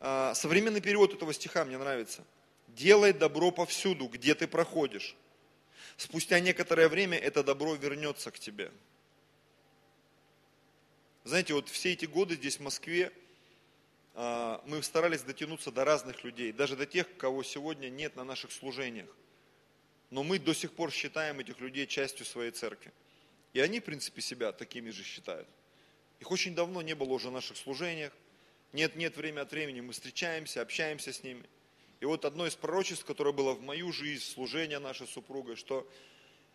А, 0.05 0.35
современный 0.35 0.81
перевод 0.81 1.15
этого 1.15 1.33
стиха 1.33 1.65
мне 1.65 1.79
нравится. 1.79 2.25
«Делай 2.69 3.13
добро 3.13 3.51
повсюду, 3.53 4.07
где 4.07 4.35
ты 4.35 4.47
проходишь. 4.47 5.15
Спустя 5.97 6.41
некоторое 6.41 6.89
время 6.89 7.17
это 7.17 7.45
добро 7.45 7.75
вернется 7.75 8.31
к 8.31 8.39
тебе». 8.39 8.73
Знаете, 11.25 11.55
вот 11.55 11.69
все 11.69 11.93
эти 11.93 12.05
годы 12.05 12.35
здесь, 12.35 12.57
в 12.57 12.63
Москве, 12.63 13.13
а, 14.15 14.61
мы 14.67 14.83
старались 14.83 15.23
дотянуться 15.23 15.71
до 15.71 15.85
разных 15.85 16.25
людей, 16.25 16.51
даже 16.51 16.77
до 16.77 16.85
тех, 16.85 17.07
кого 17.17 17.45
сегодня 17.45 17.89
нет 17.89 18.17
на 18.17 18.25
наших 18.25 18.51
служениях 18.51 19.09
но 20.13 20.23
мы 20.23 20.39
до 20.39 20.53
сих 20.53 20.75
пор 20.75 20.91
считаем 20.91 21.41
этих 21.41 21.59
людей 21.59 21.87
частью 21.87 22.27
своей 22.27 22.51
церкви. 22.51 22.93
И 23.55 23.61
они, 23.61 23.81
в 23.81 23.85
принципе, 23.85 24.21
себя 24.21 24.53
такими 24.53 24.91
же 24.91 25.03
считают. 25.03 25.49
Их 26.21 26.31
очень 26.31 26.55
давно 26.55 26.83
не 26.83 26.95
было 26.95 27.15
уже 27.15 27.31
в 27.31 27.33
наших 27.33 27.57
служениях. 27.57 28.13
Нет, 28.73 28.97
нет, 28.97 29.17
время 29.17 29.43
от 29.43 29.53
времени 29.53 29.81
мы 29.81 29.93
встречаемся, 29.93 30.63
общаемся 30.63 31.13
с 31.13 31.23
ними. 31.23 31.45
И 32.01 32.05
вот 32.05 32.25
одно 32.25 32.47
из 32.47 32.55
пророчеств, 32.57 33.05
которое 33.05 33.33
было 33.33 33.53
в 33.53 33.61
мою 33.61 33.93
жизнь, 33.93 34.25
служение 34.25 34.79
нашей 34.79 35.07
супругой, 35.07 35.57
что 35.57 35.89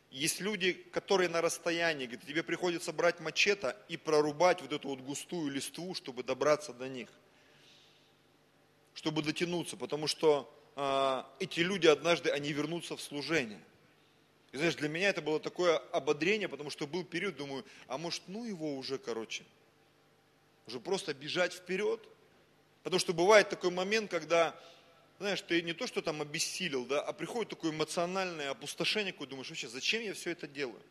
есть 0.09 0.41
люди, 0.41 0.73
которые 0.73 1.29
на 1.29 1.41
расстоянии, 1.41 2.05
говорит, 2.05 2.25
тебе 2.25 2.43
приходится 2.43 2.91
брать 2.91 3.19
мачете 3.19 3.75
и 3.87 3.97
прорубать 3.97 4.61
вот 4.61 4.73
эту 4.73 4.89
вот 4.89 5.01
густую 5.01 5.51
листву, 5.51 5.93
чтобы 5.93 6.23
добраться 6.23 6.73
до 6.73 6.89
них, 6.89 7.09
чтобы 8.93 9.21
дотянуться, 9.21 9.77
потому 9.77 10.07
что 10.07 10.53
а, 10.75 11.31
эти 11.39 11.59
люди 11.59 11.87
однажды, 11.87 12.29
они 12.31 12.51
вернутся 12.51 12.95
в 12.95 13.01
служение. 13.01 13.61
И 14.53 14.57
знаешь, 14.57 14.75
для 14.75 14.89
меня 14.89 15.09
это 15.09 15.21
было 15.21 15.39
такое 15.39 15.77
ободрение, 15.77 16.47
потому 16.47 16.69
что 16.69 16.87
был 16.87 17.03
период, 17.03 17.35
думаю, 17.35 17.65
а 17.87 17.97
может, 17.97 18.23
ну 18.27 18.45
его 18.45 18.75
уже, 18.75 18.97
короче, 18.97 19.43
уже 20.67 20.79
просто 20.79 21.13
бежать 21.13 21.53
вперед. 21.53 21.99
Потому 22.83 22.99
что 22.99 23.13
бывает 23.13 23.49
такой 23.49 23.71
момент, 23.71 24.11
когда, 24.11 24.55
знаешь, 25.19 25.41
ты 25.41 25.61
не 25.61 25.73
то, 25.73 25.87
что 25.87 26.01
там 26.01 26.21
обессилел, 26.21 26.85
да, 26.85 27.01
а 27.01 27.11
приходит 27.13 27.49
такое 27.49 27.71
эмоциональное 27.71 28.51
опустошение, 28.51 29.11
какое 29.11 29.27
думаешь, 29.27 29.49
вообще, 29.49 29.67
зачем 29.67 30.01
я 30.01 30.13
все 30.13 30.31
это 30.31 30.47
делаю? 30.47 30.81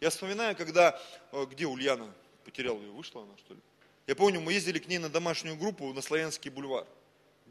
Я 0.00 0.10
вспоминаю, 0.10 0.56
когда, 0.56 1.00
э, 1.32 1.46
где 1.50 1.66
Ульяна, 1.66 2.12
потерял 2.44 2.80
ее, 2.80 2.90
вышла 2.90 3.22
она, 3.22 3.36
что 3.38 3.54
ли? 3.54 3.60
Я 4.06 4.16
помню, 4.16 4.40
мы 4.40 4.52
ездили 4.52 4.78
к 4.78 4.88
ней 4.88 4.98
на 4.98 5.08
домашнюю 5.08 5.56
группу 5.56 5.92
на 5.92 6.02
Славянский 6.02 6.50
бульвар 6.50 6.86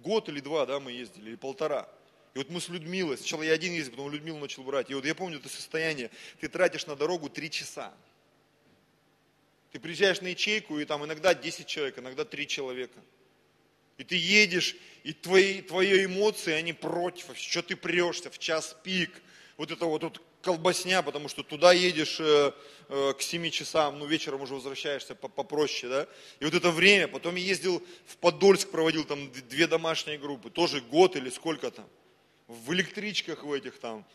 год 0.04 0.30
или 0.30 0.40
два, 0.40 0.66
да, 0.66 0.80
мы 0.80 0.92
ездили, 0.92 1.32
или 1.32 1.36
полтора. 1.36 1.88
И 2.34 2.38
вот 2.38 2.50
мы 2.50 2.60
с 2.60 2.70
Людмилой, 2.70 3.18
сначала 3.18 3.44
я 3.44 3.54
один 3.54 3.74
ездил, 3.74 3.92
потом 3.92 4.12
Людмилу 4.12 4.40
начал 4.40 4.64
брать. 4.64 4.90
И 4.90 4.96
вот 4.96 5.06
я 5.06 5.16
помню 5.16 5.38
это 5.38 5.50
состояние, 5.50 6.10
ты 6.40 6.48
тратишь 6.48 6.86
на 6.88 6.96
дорогу 6.96 7.30
три 7.30 7.50
часа. 7.50 7.94
Ты 9.74 9.80
приезжаешь 9.80 10.22
на 10.22 10.28
ячейку, 10.28 10.80
и 10.80 10.86
там 10.86 11.04
иногда 11.04 11.34
10 11.34 11.66
человек, 11.66 11.98
иногда 11.98 12.24
3 12.24 12.48
человека. 12.48 13.00
И 13.98 14.04
ты 14.04 14.16
едешь, 14.16 14.76
и 15.04 15.14
твои, 15.14 15.62
твои 15.62 16.06
эмоции, 16.06 16.54
они 16.54 16.74
против. 16.74 17.36
Что 17.36 17.64
ты 17.64 17.76
прешься 17.76 18.30
в 18.30 18.38
час 18.38 18.78
пик? 18.84 19.10
Вот 19.58 19.72
это 19.72 19.86
вот, 19.86 20.04
вот 20.04 20.22
колбасня, 20.44 21.02
потому 21.02 21.28
что 21.28 21.42
туда 21.42 21.74
едешь 21.74 22.20
э, 22.20 22.52
э, 22.90 23.14
к 23.18 23.22
7 23.24 23.50
часам, 23.50 23.98
ну 23.98 24.06
вечером 24.06 24.42
уже 24.42 24.54
возвращаешься 24.54 25.16
попроще, 25.16 25.92
да. 25.92 26.08
И 26.40 26.46
вот 26.46 26.54
это 26.54 26.70
время, 26.70 27.08
потом 27.08 27.34
я 27.36 27.44
ездил 27.44 27.84
в 28.06 28.18
Подольск, 28.18 28.70
проводил 28.70 29.06
там 29.06 29.32
две 29.50 29.66
домашние 29.66 30.20
группы, 30.20 30.52
тоже 30.52 30.82
год 30.82 31.16
или 31.16 31.32
сколько 31.32 31.72
там, 31.72 31.90
в 32.48 32.72
электричках 32.74 33.44
в 33.44 33.52
этих 33.52 33.80
там, 33.80 34.06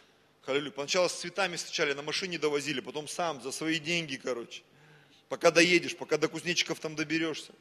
халилю. 0.43 0.71
Поначалу 0.71 1.09
с 1.09 1.15
цветами 1.15 1.57
встречали, 1.57 1.95
на 1.95 2.03
машине 2.03 2.39
довозили, 2.39 2.79
потом 2.79 3.09
сам, 3.09 3.43
за 3.43 3.51
свои 3.51 3.81
деньги, 3.81 4.15
короче. 4.15 4.63
Пока 5.29 5.51
доедешь, 5.51 5.97
пока 5.97 6.17
до 6.17 6.29
кузнечиков 6.29 6.81
там 6.81 6.95
доберешься. 6.97 7.53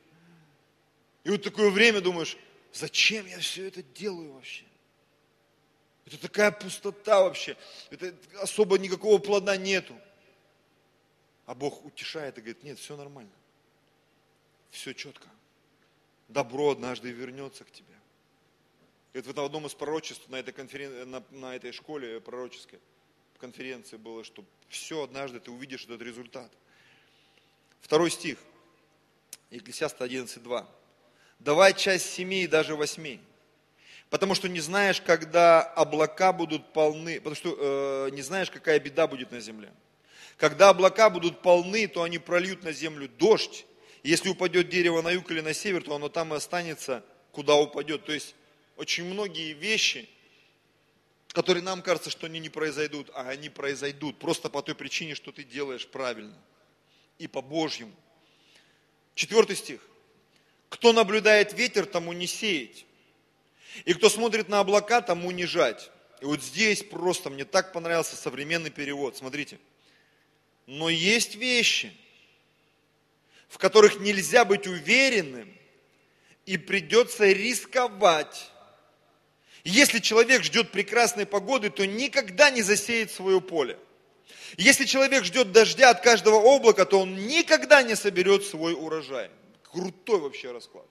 И 1.24 1.30
вот 1.30 1.44
такое 1.44 1.70
время 1.70 2.00
думаешь, 2.00 2.38
зачем 2.72 3.26
я 3.26 3.40
все 3.40 3.68
это 3.68 3.84
делаю 3.84 4.34
вообще? 4.34 4.64
Это 6.06 6.18
такая 6.18 6.52
пустота 6.52 7.22
вообще. 7.22 7.58
Это 7.90 8.16
особо 8.40 8.78
никакого 8.78 9.18
плода 9.18 9.58
нету. 9.58 9.94
А 11.46 11.54
Бог 11.54 11.84
утешает 11.86 12.38
и 12.38 12.42
говорит, 12.42 12.64
нет, 12.64 12.80
все 12.80 12.96
нормально. 12.96 13.32
Все 14.72 14.94
четко. 14.94 15.28
Добро 16.30 16.72
однажды 16.72 17.12
вернется 17.12 17.66
к 17.66 17.72
тебе. 17.72 17.94
И 19.14 19.20
это 19.20 19.34
в 19.34 19.46
одном 19.46 19.66
из 19.66 19.74
пророчеств 19.74 20.30
на 20.30 20.38
этой, 20.38 20.54
конферен... 20.54 21.10
на, 21.10 21.24
на 21.32 21.56
этой 21.56 21.74
школе 21.74 22.22
пророческой 22.22 22.80
конференции 23.40 23.98
было, 23.98 24.24
что 24.24 24.46
все 24.70 25.04
однажды 25.04 25.40
ты 25.40 25.52
увидишь 25.52 25.86
этот 25.86 26.02
результат. 26.02 26.52
Второй 27.82 28.12
стих. 28.12 28.38
Екклесиаста 29.50 30.06
11.2. 30.06 30.66
Давай 31.40 31.74
часть 31.74 32.12
семи 32.12 32.44
и 32.44 32.48
даже 32.48 32.76
восьми 32.76 33.22
Потому 34.10 34.36
что 34.36 34.48
не 34.48 34.60
знаешь, 34.60 35.02
когда 35.02 35.62
облака 35.62 36.32
будут 36.32 36.72
полны, 36.72 37.18
потому 37.18 37.36
что 37.36 37.56
э, 37.58 38.10
не 38.12 38.22
знаешь, 38.22 38.50
какая 38.50 38.80
беда 38.80 39.06
будет 39.06 39.32
на 39.32 39.40
земле. 39.42 39.72
Когда 40.38 40.70
облака 40.70 41.10
будут 41.10 41.42
полны, 41.42 41.88
то 41.88 42.04
они 42.04 42.18
прольют 42.18 42.64
на 42.64 42.72
землю 42.72 43.10
дождь. 43.18 43.66
Если 44.04 44.30
упадет 44.30 44.70
дерево 44.70 45.02
на 45.02 45.12
юг 45.12 45.30
или 45.32 45.42
на 45.42 45.54
север, 45.54 45.84
то 45.84 45.96
оно 45.96 46.08
там 46.08 46.34
и 46.34 46.38
останется, 46.38 47.04
куда 47.32 47.56
упадет. 47.56 48.06
То 48.06 48.14
есть 48.14 48.34
очень 48.78 49.04
многие 49.04 49.52
вещи, 49.54 50.08
которые 51.30 51.64
нам 51.64 51.82
кажется, 51.82 52.10
что 52.10 52.28
они 52.28 52.40
не 52.40 52.50
произойдут, 52.50 53.10
а 53.14 53.28
они 53.28 53.50
произойдут 53.50 54.20
просто 54.20 54.50
по 54.50 54.62
той 54.62 54.76
причине, 54.76 55.16
что 55.16 55.34
ты 55.34 55.44
делаешь 55.44 55.86
правильно 55.86 56.38
и 57.20 57.28
по-божьему. 57.28 57.94
Четвертый 59.16 59.56
стих. 59.56 59.82
Кто 60.70 60.94
наблюдает 60.94 61.54
ветер, 61.54 61.86
тому 61.86 62.14
не 62.14 62.28
сеять. 62.28 62.86
И 63.86 63.94
кто 63.94 64.10
смотрит 64.10 64.50
на 64.50 64.60
облака, 64.60 65.02
тому 65.02 65.32
не 65.32 65.46
жать. 65.46 65.92
И 66.22 66.26
вот 66.26 66.44
здесь 66.44 66.84
просто 66.84 67.30
мне 67.30 67.46
так 67.46 67.74
понравился 67.74 68.16
современный 68.16 68.70
перевод. 68.70 69.18
Смотрите. 69.18 69.60
Но 70.66 70.90
есть 70.90 71.36
вещи, 71.36 71.96
в 73.48 73.58
которых 73.58 74.00
нельзя 74.00 74.46
быть 74.46 74.68
уверенным, 74.68 75.54
и 76.46 76.58
придется 76.58 77.26
рисковать 77.26 78.52
если 79.68 80.00
человек 80.00 80.44
ждет 80.44 80.72
прекрасной 80.72 81.26
погоды, 81.26 81.70
то 81.70 81.86
никогда 81.86 82.50
не 82.50 82.62
засеет 82.62 83.12
свое 83.12 83.42
поле. 83.42 83.78
Если 84.58 84.86
человек 84.86 85.24
ждет 85.24 85.52
дождя 85.52 85.90
от 85.90 86.02
каждого 86.02 86.38
облака, 86.38 86.86
то 86.86 87.00
он 87.02 87.28
никогда 87.28 87.84
не 87.84 87.96
соберет 87.96 88.44
свой 88.46 88.74
урожай. 88.74 89.30
Крутой 89.64 90.20
вообще 90.20 90.52
расклад. 90.52 90.88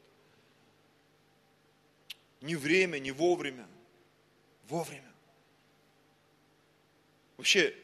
Не 2.40 2.56
время, 2.56 2.98
не 2.98 3.12
вовремя. 3.12 3.66
Вовремя. 4.68 5.12
Вообще, 7.36 7.74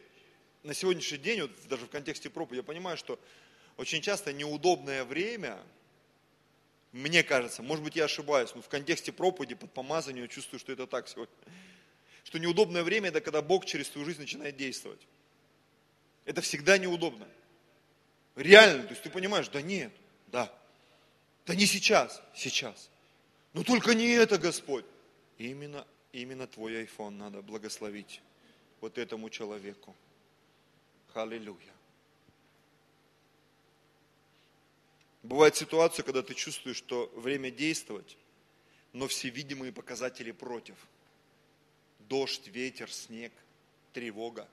на 0.62 0.74
сегодняшний 0.74 1.18
день, 1.18 1.42
вот 1.42 1.50
даже 1.68 1.86
в 1.86 1.90
контексте 1.90 2.30
проповеди, 2.30 2.60
я 2.60 2.62
понимаю, 2.64 2.96
что 2.96 3.18
очень 3.76 4.02
часто 4.02 4.32
неудобное 4.32 5.04
время– 5.04 5.60
мне 6.92 7.22
кажется, 7.22 7.62
может 7.62 7.82
быть 7.82 7.96
я 7.96 8.04
ошибаюсь, 8.04 8.54
но 8.54 8.60
в 8.60 8.68
контексте 8.68 9.12
проповеди, 9.12 9.54
под 9.54 9.72
помазанием, 9.72 10.28
чувствую, 10.28 10.60
что 10.60 10.72
это 10.72 10.86
так 10.86 11.08
сегодня. 11.08 11.34
Что 12.22 12.38
неудобное 12.38 12.84
время, 12.84 13.08
это 13.08 13.22
когда 13.22 13.40
Бог 13.40 13.64
через 13.64 13.88
твою 13.88 14.06
жизнь 14.06 14.20
начинает 14.20 14.56
действовать. 14.56 15.00
Это 16.24 16.40
всегда 16.40 16.78
неудобно. 16.78 17.28
Реально, 18.36 18.84
то 18.84 18.90
есть 18.90 19.02
ты 19.02 19.10
понимаешь, 19.10 19.48
да 19.48 19.60
нет, 19.60 19.92
да. 20.28 20.52
Да 21.46 21.54
не 21.54 21.66
сейчас, 21.66 22.22
сейчас. 22.34 22.90
Но 23.52 23.62
только 23.64 23.94
не 23.94 24.08
это, 24.12 24.38
Господь. 24.38 24.84
Именно, 25.38 25.86
именно 26.12 26.46
твой 26.46 26.84
iPhone 26.84 27.10
надо 27.10 27.42
благословить 27.42 28.22
вот 28.80 28.96
этому 28.98 29.28
человеку. 29.28 29.94
Аллилуйя. 31.14 31.72
Бывает 35.22 35.54
ситуация, 35.54 36.02
когда 36.02 36.22
ты 36.22 36.34
чувствуешь, 36.34 36.76
что 36.78 37.12
время 37.14 37.50
действовать, 37.50 38.16
но 38.92 39.06
все 39.08 39.28
видимые 39.28 39.72
показатели 39.72 40.32
против. 40.32 40.76
Дождь, 42.00 42.48
ветер, 42.48 42.90
снег, 42.90 43.32
тревога. 43.92 44.48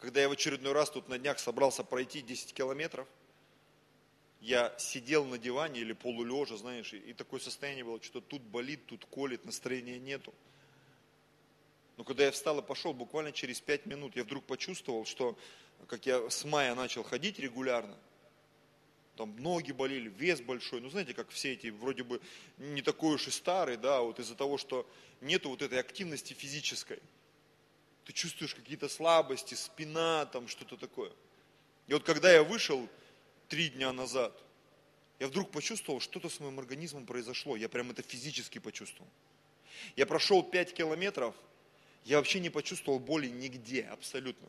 Когда 0.00 0.22
я 0.22 0.28
в 0.30 0.32
очередной 0.32 0.72
раз 0.72 0.90
тут 0.90 1.08
на 1.08 1.18
днях 1.18 1.38
собрался 1.38 1.84
пройти 1.84 2.22
10 2.22 2.54
километров, 2.54 3.06
я 4.40 4.74
сидел 4.78 5.26
на 5.26 5.36
диване 5.36 5.80
или 5.80 5.92
полулежа, 5.92 6.56
знаешь, 6.56 6.94
и 6.94 7.12
такое 7.12 7.40
состояние 7.40 7.84
было, 7.84 8.02
что 8.02 8.22
тут 8.22 8.40
болит, 8.40 8.86
тут 8.86 9.04
колет, 9.04 9.44
настроения 9.44 9.98
нету. 9.98 10.32
Но 11.98 12.04
когда 12.04 12.24
я 12.24 12.30
встал 12.30 12.58
и 12.60 12.62
пошел, 12.62 12.94
буквально 12.94 13.32
через 13.32 13.60
5 13.60 13.84
минут, 13.84 14.16
я 14.16 14.24
вдруг 14.24 14.44
почувствовал, 14.44 15.04
что, 15.04 15.38
как 15.86 16.06
я 16.06 16.30
с 16.30 16.46
мая 16.46 16.74
начал 16.74 17.02
ходить 17.02 17.38
регулярно, 17.38 17.94
там 19.16 19.36
ноги 19.36 19.72
болели, 19.72 20.08
вес 20.08 20.40
большой, 20.40 20.80
ну 20.80 20.88
знаете, 20.88 21.12
как 21.12 21.28
все 21.28 21.52
эти 21.52 21.66
вроде 21.66 22.04
бы 22.04 22.22
не 22.56 22.80
такой 22.80 23.16
уж 23.16 23.28
и 23.28 23.30
старый, 23.30 23.76
да, 23.76 24.00
вот 24.00 24.18
из-за 24.18 24.34
того, 24.34 24.56
что 24.56 24.88
нету 25.20 25.50
вот 25.50 25.60
этой 25.60 25.78
активности 25.78 26.32
физической. 26.32 27.00
Ты 28.10 28.14
чувствуешь 28.14 28.56
какие-то 28.56 28.88
слабости, 28.88 29.54
спина, 29.54 30.26
там 30.26 30.48
что-то 30.48 30.76
такое. 30.76 31.12
И 31.86 31.92
вот 31.92 32.02
когда 32.02 32.32
я 32.32 32.42
вышел 32.42 32.88
три 33.46 33.68
дня 33.68 33.92
назад, 33.92 34.36
я 35.20 35.28
вдруг 35.28 35.52
почувствовал, 35.52 36.00
что-то 36.00 36.28
с 36.28 36.40
моим 36.40 36.58
организмом 36.58 37.06
произошло. 37.06 37.54
Я 37.54 37.68
прям 37.68 37.92
это 37.92 38.02
физически 38.02 38.58
почувствовал. 38.58 39.08
Я 39.94 40.06
прошел 40.06 40.42
пять 40.42 40.74
километров, 40.74 41.36
я 42.04 42.16
вообще 42.16 42.40
не 42.40 42.50
почувствовал 42.50 42.98
боли 42.98 43.28
нигде, 43.28 43.84
абсолютно. 43.84 44.48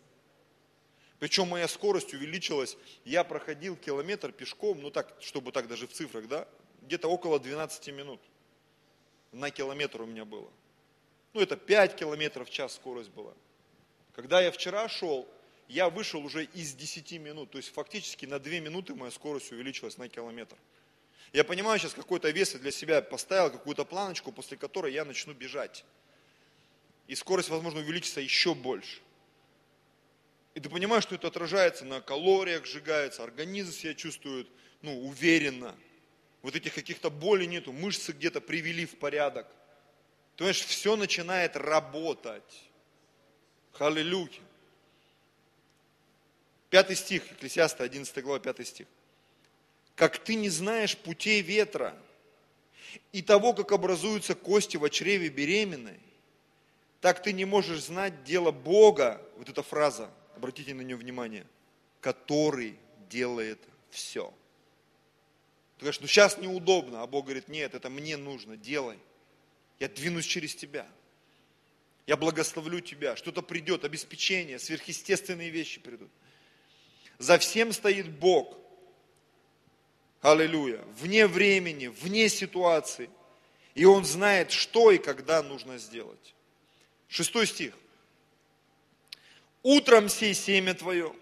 Причем 1.20 1.48
моя 1.48 1.68
скорость 1.68 2.16
увеличилась. 2.16 2.76
Я 3.06 3.24
проходил 3.24 3.76
километр 3.76 4.32
пешком, 4.32 4.82
ну 4.82 4.90
так, 4.90 5.16
чтобы 5.20 5.52
так 5.52 5.68
даже 5.68 5.86
в 5.86 5.94
цифрах, 5.94 6.28
да, 6.28 6.48
где-то 6.82 7.08
около 7.08 7.40
12 7.40 7.90
минут. 7.90 8.22
На 9.32 9.52
километр 9.52 10.02
у 10.02 10.08
меня 10.08 10.26
было. 10.26 10.50
Ну 11.34 11.42
это 11.42 11.56
5 11.56 11.96
километров 11.96 12.50
в 12.50 12.52
час 12.52 12.74
скорость 12.74 13.12
была. 13.12 13.36
Когда 14.14 14.42
я 14.42 14.52
вчера 14.52 14.88
шел, 14.90 15.28
я 15.68 15.90
вышел 15.90 16.24
уже 16.24 16.46
из 16.46 16.74
10 16.74 17.14
минут. 17.20 17.52
То 17.52 17.58
есть 17.58 17.74
фактически 17.74 18.26
на 18.26 18.40
2 18.40 18.60
минуты 18.60 18.94
моя 18.94 19.12
скорость 19.12 19.52
увеличилась 19.52 19.98
на 19.98 20.10
километр. 20.10 20.58
Я 21.34 21.46
понимаю, 21.46 21.80
сейчас 21.80 21.94
какой-то 21.94 22.30
вес 22.30 22.54
для 22.54 22.72
себя 22.72 23.02
поставил, 23.02 23.52
какую-то 23.52 23.86
планочку, 23.86 24.34
после 24.34 24.58
которой 24.58 24.94
я 24.94 25.06
начну 25.06 25.34
бежать. 25.34 25.86
И 27.08 27.16
скорость, 27.16 27.50
возможно, 27.50 27.80
увеличится 27.80 28.20
еще 28.20 28.54
больше. 28.54 29.00
И 30.56 30.60
ты 30.60 30.70
понимаешь, 30.70 31.04
что 31.04 31.16
это 31.16 31.28
отражается 31.28 31.86
на 31.86 32.02
калориях, 32.02 32.66
сжигается, 32.66 33.24
организм 33.24 33.72
себя 33.72 33.94
чувствует 33.94 34.50
ну, 34.82 35.08
уверенно. 35.08 35.74
Вот 36.42 36.56
этих 36.56 36.74
каких-то 36.74 37.10
болей 37.10 37.48
нету, 37.48 37.72
мышцы 37.72 38.12
где-то 38.12 38.42
привели 38.42 38.86
в 38.86 38.98
порядок. 38.98 39.48
Ты 40.36 40.40
понимаешь, 40.40 40.66
все 40.66 40.98
начинает 40.98 41.56
работать. 41.56 42.71
Халилюя. 43.74 44.30
Пятый 46.70 46.96
стих, 46.96 47.30
Екклесиаста, 47.30 47.84
11 47.84 48.24
глава, 48.24 48.40
пятый 48.40 48.66
стих. 48.66 48.88
Как 49.96 50.18
ты 50.18 50.36
не 50.36 50.50
знаешь 50.50 50.98
путей 50.98 51.42
ветра 51.42 51.98
и 53.12 53.22
того, 53.22 53.54
как 53.54 53.72
образуются 53.72 54.36
кости 54.36 54.78
в 54.78 54.90
чреве 54.90 55.30
беременной, 55.30 56.00
так 57.02 57.22
ты 57.22 57.34
не 57.34 57.46
можешь 57.46 57.84
знать 57.84 58.24
дело 58.24 58.52
Бога, 58.52 59.22
вот 59.38 59.50
эта 59.50 59.64
фраза, 59.64 60.10
обратите 60.36 60.74
на 60.74 60.82
нее 60.82 60.96
внимание, 60.96 61.46
который 62.00 62.78
делает 63.10 63.60
все. 63.90 64.34
Ты 65.78 65.82
говоришь, 65.86 66.00
ну 66.00 66.08
сейчас 66.08 66.38
неудобно, 66.38 67.02
а 67.02 67.08
Бог 67.08 67.26
говорит, 67.26 67.48
нет, 67.48 67.74
это 67.74 67.90
мне 67.90 68.16
нужно, 68.16 68.56
делай. 68.56 69.00
Я 69.80 69.90
двинусь 69.90 70.26
через 70.26 70.56
тебя. 70.56 70.88
Я 72.08 72.18
благословлю 72.18 72.80
тебя. 72.80 73.16
Что-то 73.16 73.42
придет, 73.42 73.86
обеспечение, 73.86 74.60
сверхъестественные 74.60 75.50
вещи 75.50 75.80
придут. 75.80 76.10
За 77.20 77.38
всем 77.38 77.72
стоит 77.72 78.10
Бог. 78.10 78.58
Аллилуйя. 80.22 80.82
Вне 81.00 81.28
времени, 81.28 81.88
вне 81.88 82.30
ситуации. 82.30 83.10
И 83.76 83.86
Он 83.86 84.06
знает, 84.06 84.52
что 84.52 84.92
и 84.92 84.98
когда 84.98 85.42
нужно 85.42 85.78
сделать. 85.78 86.36
Шестой 87.08 87.48
стих. 87.48 87.74
Утром 89.64 90.10
сей 90.10 90.34
семя 90.34 90.74
твое, 90.74 91.14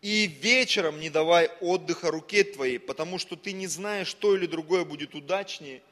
и 0.00 0.26
вечером 0.26 1.00
не 1.00 1.10
давай 1.10 1.50
отдыха 1.60 2.10
руке 2.10 2.44
твоей, 2.44 2.78
потому 2.78 3.18
что 3.18 3.36
ты 3.36 3.52
не 3.52 3.66
знаешь, 3.66 4.08
что 4.08 4.34
или 4.36 4.46
другое 4.46 4.84
будет 4.84 5.14
удачнее, 5.14 5.82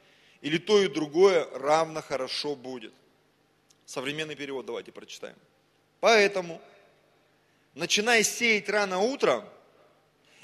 или 0.40 0.58
то 0.58 0.80
и 0.80 0.88
другое 0.88 1.46
равно 1.58 2.00
хорошо 2.00 2.54
будет. 2.54 2.94
Современный 3.86 4.34
перевод 4.34 4.66
давайте 4.66 4.92
прочитаем. 4.92 5.36
Поэтому, 6.00 6.60
начинай 7.74 8.22
сеять 8.22 8.68
рано 8.68 8.98
утром, 8.98 9.48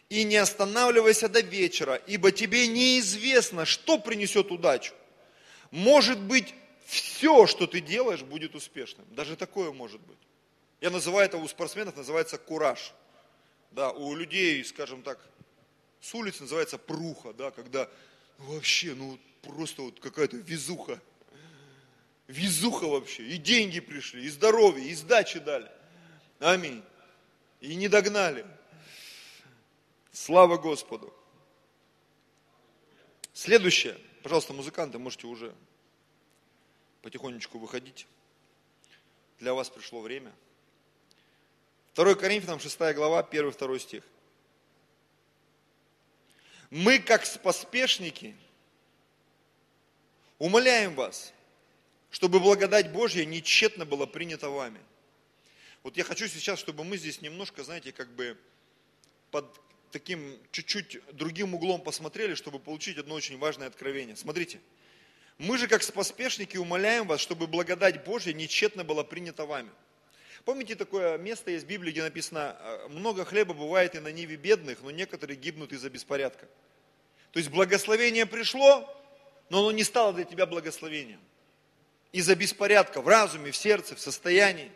и 0.09 0.25
не 0.25 0.37
останавливайся 0.37 1.29
до 1.29 1.41
вечера, 1.41 1.95
ибо 2.07 2.33
тебе 2.33 2.67
неизвестно, 2.67 3.65
что 3.65 3.99
принесет 3.99 4.51
удачу. 4.53 4.93
Может 5.71 6.21
быть, 6.21 6.55
все, 6.85 7.47
что 7.47 7.67
ты 7.67 7.81
делаешь, 7.81 8.23
будет 8.23 8.55
успешным. 8.55 9.07
Даже 9.15 9.37
такое 9.37 9.73
может 9.73 10.03
быть. 10.03 10.19
Я 10.83 10.91
называю 10.91 11.25
это 11.25 11.39
у 11.39 11.49
спортсменов, 11.49 11.97
называется 11.97 12.37
кураж. 12.37 12.93
Да, 13.71 13.91
у 13.91 14.15
людей, 14.15 14.63
скажем 14.67 15.03
так, 15.03 15.19
с 16.03 16.15
улицы 16.15 16.43
называется 16.43 16.77
пруха, 16.77 17.33
да, 17.33 17.51
когда 17.51 17.89
вообще, 18.37 18.95
ну 18.95 19.19
просто 19.41 19.81
вот 19.81 19.99
какая-то 19.99 20.37
везуха. 20.37 21.01
Везуха 22.33 22.87
вообще. 22.87 23.25
И 23.25 23.37
деньги 23.37 23.79
пришли, 23.79 24.25
и 24.25 24.29
здоровье, 24.31 24.89
и 24.89 24.95
сдачи 24.95 25.39
дали. 25.39 25.71
Аминь. 26.41 26.83
И 27.61 27.75
не 27.75 27.89
догнали. 27.89 28.47
Слава 30.13 30.57
Господу. 30.57 31.15
Следующее. 33.35 33.99
Пожалуйста, 34.23 34.55
музыканты, 34.55 34.99
можете 34.99 35.27
уже 35.27 35.55
потихонечку 37.03 37.59
выходить. 37.59 38.07
Для 39.39 39.53
вас 39.53 39.69
пришло 39.69 40.01
время. 40.01 40.33
2 41.95 42.15
Коринфянам 42.15 42.61
6 42.61 42.79
глава, 42.95 43.29
1-2 43.31 43.79
стих. 43.79 44.05
Мы, 46.71 46.99
как 46.99 47.27
поспешники, 47.43 48.35
умоляем 50.39 50.95
вас, 50.95 51.35
чтобы 52.13 52.41
благодать 52.41 52.93
Божья 52.93 53.25
нечетно 53.25 53.85
была 53.85 54.07
принята 54.07 54.51
вами. 54.51 54.81
Вот 55.83 55.97
я 55.97 56.05
хочу 56.05 56.29
сейчас, 56.29 56.61
чтобы 56.61 56.85
мы 56.85 56.99
здесь 56.99 57.23
немножко, 57.23 57.65
знаете, 57.65 57.91
как 57.91 58.09
бы 58.15 58.39
под 59.31 59.47
таким 59.91 60.39
чуть-чуть 60.53 61.01
другим 61.13 61.55
углом 61.55 61.81
посмотрели, 61.81 62.35
чтобы 62.35 62.61
получить 62.61 62.99
одно 62.99 63.15
очень 63.15 63.39
важное 63.39 63.67
откровение. 63.67 64.15
Смотрите, 64.15 64.61
мы 65.39 65.57
же 65.57 65.67
как 65.67 65.85
поспешники 65.93 66.59
умоляем 66.59 67.07
вас, 67.07 67.21
чтобы 67.21 67.47
благодать 67.47 68.05
Божья 68.05 68.35
нечетно 68.35 68.85
была 68.85 69.05
принята 69.05 69.47
вами. 69.47 69.71
Помните, 70.45 70.75
такое 70.75 71.17
место 71.17 71.51
в 71.51 71.65
Библии, 71.65 71.93
где 71.93 72.03
написано, 72.03 72.57
«Э, 72.61 72.89
много 72.89 73.25
хлеба 73.25 73.55
бывает 73.55 73.95
и 73.95 74.01
на 74.01 74.13
ниве 74.13 74.37
бедных, 74.37 74.83
но 74.83 74.91
некоторые 74.91 75.37
гибнут 75.37 75.73
из-за 75.73 75.89
беспорядка. 75.89 76.47
То 77.31 77.39
есть 77.39 77.51
благословение 77.51 78.27
пришло, 78.27 78.87
но 79.49 79.61
оно 79.61 79.73
не 79.73 79.85
стало 79.85 80.13
для 80.13 80.25
тебя 80.25 80.45
благословением. 80.45 81.21
Из-за 82.13 82.35
беспорядка 82.35 83.01
в 83.01 83.09
разуме, 83.09 83.51
в 83.51 83.57
сердце, 83.57 83.97
в 83.97 84.01
состоянии. 84.01 84.71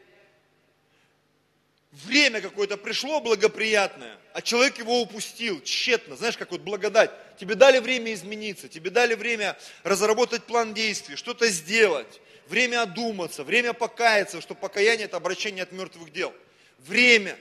Время 1.92 2.40
какое-то 2.40 2.76
пришло 2.76 3.20
благоприятное, 3.20 4.18
а 4.34 4.42
человек 4.42 4.78
его 4.78 5.00
упустил 5.00 5.62
тщетно. 5.62 6.16
Знаешь, 6.16 6.36
как 6.36 6.50
вот 6.50 6.60
благодать. 6.60 7.10
Тебе 7.38 7.54
дали 7.54 7.78
время 7.78 8.12
измениться, 8.14 8.68
тебе 8.68 8.90
дали 8.90 9.14
время 9.14 9.56
разработать 9.82 10.44
план 10.44 10.74
действий, 10.74 11.16
что-то 11.16 11.48
сделать 11.48 12.20
время 12.48 12.82
одуматься, 12.82 13.44
время 13.44 13.72
покаяться, 13.72 14.40
что 14.40 14.54
покаяние 14.54 15.06
это 15.06 15.16
обращение 15.16 15.62
от 15.62 15.72
мертвых 15.72 16.12
дел. 16.12 16.34
Время. 16.78 17.36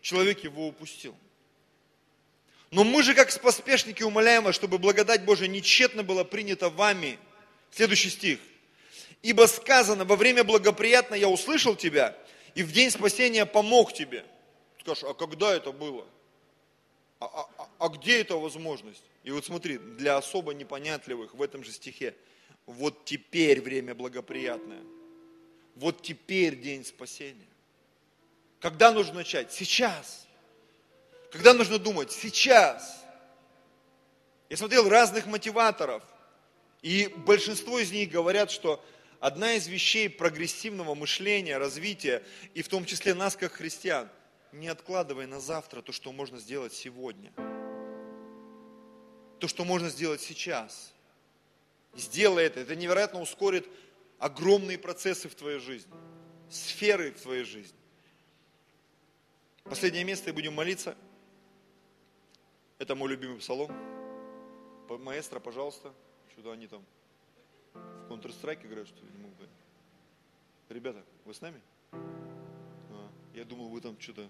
Человек 0.00 0.40
его 0.40 0.66
упустил. 0.66 1.16
Но 2.72 2.82
мы 2.82 3.02
же, 3.02 3.14
как 3.14 3.32
поспешники, 3.40 4.02
умоляем 4.02 4.44
вас, 4.44 4.54
чтобы 4.54 4.78
благодать 4.78 5.24
Божия 5.24 5.46
нечетно 5.46 6.02
была 6.02 6.24
принята 6.24 6.70
вами. 6.70 7.18
Следующий 7.70 8.10
стих. 8.10 8.40
Ибо 9.22 9.46
сказано, 9.46 10.04
во 10.04 10.16
время 10.16 10.44
благоприятно 10.44 11.14
я 11.14 11.28
услышал 11.28 11.76
тебя, 11.76 12.16
и 12.54 12.62
в 12.62 12.72
день 12.72 12.90
спасения 12.90 13.46
помог 13.46 13.92
тебе. 13.92 14.24
Скажешь, 14.80 15.04
а 15.04 15.14
когда 15.14 15.54
это 15.54 15.72
было? 15.72 16.04
А, 17.20 17.26
а, 17.26 17.48
а, 17.58 17.68
а 17.78 17.88
где 17.88 18.20
эта 18.20 18.36
возможность? 18.36 19.04
И 19.22 19.30
вот 19.30 19.44
смотри, 19.44 19.78
для 19.78 20.16
особо 20.16 20.54
непонятливых 20.54 21.34
в 21.34 21.42
этом 21.42 21.62
же 21.64 21.72
стихе– 21.72 22.14
вот 22.66 23.04
теперь 23.04 23.60
время 23.60 23.94
благоприятное. 23.94 24.82
Вот 25.74 26.02
теперь 26.02 26.60
день 26.60 26.84
спасения. 26.84 27.46
Когда 28.60 28.92
нужно 28.92 29.14
начать? 29.14 29.52
Сейчас. 29.52 30.26
Когда 31.30 31.54
нужно 31.54 31.78
думать? 31.78 32.12
Сейчас. 32.12 33.04
Я 34.48 34.56
смотрел 34.56 34.88
разных 34.88 35.26
мотиваторов, 35.26 36.02
и 36.82 37.08
большинство 37.16 37.78
из 37.78 37.90
них 37.90 38.10
говорят, 38.10 38.50
что 38.50 38.84
одна 39.22 39.54
из 39.54 39.68
вещей 39.68 40.10
прогрессивного 40.10 40.96
мышления, 40.96 41.56
развития, 41.56 42.24
и 42.54 42.62
в 42.62 42.68
том 42.68 42.84
числе 42.84 43.14
нас, 43.14 43.36
как 43.36 43.52
христиан, 43.52 44.10
не 44.50 44.66
откладывай 44.66 45.26
на 45.26 45.38
завтра 45.38 45.80
то, 45.80 45.92
что 45.92 46.10
можно 46.12 46.38
сделать 46.38 46.72
сегодня. 46.72 47.32
То, 49.38 49.46
что 49.46 49.64
можно 49.64 49.88
сделать 49.88 50.20
сейчас. 50.20 50.92
Сделай 51.94 52.46
это. 52.46 52.60
Это 52.60 52.74
невероятно 52.74 53.20
ускорит 53.20 53.68
огромные 54.18 54.76
процессы 54.76 55.28
в 55.28 55.36
твоей 55.36 55.60
жизни, 55.60 55.92
сферы 56.50 57.12
в 57.12 57.20
твоей 57.20 57.44
жизни. 57.44 57.78
Последнее 59.62 60.02
место 60.02 60.30
и 60.30 60.32
будем 60.32 60.54
молиться. 60.54 60.96
Это 62.78 62.96
мой 62.96 63.08
любимый 63.08 63.38
псалом. 63.38 63.70
Маэстро, 64.88 65.38
пожалуйста. 65.38 65.94
Что-то 66.32 66.50
они 66.50 66.66
там 66.66 66.84
в 67.74 68.12
Counter-Strike 68.12 68.66
играют, 68.66 68.88
что 68.88 69.04
ли, 69.04 69.12
не 69.12 69.18
могу 69.22 69.34
понять. 69.34 69.50
Ребята, 70.68 71.04
вы 71.24 71.34
с 71.34 71.40
нами? 71.40 71.60
А, 71.92 73.10
я 73.34 73.44
думал, 73.44 73.68
вы 73.68 73.80
там 73.80 73.98
что-то... 74.00 74.28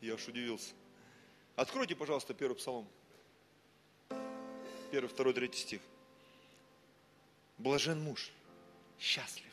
Я 0.00 0.14
аж 0.14 0.28
удивился. 0.28 0.74
Откройте, 1.56 1.96
пожалуйста, 1.96 2.34
первый 2.34 2.54
псалом. 2.54 2.86
Первый, 4.90 5.08
второй, 5.08 5.32
третий 5.34 5.60
стих. 5.60 5.80
Блажен 7.58 8.00
муж, 8.00 8.30
счастлив. 8.98 9.52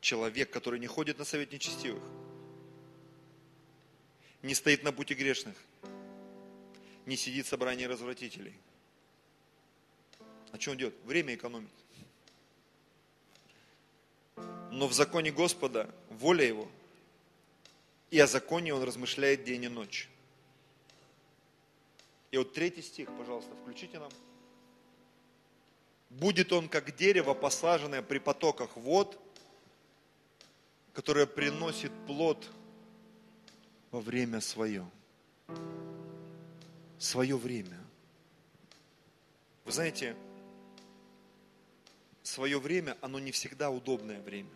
Человек, 0.00 0.50
который 0.50 0.78
не 0.78 0.86
ходит 0.86 1.18
на 1.18 1.24
совет 1.24 1.52
нечестивых, 1.52 2.02
не 4.42 4.54
стоит 4.54 4.82
на 4.82 4.92
пути 4.92 5.14
грешных, 5.14 5.56
не 7.06 7.16
сидит 7.16 7.46
в 7.46 7.48
собрании 7.48 7.84
развратителей. 7.84 8.54
О 10.52 10.58
чем 10.58 10.72
он 10.72 10.78
делает? 10.78 10.96
Время 11.04 11.34
экономит. 11.34 11.70
Но 14.70 14.86
в 14.86 14.92
законе 14.92 15.32
Господа 15.32 15.92
воля 16.10 16.46
его, 16.46 16.68
и 18.10 18.18
о 18.18 18.26
законе 18.26 18.74
он 18.74 18.82
размышляет 18.82 19.44
день 19.44 19.64
и 19.64 19.68
ночь. 19.68 20.08
И 22.30 22.38
вот 22.38 22.52
третий 22.52 22.82
стих, 22.82 23.08
пожалуйста, 23.18 23.50
включите 23.62 23.98
нам. 23.98 24.10
Будет 26.10 26.52
он 26.52 26.68
как 26.68 26.94
дерево, 26.94 27.34
посаженное 27.34 28.02
при 28.02 28.18
потоках 28.18 28.76
вод, 28.76 29.18
которое 30.92 31.26
приносит 31.26 31.92
плод 32.06 32.46
во 33.90 34.00
время 34.00 34.40
свое. 34.40 34.86
Свое 36.98 37.36
время. 37.36 37.78
Вы 39.64 39.72
знаете, 39.72 40.16
свое 42.32 42.58
время, 42.58 42.96
оно 43.00 43.18
не 43.18 43.32
всегда 43.32 43.70
удобное 43.70 44.20
время. 44.20 44.50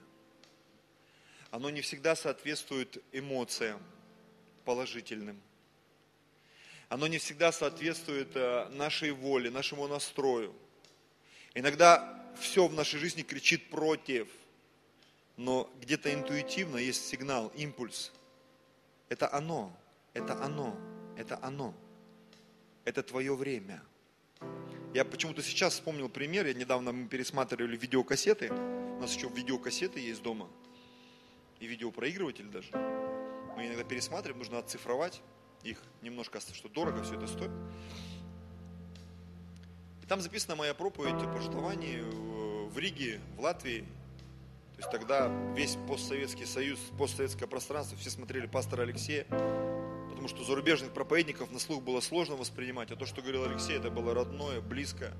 Оно 1.51 1.71
не 1.71 1.81
всегда 1.81 2.17
соответствует 2.17 3.03
эмоциям 3.13 3.81
положительным. 4.65 5.41
Оно 6.89 7.07
не 7.07 7.19
всегда 7.19 7.53
соответствует 7.53 8.35
э, 8.35 8.69
нашей 8.71 9.13
воле, 9.13 9.51
нашему 9.51 9.87
настрою– 9.89 10.55
Иногда 11.57 12.23
все 12.39 12.67
в 12.67 12.75
нашей 12.75 13.01
жизни 13.01 13.23
кричит 13.23 13.71
против, 13.71 14.29
но 15.39 15.73
где-то 15.81 16.13
интуитивно 16.13 16.77
есть 16.77 17.09
сигнал, 17.09 17.49
импульс. 17.57 18.13
Это 19.09 19.33
оно, 19.33 19.75
это 20.13 20.35
оно, 20.45 20.79
это 21.17 21.39
оно. 21.41 21.75
Это 22.85 23.03
твое 23.03 23.35
время. 23.35 23.83
Я 24.97 25.05
почему-то 25.05 25.43
сейчас 25.43 25.75
вспомнил 25.75 26.09
пример, 26.09 26.47
я 26.47 26.55
недавно 26.55 26.91
мы 26.91 27.07
пересматривали 27.07 27.77
видеокассеты, 27.77 28.51
у 28.51 28.99
нас 28.99 29.15
еще 29.15 29.29
видеокассеты 29.29 30.01
есть 30.01 30.23
дома, 30.23 30.49
и 31.61 31.67
видеопроигрыватель 31.67 32.47
даже. 32.47 32.71
Мы 33.59 33.67
иногда 33.67 33.85
пересматриваем, 33.85 34.39
нужно 34.39 34.59
оцифровать 34.59 35.21
их 35.63 35.83
немножко, 36.01 36.41
что 36.41 36.71
дорого 36.71 37.03
все 37.03 37.17
это 37.17 37.27
стоит. 37.27 37.51
И 40.03 40.07
там 40.07 40.23
записана 40.23 40.57
моя 40.57 40.73
проповедь 40.73 41.23
о 41.23 41.31
пожертвовании 41.31 42.01
в 42.71 42.79
Риге, 42.79 43.21
в 43.37 43.41
Латвии. 43.41 43.81
То 43.81 44.79
есть 44.79 44.91
тогда 44.91 45.29
весь 45.55 45.77
постсоветский 45.87 46.47
союз, 46.47 46.79
постсоветское 46.97 47.47
пространство, 47.47 47.99
все 47.99 48.09
смотрели 48.09 48.47
пастора 48.47 48.85
Алексея, 48.85 49.27
потому 50.27 50.43
что 50.43 50.53
зарубежных 50.53 50.91
проповедников 50.91 51.53
на 51.53 51.61
слух 51.61 51.85
было 51.85 52.01
сложно 52.01 52.35
воспринимать, 52.35 52.91
а 52.91 52.97
то, 52.97 53.07
что 53.07 53.23
говорил 53.23 53.45
Алексей, 53.45 53.77
это 53.77 53.91
было 53.91 54.13
родное, 54.13 54.61
близко. 54.61 55.13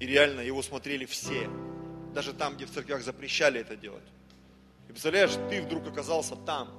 И 0.00 0.06
реально 0.06 0.40
его 0.40 0.62
смотрели 0.62 1.04
все, 1.04 1.48
даже 2.12 2.32
там, 2.32 2.56
где 2.56 2.66
в 2.66 2.72
церквях 2.72 3.02
запрещали 3.02 3.60
это 3.60 3.76
делать. 3.76 4.02
И 4.88 4.90
представляешь, 4.90 5.30
ты 5.48 5.62
вдруг 5.62 5.86
оказался 5.86 6.34
там, 6.34 6.70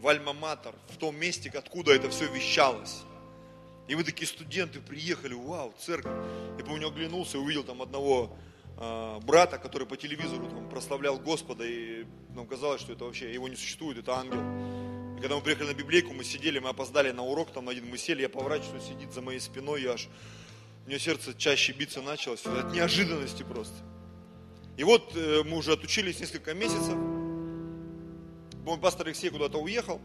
в 0.00 0.08
Альма-Матер, 0.08 0.74
в 0.88 0.96
том 0.96 1.16
месте, 1.16 1.52
откуда 1.54 1.92
это 1.92 2.10
все 2.10 2.26
вещалось. 2.26 3.02
И 3.86 3.94
мы 3.94 4.02
такие 4.02 4.26
студенты 4.26 4.80
приехали, 4.80 5.34
вау, 5.34 5.72
церковь. 5.78 6.12
Я 6.58 6.64
помню, 6.64 6.88
оглянулся 6.88 7.38
и 7.38 7.40
увидел 7.40 7.62
там 7.62 7.80
одного 7.80 8.36
э, 8.76 9.20
брата, 9.22 9.58
который 9.58 9.86
по 9.86 9.96
телевизору 9.96 10.48
там 10.48 10.68
прославлял 10.68 11.16
Господа, 11.20 11.64
и 11.64 12.06
нам 12.34 12.48
казалось, 12.48 12.80
что 12.80 12.92
это 12.92 13.04
вообще, 13.04 13.32
его 13.32 13.46
не 13.46 13.54
существует, 13.54 13.98
это 13.98 14.16
ангел. 14.16 14.95
И 15.16 15.20
когда 15.20 15.36
мы 15.36 15.42
приехали 15.42 15.68
на 15.68 15.74
библейку, 15.74 16.12
мы 16.12 16.24
сидели, 16.24 16.58
мы 16.58 16.68
опоздали 16.68 17.10
на 17.10 17.22
урок, 17.22 17.52
там 17.52 17.68
один 17.68 17.86
мы 17.88 17.98
сели, 17.98 18.22
я 18.22 18.28
поворачиваюсь, 18.28 18.84
сидит 18.84 19.12
за 19.12 19.22
моей 19.22 19.40
спиной, 19.40 19.82
я 19.82 19.92
аж, 19.92 20.08
у 20.84 20.88
меня 20.88 20.98
сердце 20.98 21.34
чаще 21.34 21.72
биться 21.72 22.02
началось, 22.02 22.44
от 22.44 22.72
неожиданности 22.72 23.42
просто. 23.42 23.74
И 24.76 24.84
вот 24.84 25.16
э, 25.16 25.42
мы 25.44 25.56
уже 25.56 25.72
отучились 25.72 26.20
несколько 26.20 26.52
месяцев, 26.52 26.94
мой 28.64 28.78
пастор 28.78 29.06
Алексей 29.06 29.30
куда-то 29.30 29.58
уехал, 29.58 30.00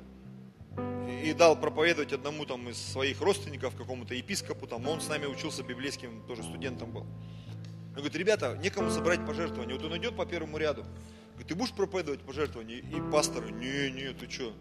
и 1.24 1.34
дал 1.34 1.60
проповедовать 1.60 2.14
одному 2.14 2.46
там 2.46 2.70
из 2.70 2.78
своих 2.78 3.22
родственников, 3.22 3.76
какому-то 3.76 4.16
епископу, 4.16 4.66
там, 4.66 4.88
он 4.88 5.02
с 5.02 5.10
нами 5.10 5.26
учился 5.26 5.64
библейским, 5.64 6.24
тоже 6.26 6.44
студентом 6.44 6.92
был. 6.92 7.02
Он 7.02 7.96
говорит, 7.96 8.16
ребята, 8.16 8.58
некому 8.64 8.90
собрать 8.90 9.26
пожертвования. 9.26 9.76
Вот 9.76 9.84
он 9.84 9.98
идет 9.98 10.16
по 10.16 10.26
первому 10.26 10.58
ряду. 10.58 10.84
Говорит, 11.32 11.48
ты 11.48 11.56
будешь 11.56 11.74
проповедовать 11.74 12.22
пожертвования? 12.22 12.78
И 12.78 13.12
пастор, 13.12 13.52
не, 13.52 13.92
не, 13.92 14.14
ты 14.14 14.30
что? 14.32 14.54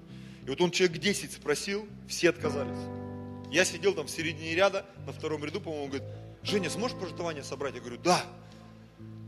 И 0.51 0.53
вот 0.53 0.61
он 0.63 0.73
человек 0.73 0.99
10 0.99 1.33
спросил, 1.33 1.87
все 2.09 2.31
отказались. 2.31 2.77
Я 3.53 3.65
сидел 3.65 3.95
там 3.95 4.09
в 4.09 4.11
середине 4.11 4.57
ряда, 4.57 4.85
на 5.07 5.13
втором 5.13 5.45
ряду, 5.45 5.61
по-моему, 5.61 5.87
говорит, 5.87 6.09
Женя, 6.43 6.69
сможешь 6.71 6.99
пожертвования 6.99 7.45
собрать? 7.45 7.77
Я 7.77 7.81
говорю, 7.81 7.99
да. 7.99 8.25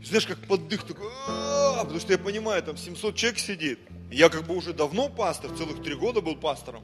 знаешь, 0.03 0.27
как 0.27 0.37
поддых 0.39 0.83
такой, 0.85 1.09
потому 1.79 1.97
что 2.01 2.11
я 2.11 2.19
понимаю, 2.19 2.61
там 2.61 2.75
700 2.75 3.15
человек 3.15 3.39
сидит. 3.39 3.79
Я 4.11 4.27
как 4.27 4.45
бы 4.45 4.53
уже 4.53 4.73
давно 4.73 5.07
пастор, 5.07 5.55
целых 5.55 5.81
три 5.81 5.95
года 5.95 6.19
был 6.19 6.35
пастором. 6.35 6.83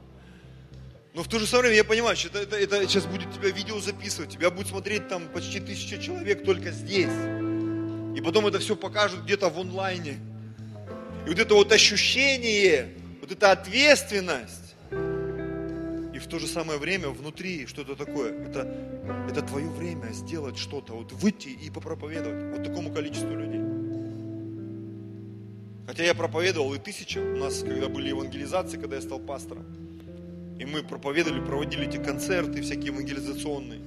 Но 1.12 1.22
в 1.22 1.28
то 1.28 1.38
же 1.38 1.46
самое 1.46 1.68
время 1.68 1.76
я 1.76 1.84
понимаю, 1.84 2.16
что 2.16 2.28
это, 2.28 2.56
это, 2.56 2.76
это 2.76 2.88
сейчас 2.88 3.04
будет 3.04 3.30
тебя 3.34 3.50
видео 3.50 3.78
записывать, 3.78 4.30
тебя 4.30 4.50
будет 4.50 4.68
смотреть 4.68 5.06
там 5.06 5.28
почти 5.28 5.60
тысяча 5.60 6.00
человек 6.00 6.46
только 6.46 6.70
здесь. 6.70 7.12
И 8.16 8.22
потом 8.22 8.46
это 8.46 8.58
все 8.58 8.74
покажут 8.74 9.20
где-то 9.24 9.50
в 9.50 9.60
онлайне. 9.60 10.18
И 11.26 11.28
вот 11.28 11.38
это 11.38 11.52
вот 11.52 11.70
ощущение, 11.72 12.94
вот 13.30 13.36
эта 13.36 13.52
ответственность, 13.52 14.74
и 14.90 16.18
в 16.18 16.26
то 16.26 16.40
же 16.40 16.48
самое 16.48 16.80
время 16.80 17.10
внутри 17.10 17.66
что-то 17.66 17.94
такое, 17.94 18.32
это, 18.32 18.66
это 19.30 19.42
твое 19.42 19.68
время 19.68 20.12
сделать 20.12 20.58
что-то, 20.58 20.94
вот 20.94 21.12
выйти 21.12 21.48
и 21.48 21.70
попроповедовать 21.70 22.56
вот 22.56 22.64
такому 22.64 22.92
количеству 22.92 23.32
людей. 23.32 23.60
Хотя 25.86 26.04
я 26.04 26.14
проповедовал 26.14 26.74
и 26.74 26.78
тысяча, 26.78 27.18
у 27.18 27.36
нас, 27.36 27.60
когда 27.60 27.88
были 27.88 28.08
евангелизации, 28.08 28.78
когда 28.78 28.96
я 28.96 29.02
стал 29.02 29.20
пастором, 29.20 29.64
и 30.58 30.64
мы 30.64 30.82
проповедовали, 30.82 31.40
проводили 31.40 31.86
эти 31.86 31.98
концерты 31.98 32.62
всякие 32.62 32.86
евангелизационные 32.86 33.80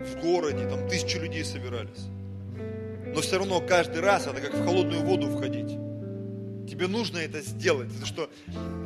в 0.00 0.20
городе, 0.22 0.68
там 0.68 0.88
тысячи 0.88 1.16
людей 1.16 1.44
собирались. 1.44 2.06
Но 3.12 3.20
все 3.22 3.38
равно 3.38 3.60
каждый 3.60 4.00
раз 4.02 4.26
это 4.28 4.40
как 4.40 4.54
в 4.54 4.64
холодную 4.64 5.02
воду 5.02 5.30
входить. 5.36 5.85
Тебе 6.68 6.86
нужно 6.86 7.18
это 7.18 7.40
сделать. 7.40 7.88
Потому 7.88 8.06
что 8.06 8.30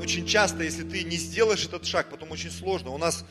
очень 0.03 0.27
часто, 0.27 0.63
если 0.63 0.83
ты 0.83 1.03
не 1.05 1.17
сделаешь 1.17 1.65
этот 1.65 1.85
шаг, 1.87 2.11
потом 2.11 2.31
очень 2.31 2.51
сложно. 2.51 2.91
У 2.91 2.99
нас 2.99 3.25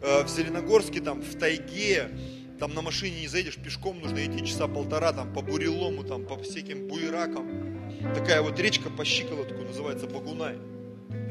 э, 0.00 0.24
в 0.24 0.28
Зеленогорске, 0.28 1.00
там, 1.00 1.22
в 1.22 1.38
тайге, 1.38 2.10
там 2.58 2.74
на 2.74 2.82
машине 2.82 3.20
не 3.20 3.28
заедешь, 3.28 3.56
пешком 3.56 4.00
нужно 4.00 4.24
идти 4.24 4.46
часа 4.46 4.68
полтора, 4.68 5.12
там, 5.12 5.32
по 5.32 5.42
бурелому, 5.42 6.04
там, 6.04 6.24
по 6.24 6.38
всяким 6.38 6.88
буеракам. 6.88 7.76
Такая 8.14 8.42
вот 8.42 8.58
речка 8.58 8.90
по 8.90 9.04
щиколотку 9.04 9.62
называется 9.62 10.06
Багунай. 10.06 10.56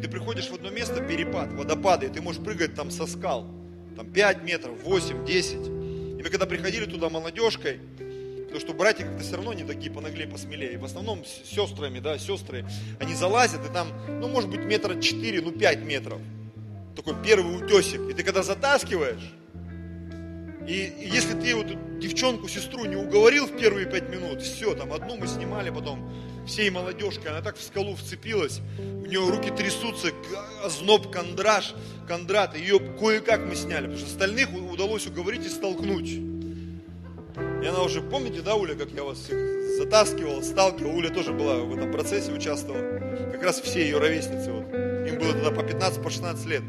Ты 0.02 0.10
приходишь 0.10 0.50
в 0.50 0.54
одно 0.54 0.70
место, 0.70 1.02
перепад, 1.02 1.54
водопады, 1.54 2.08
и 2.08 2.10
ты 2.10 2.22
можешь 2.22 2.44
прыгать 2.44 2.76
там 2.76 2.92
со 2.92 3.08
скал. 3.08 3.48
Там 3.96 4.12
5 4.12 4.44
метров, 4.44 4.78
8, 4.84 5.26
10. 5.26 5.54
И 6.20 6.24
мы 6.24 6.30
когда 6.30 6.46
приходили 6.46 6.86
туда 6.86 7.10
молодежкой, 7.10 7.80
Потому 8.56 8.70
что 8.70 8.78
братья 8.78 9.04
как-то 9.04 9.22
все 9.22 9.36
равно 9.36 9.52
не 9.52 9.66
такие 9.66 9.92
понаглее, 9.92 10.30
посмелее. 10.30 10.78
В 10.78 10.86
основном 10.86 11.26
с 11.26 11.46
сестрами, 11.46 12.00
да, 12.00 12.18
сестры, 12.18 12.66
они 13.02 13.14
залазят, 13.14 13.70
и 13.70 13.74
там, 13.74 13.90
ну, 14.08 14.30
может 14.30 14.50
быть, 14.50 14.62
метра 14.62 14.96
4, 14.98 15.42
ну, 15.42 15.52
5 15.52 15.80
метров. 15.80 16.22
Такой 16.96 17.16
первый 17.22 17.58
утесик. 17.62 18.00
И 18.10 18.14
ты 18.14 18.24
когда 18.24 18.44
затаскиваешь, 18.44 19.34
и, 20.70 20.86
и 20.86 21.10
если 21.10 21.34
ты 21.38 21.54
вот 21.54 22.00
девчонку, 22.00 22.48
сестру 22.48 22.86
не 22.86 22.96
уговорил 22.96 23.46
в 23.46 23.58
первые 23.58 23.88
пять 23.88 24.08
минут, 24.08 24.42
все, 24.42 24.74
там 24.74 24.94
одну 24.94 25.18
мы 25.18 25.28
снимали 25.28 25.70
потом, 25.70 26.10
всей 26.48 26.70
молодежкой, 26.70 27.32
она 27.32 27.42
так 27.42 27.58
в 27.58 27.62
скалу 27.62 27.98
вцепилась, 27.98 28.62
у 28.80 29.06
нее 29.06 29.20
руки 29.20 29.52
трясутся, 29.52 30.12
озноб, 30.64 31.12
кондраж, 31.12 31.76
кондрат, 32.08 32.56
ее 32.56 32.80
кое-как 32.80 33.42
мы 33.46 33.56
сняли, 33.56 33.88
потому 33.88 33.98
что 33.98 34.08
остальных 34.08 34.48
удалось 34.54 35.06
уговорить 35.08 35.46
и 35.46 35.50
столкнуть. 35.50 36.35
И 37.66 37.68
она 37.68 37.82
уже, 37.82 38.00
помните, 38.00 38.42
да, 38.44 38.54
Уля, 38.54 38.76
как 38.76 38.92
я 38.92 39.04
вас 39.04 39.18
всех 39.18 39.40
затаскивал, 39.80 40.44
сталкивал, 40.44 40.96
Уля 40.96 41.10
тоже 41.10 41.34
была 41.34 41.56
в 41.56 41.76
этом 41.76 41.92
процессе, 41.92 42.32
участвовала. 42.32 43.00
Как 43.32 43.42
раз 43.42 43.60
все 43.60 43.82
ее 43.82 43.98
ровесницы, 43.98 44.52
вот. 44.52 44.72
им 44.72 45.18
было 45.18 45.34
тогда 45.34 45.50
по 45.50 45.64
15, 45.64 46.04
по 46.04 46.12
16 46.12 46.46
лет. 46.46 46.62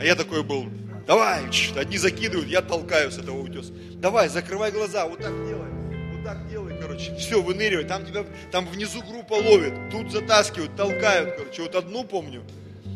А 0.00 0.04
я 0.06 0.14
такой 0.14 0.42
был, 0.42 0.64
давай, 1.06 1.42
одни 1.76 1.98
закидывают, 1.98 2.48
я 2.48 2.62
толкаю 2.62 3.10
с 3.10 3.18
этого 3.18 3.38
утеса. 3.38 3.74
Давай, 3.96 4.30
закрывай 4.30 4.72
глаза, 4.72 5.06
вот 5.06 5.18
так 5.18 5.34
делай, 5.46 5.68
вот 6.14 6.24
так 6.24 6.48
делай, 6.48 6.80
короче. 6.80 7.14
Все, 7.16 7.42
выныривай, 7.42 7.84
там 7.84 8.06
тебя, 8.06 8.24
там 8.50 8.66
внизу 8.68 9.02
группа 9.02 9.34
ловит, 9.34 9.74
тут 9.90 10.10
затаскивают, 10.10 10.74
толкают, 10.74 11.36
короче. 11.36 11.60
Вот 11.60 11.74
одну 11.74 12.04
помню, 12.04 12.44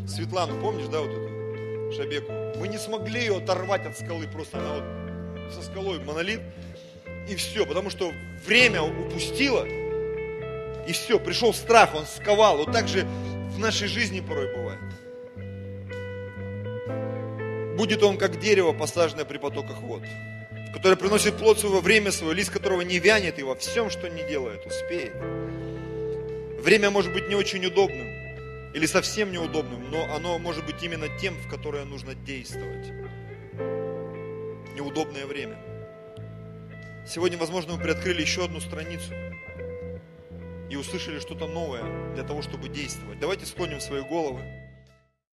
Светлану, 0.08 0.58
помнишь, 0.62 0.86
да, 0.86 1.00
вот 1.00 1.10
эту, 1.10 1.92
Шабеку? 1.92 2.32
Мы 2.58 2.68
не 2.68 2.78
смогли 2.78 3.20
ее 3.20 3.36
оторвать 3.36 3.84
от 3.84 3.98
скалы, 3.98 4.26
просто 4.26 4.56
она 4.56 4.76
вот 4.76 5.00
со 5.52 5.62
скалой 5.62 5.98
монолит, 6.00 6.40
и 7.30 7.36
все, 7.36 7.64
потому 7.64 7.90
что 7.90 8.12
время 8.44 8.82
упустило, 8.82 9.64
и 10.86 10.92
все, 10.92 11.20
пришел 11.20 11.54
страх, 11.54 11.94
он 11.94 12.04
сковал. 12.04 12.56
Вот 12.58 12.72
так 12.72 12.88
же 12.88 13.06
в 13.50 13.58
нашей 13.58 13.86
жизни 13.86 14.20
порой 14.20 14.52
бывает. 14.52 14.80
Будет 17.76 18.02
он 18.02 18.18
как 18.18 18.40
дерево, 18.40 18.72
посаженное 18.72 19.24
при 19.24 19.38
потоках 19.38 19.80
вод, 19.80 20.02
которое 20.74 20.96
приносит 20.96 21.36
плод 21.36 21.60
своего 21.60 21.80
время 21.80 22.10
свое, 22.10 22.34
лист 22.34 22.50
которого 22.50 22.80
не 22.80 22.98
вянет, 22.98 23.38
и 23.38 23.44
во 23.44 23.54
всем, 23.54 23.90
что 23.90 24.10
не 24.10 24.24
делает, 24.24 24.66
успеет. 24.66 25.14
Время 26.60 26.90
может 26.90 27.12
быть 27.12 27.28
не 27.28 27.36
очень 27.36 27.64
удобным, 27.64 28.08
или 28.74 28.86
совсем 28.86 29.30
неудобным, 29.30 29.88
но 29.88 30.12
оно 30.14 30.38
может 30.40 30.66
быть 30.66 30.82
именно 30.82 31.06
тем, 31.20 31.34
в 31.34 31.48
которое 31.48 31.84
нужно 31.84 32.14
действовать 32.16 32.92
неудобное 34.74 35.26
время. 35.26 35.69
Сегодня, 37.12 37.36
возможно, 37.38 37.74
мы 37.74 37.82
приоткрыли 37.82 38.20
еще 38.20 38.44
одну 38.44 38.60
страницу 38.60 39.12
и 40.70 40.76
услышали 40.76 41.18
что-то 41.18 41.48
новое 41.48 42.14
для 42.14 42.22
того, 42.22 42.40
чтобы 42.40 42.68
действовать. 42.68 43.18
Давайте 43.18 43.46
склоним 43.46 43.80
свои 43.80 44.00
головы. 44.00 44.69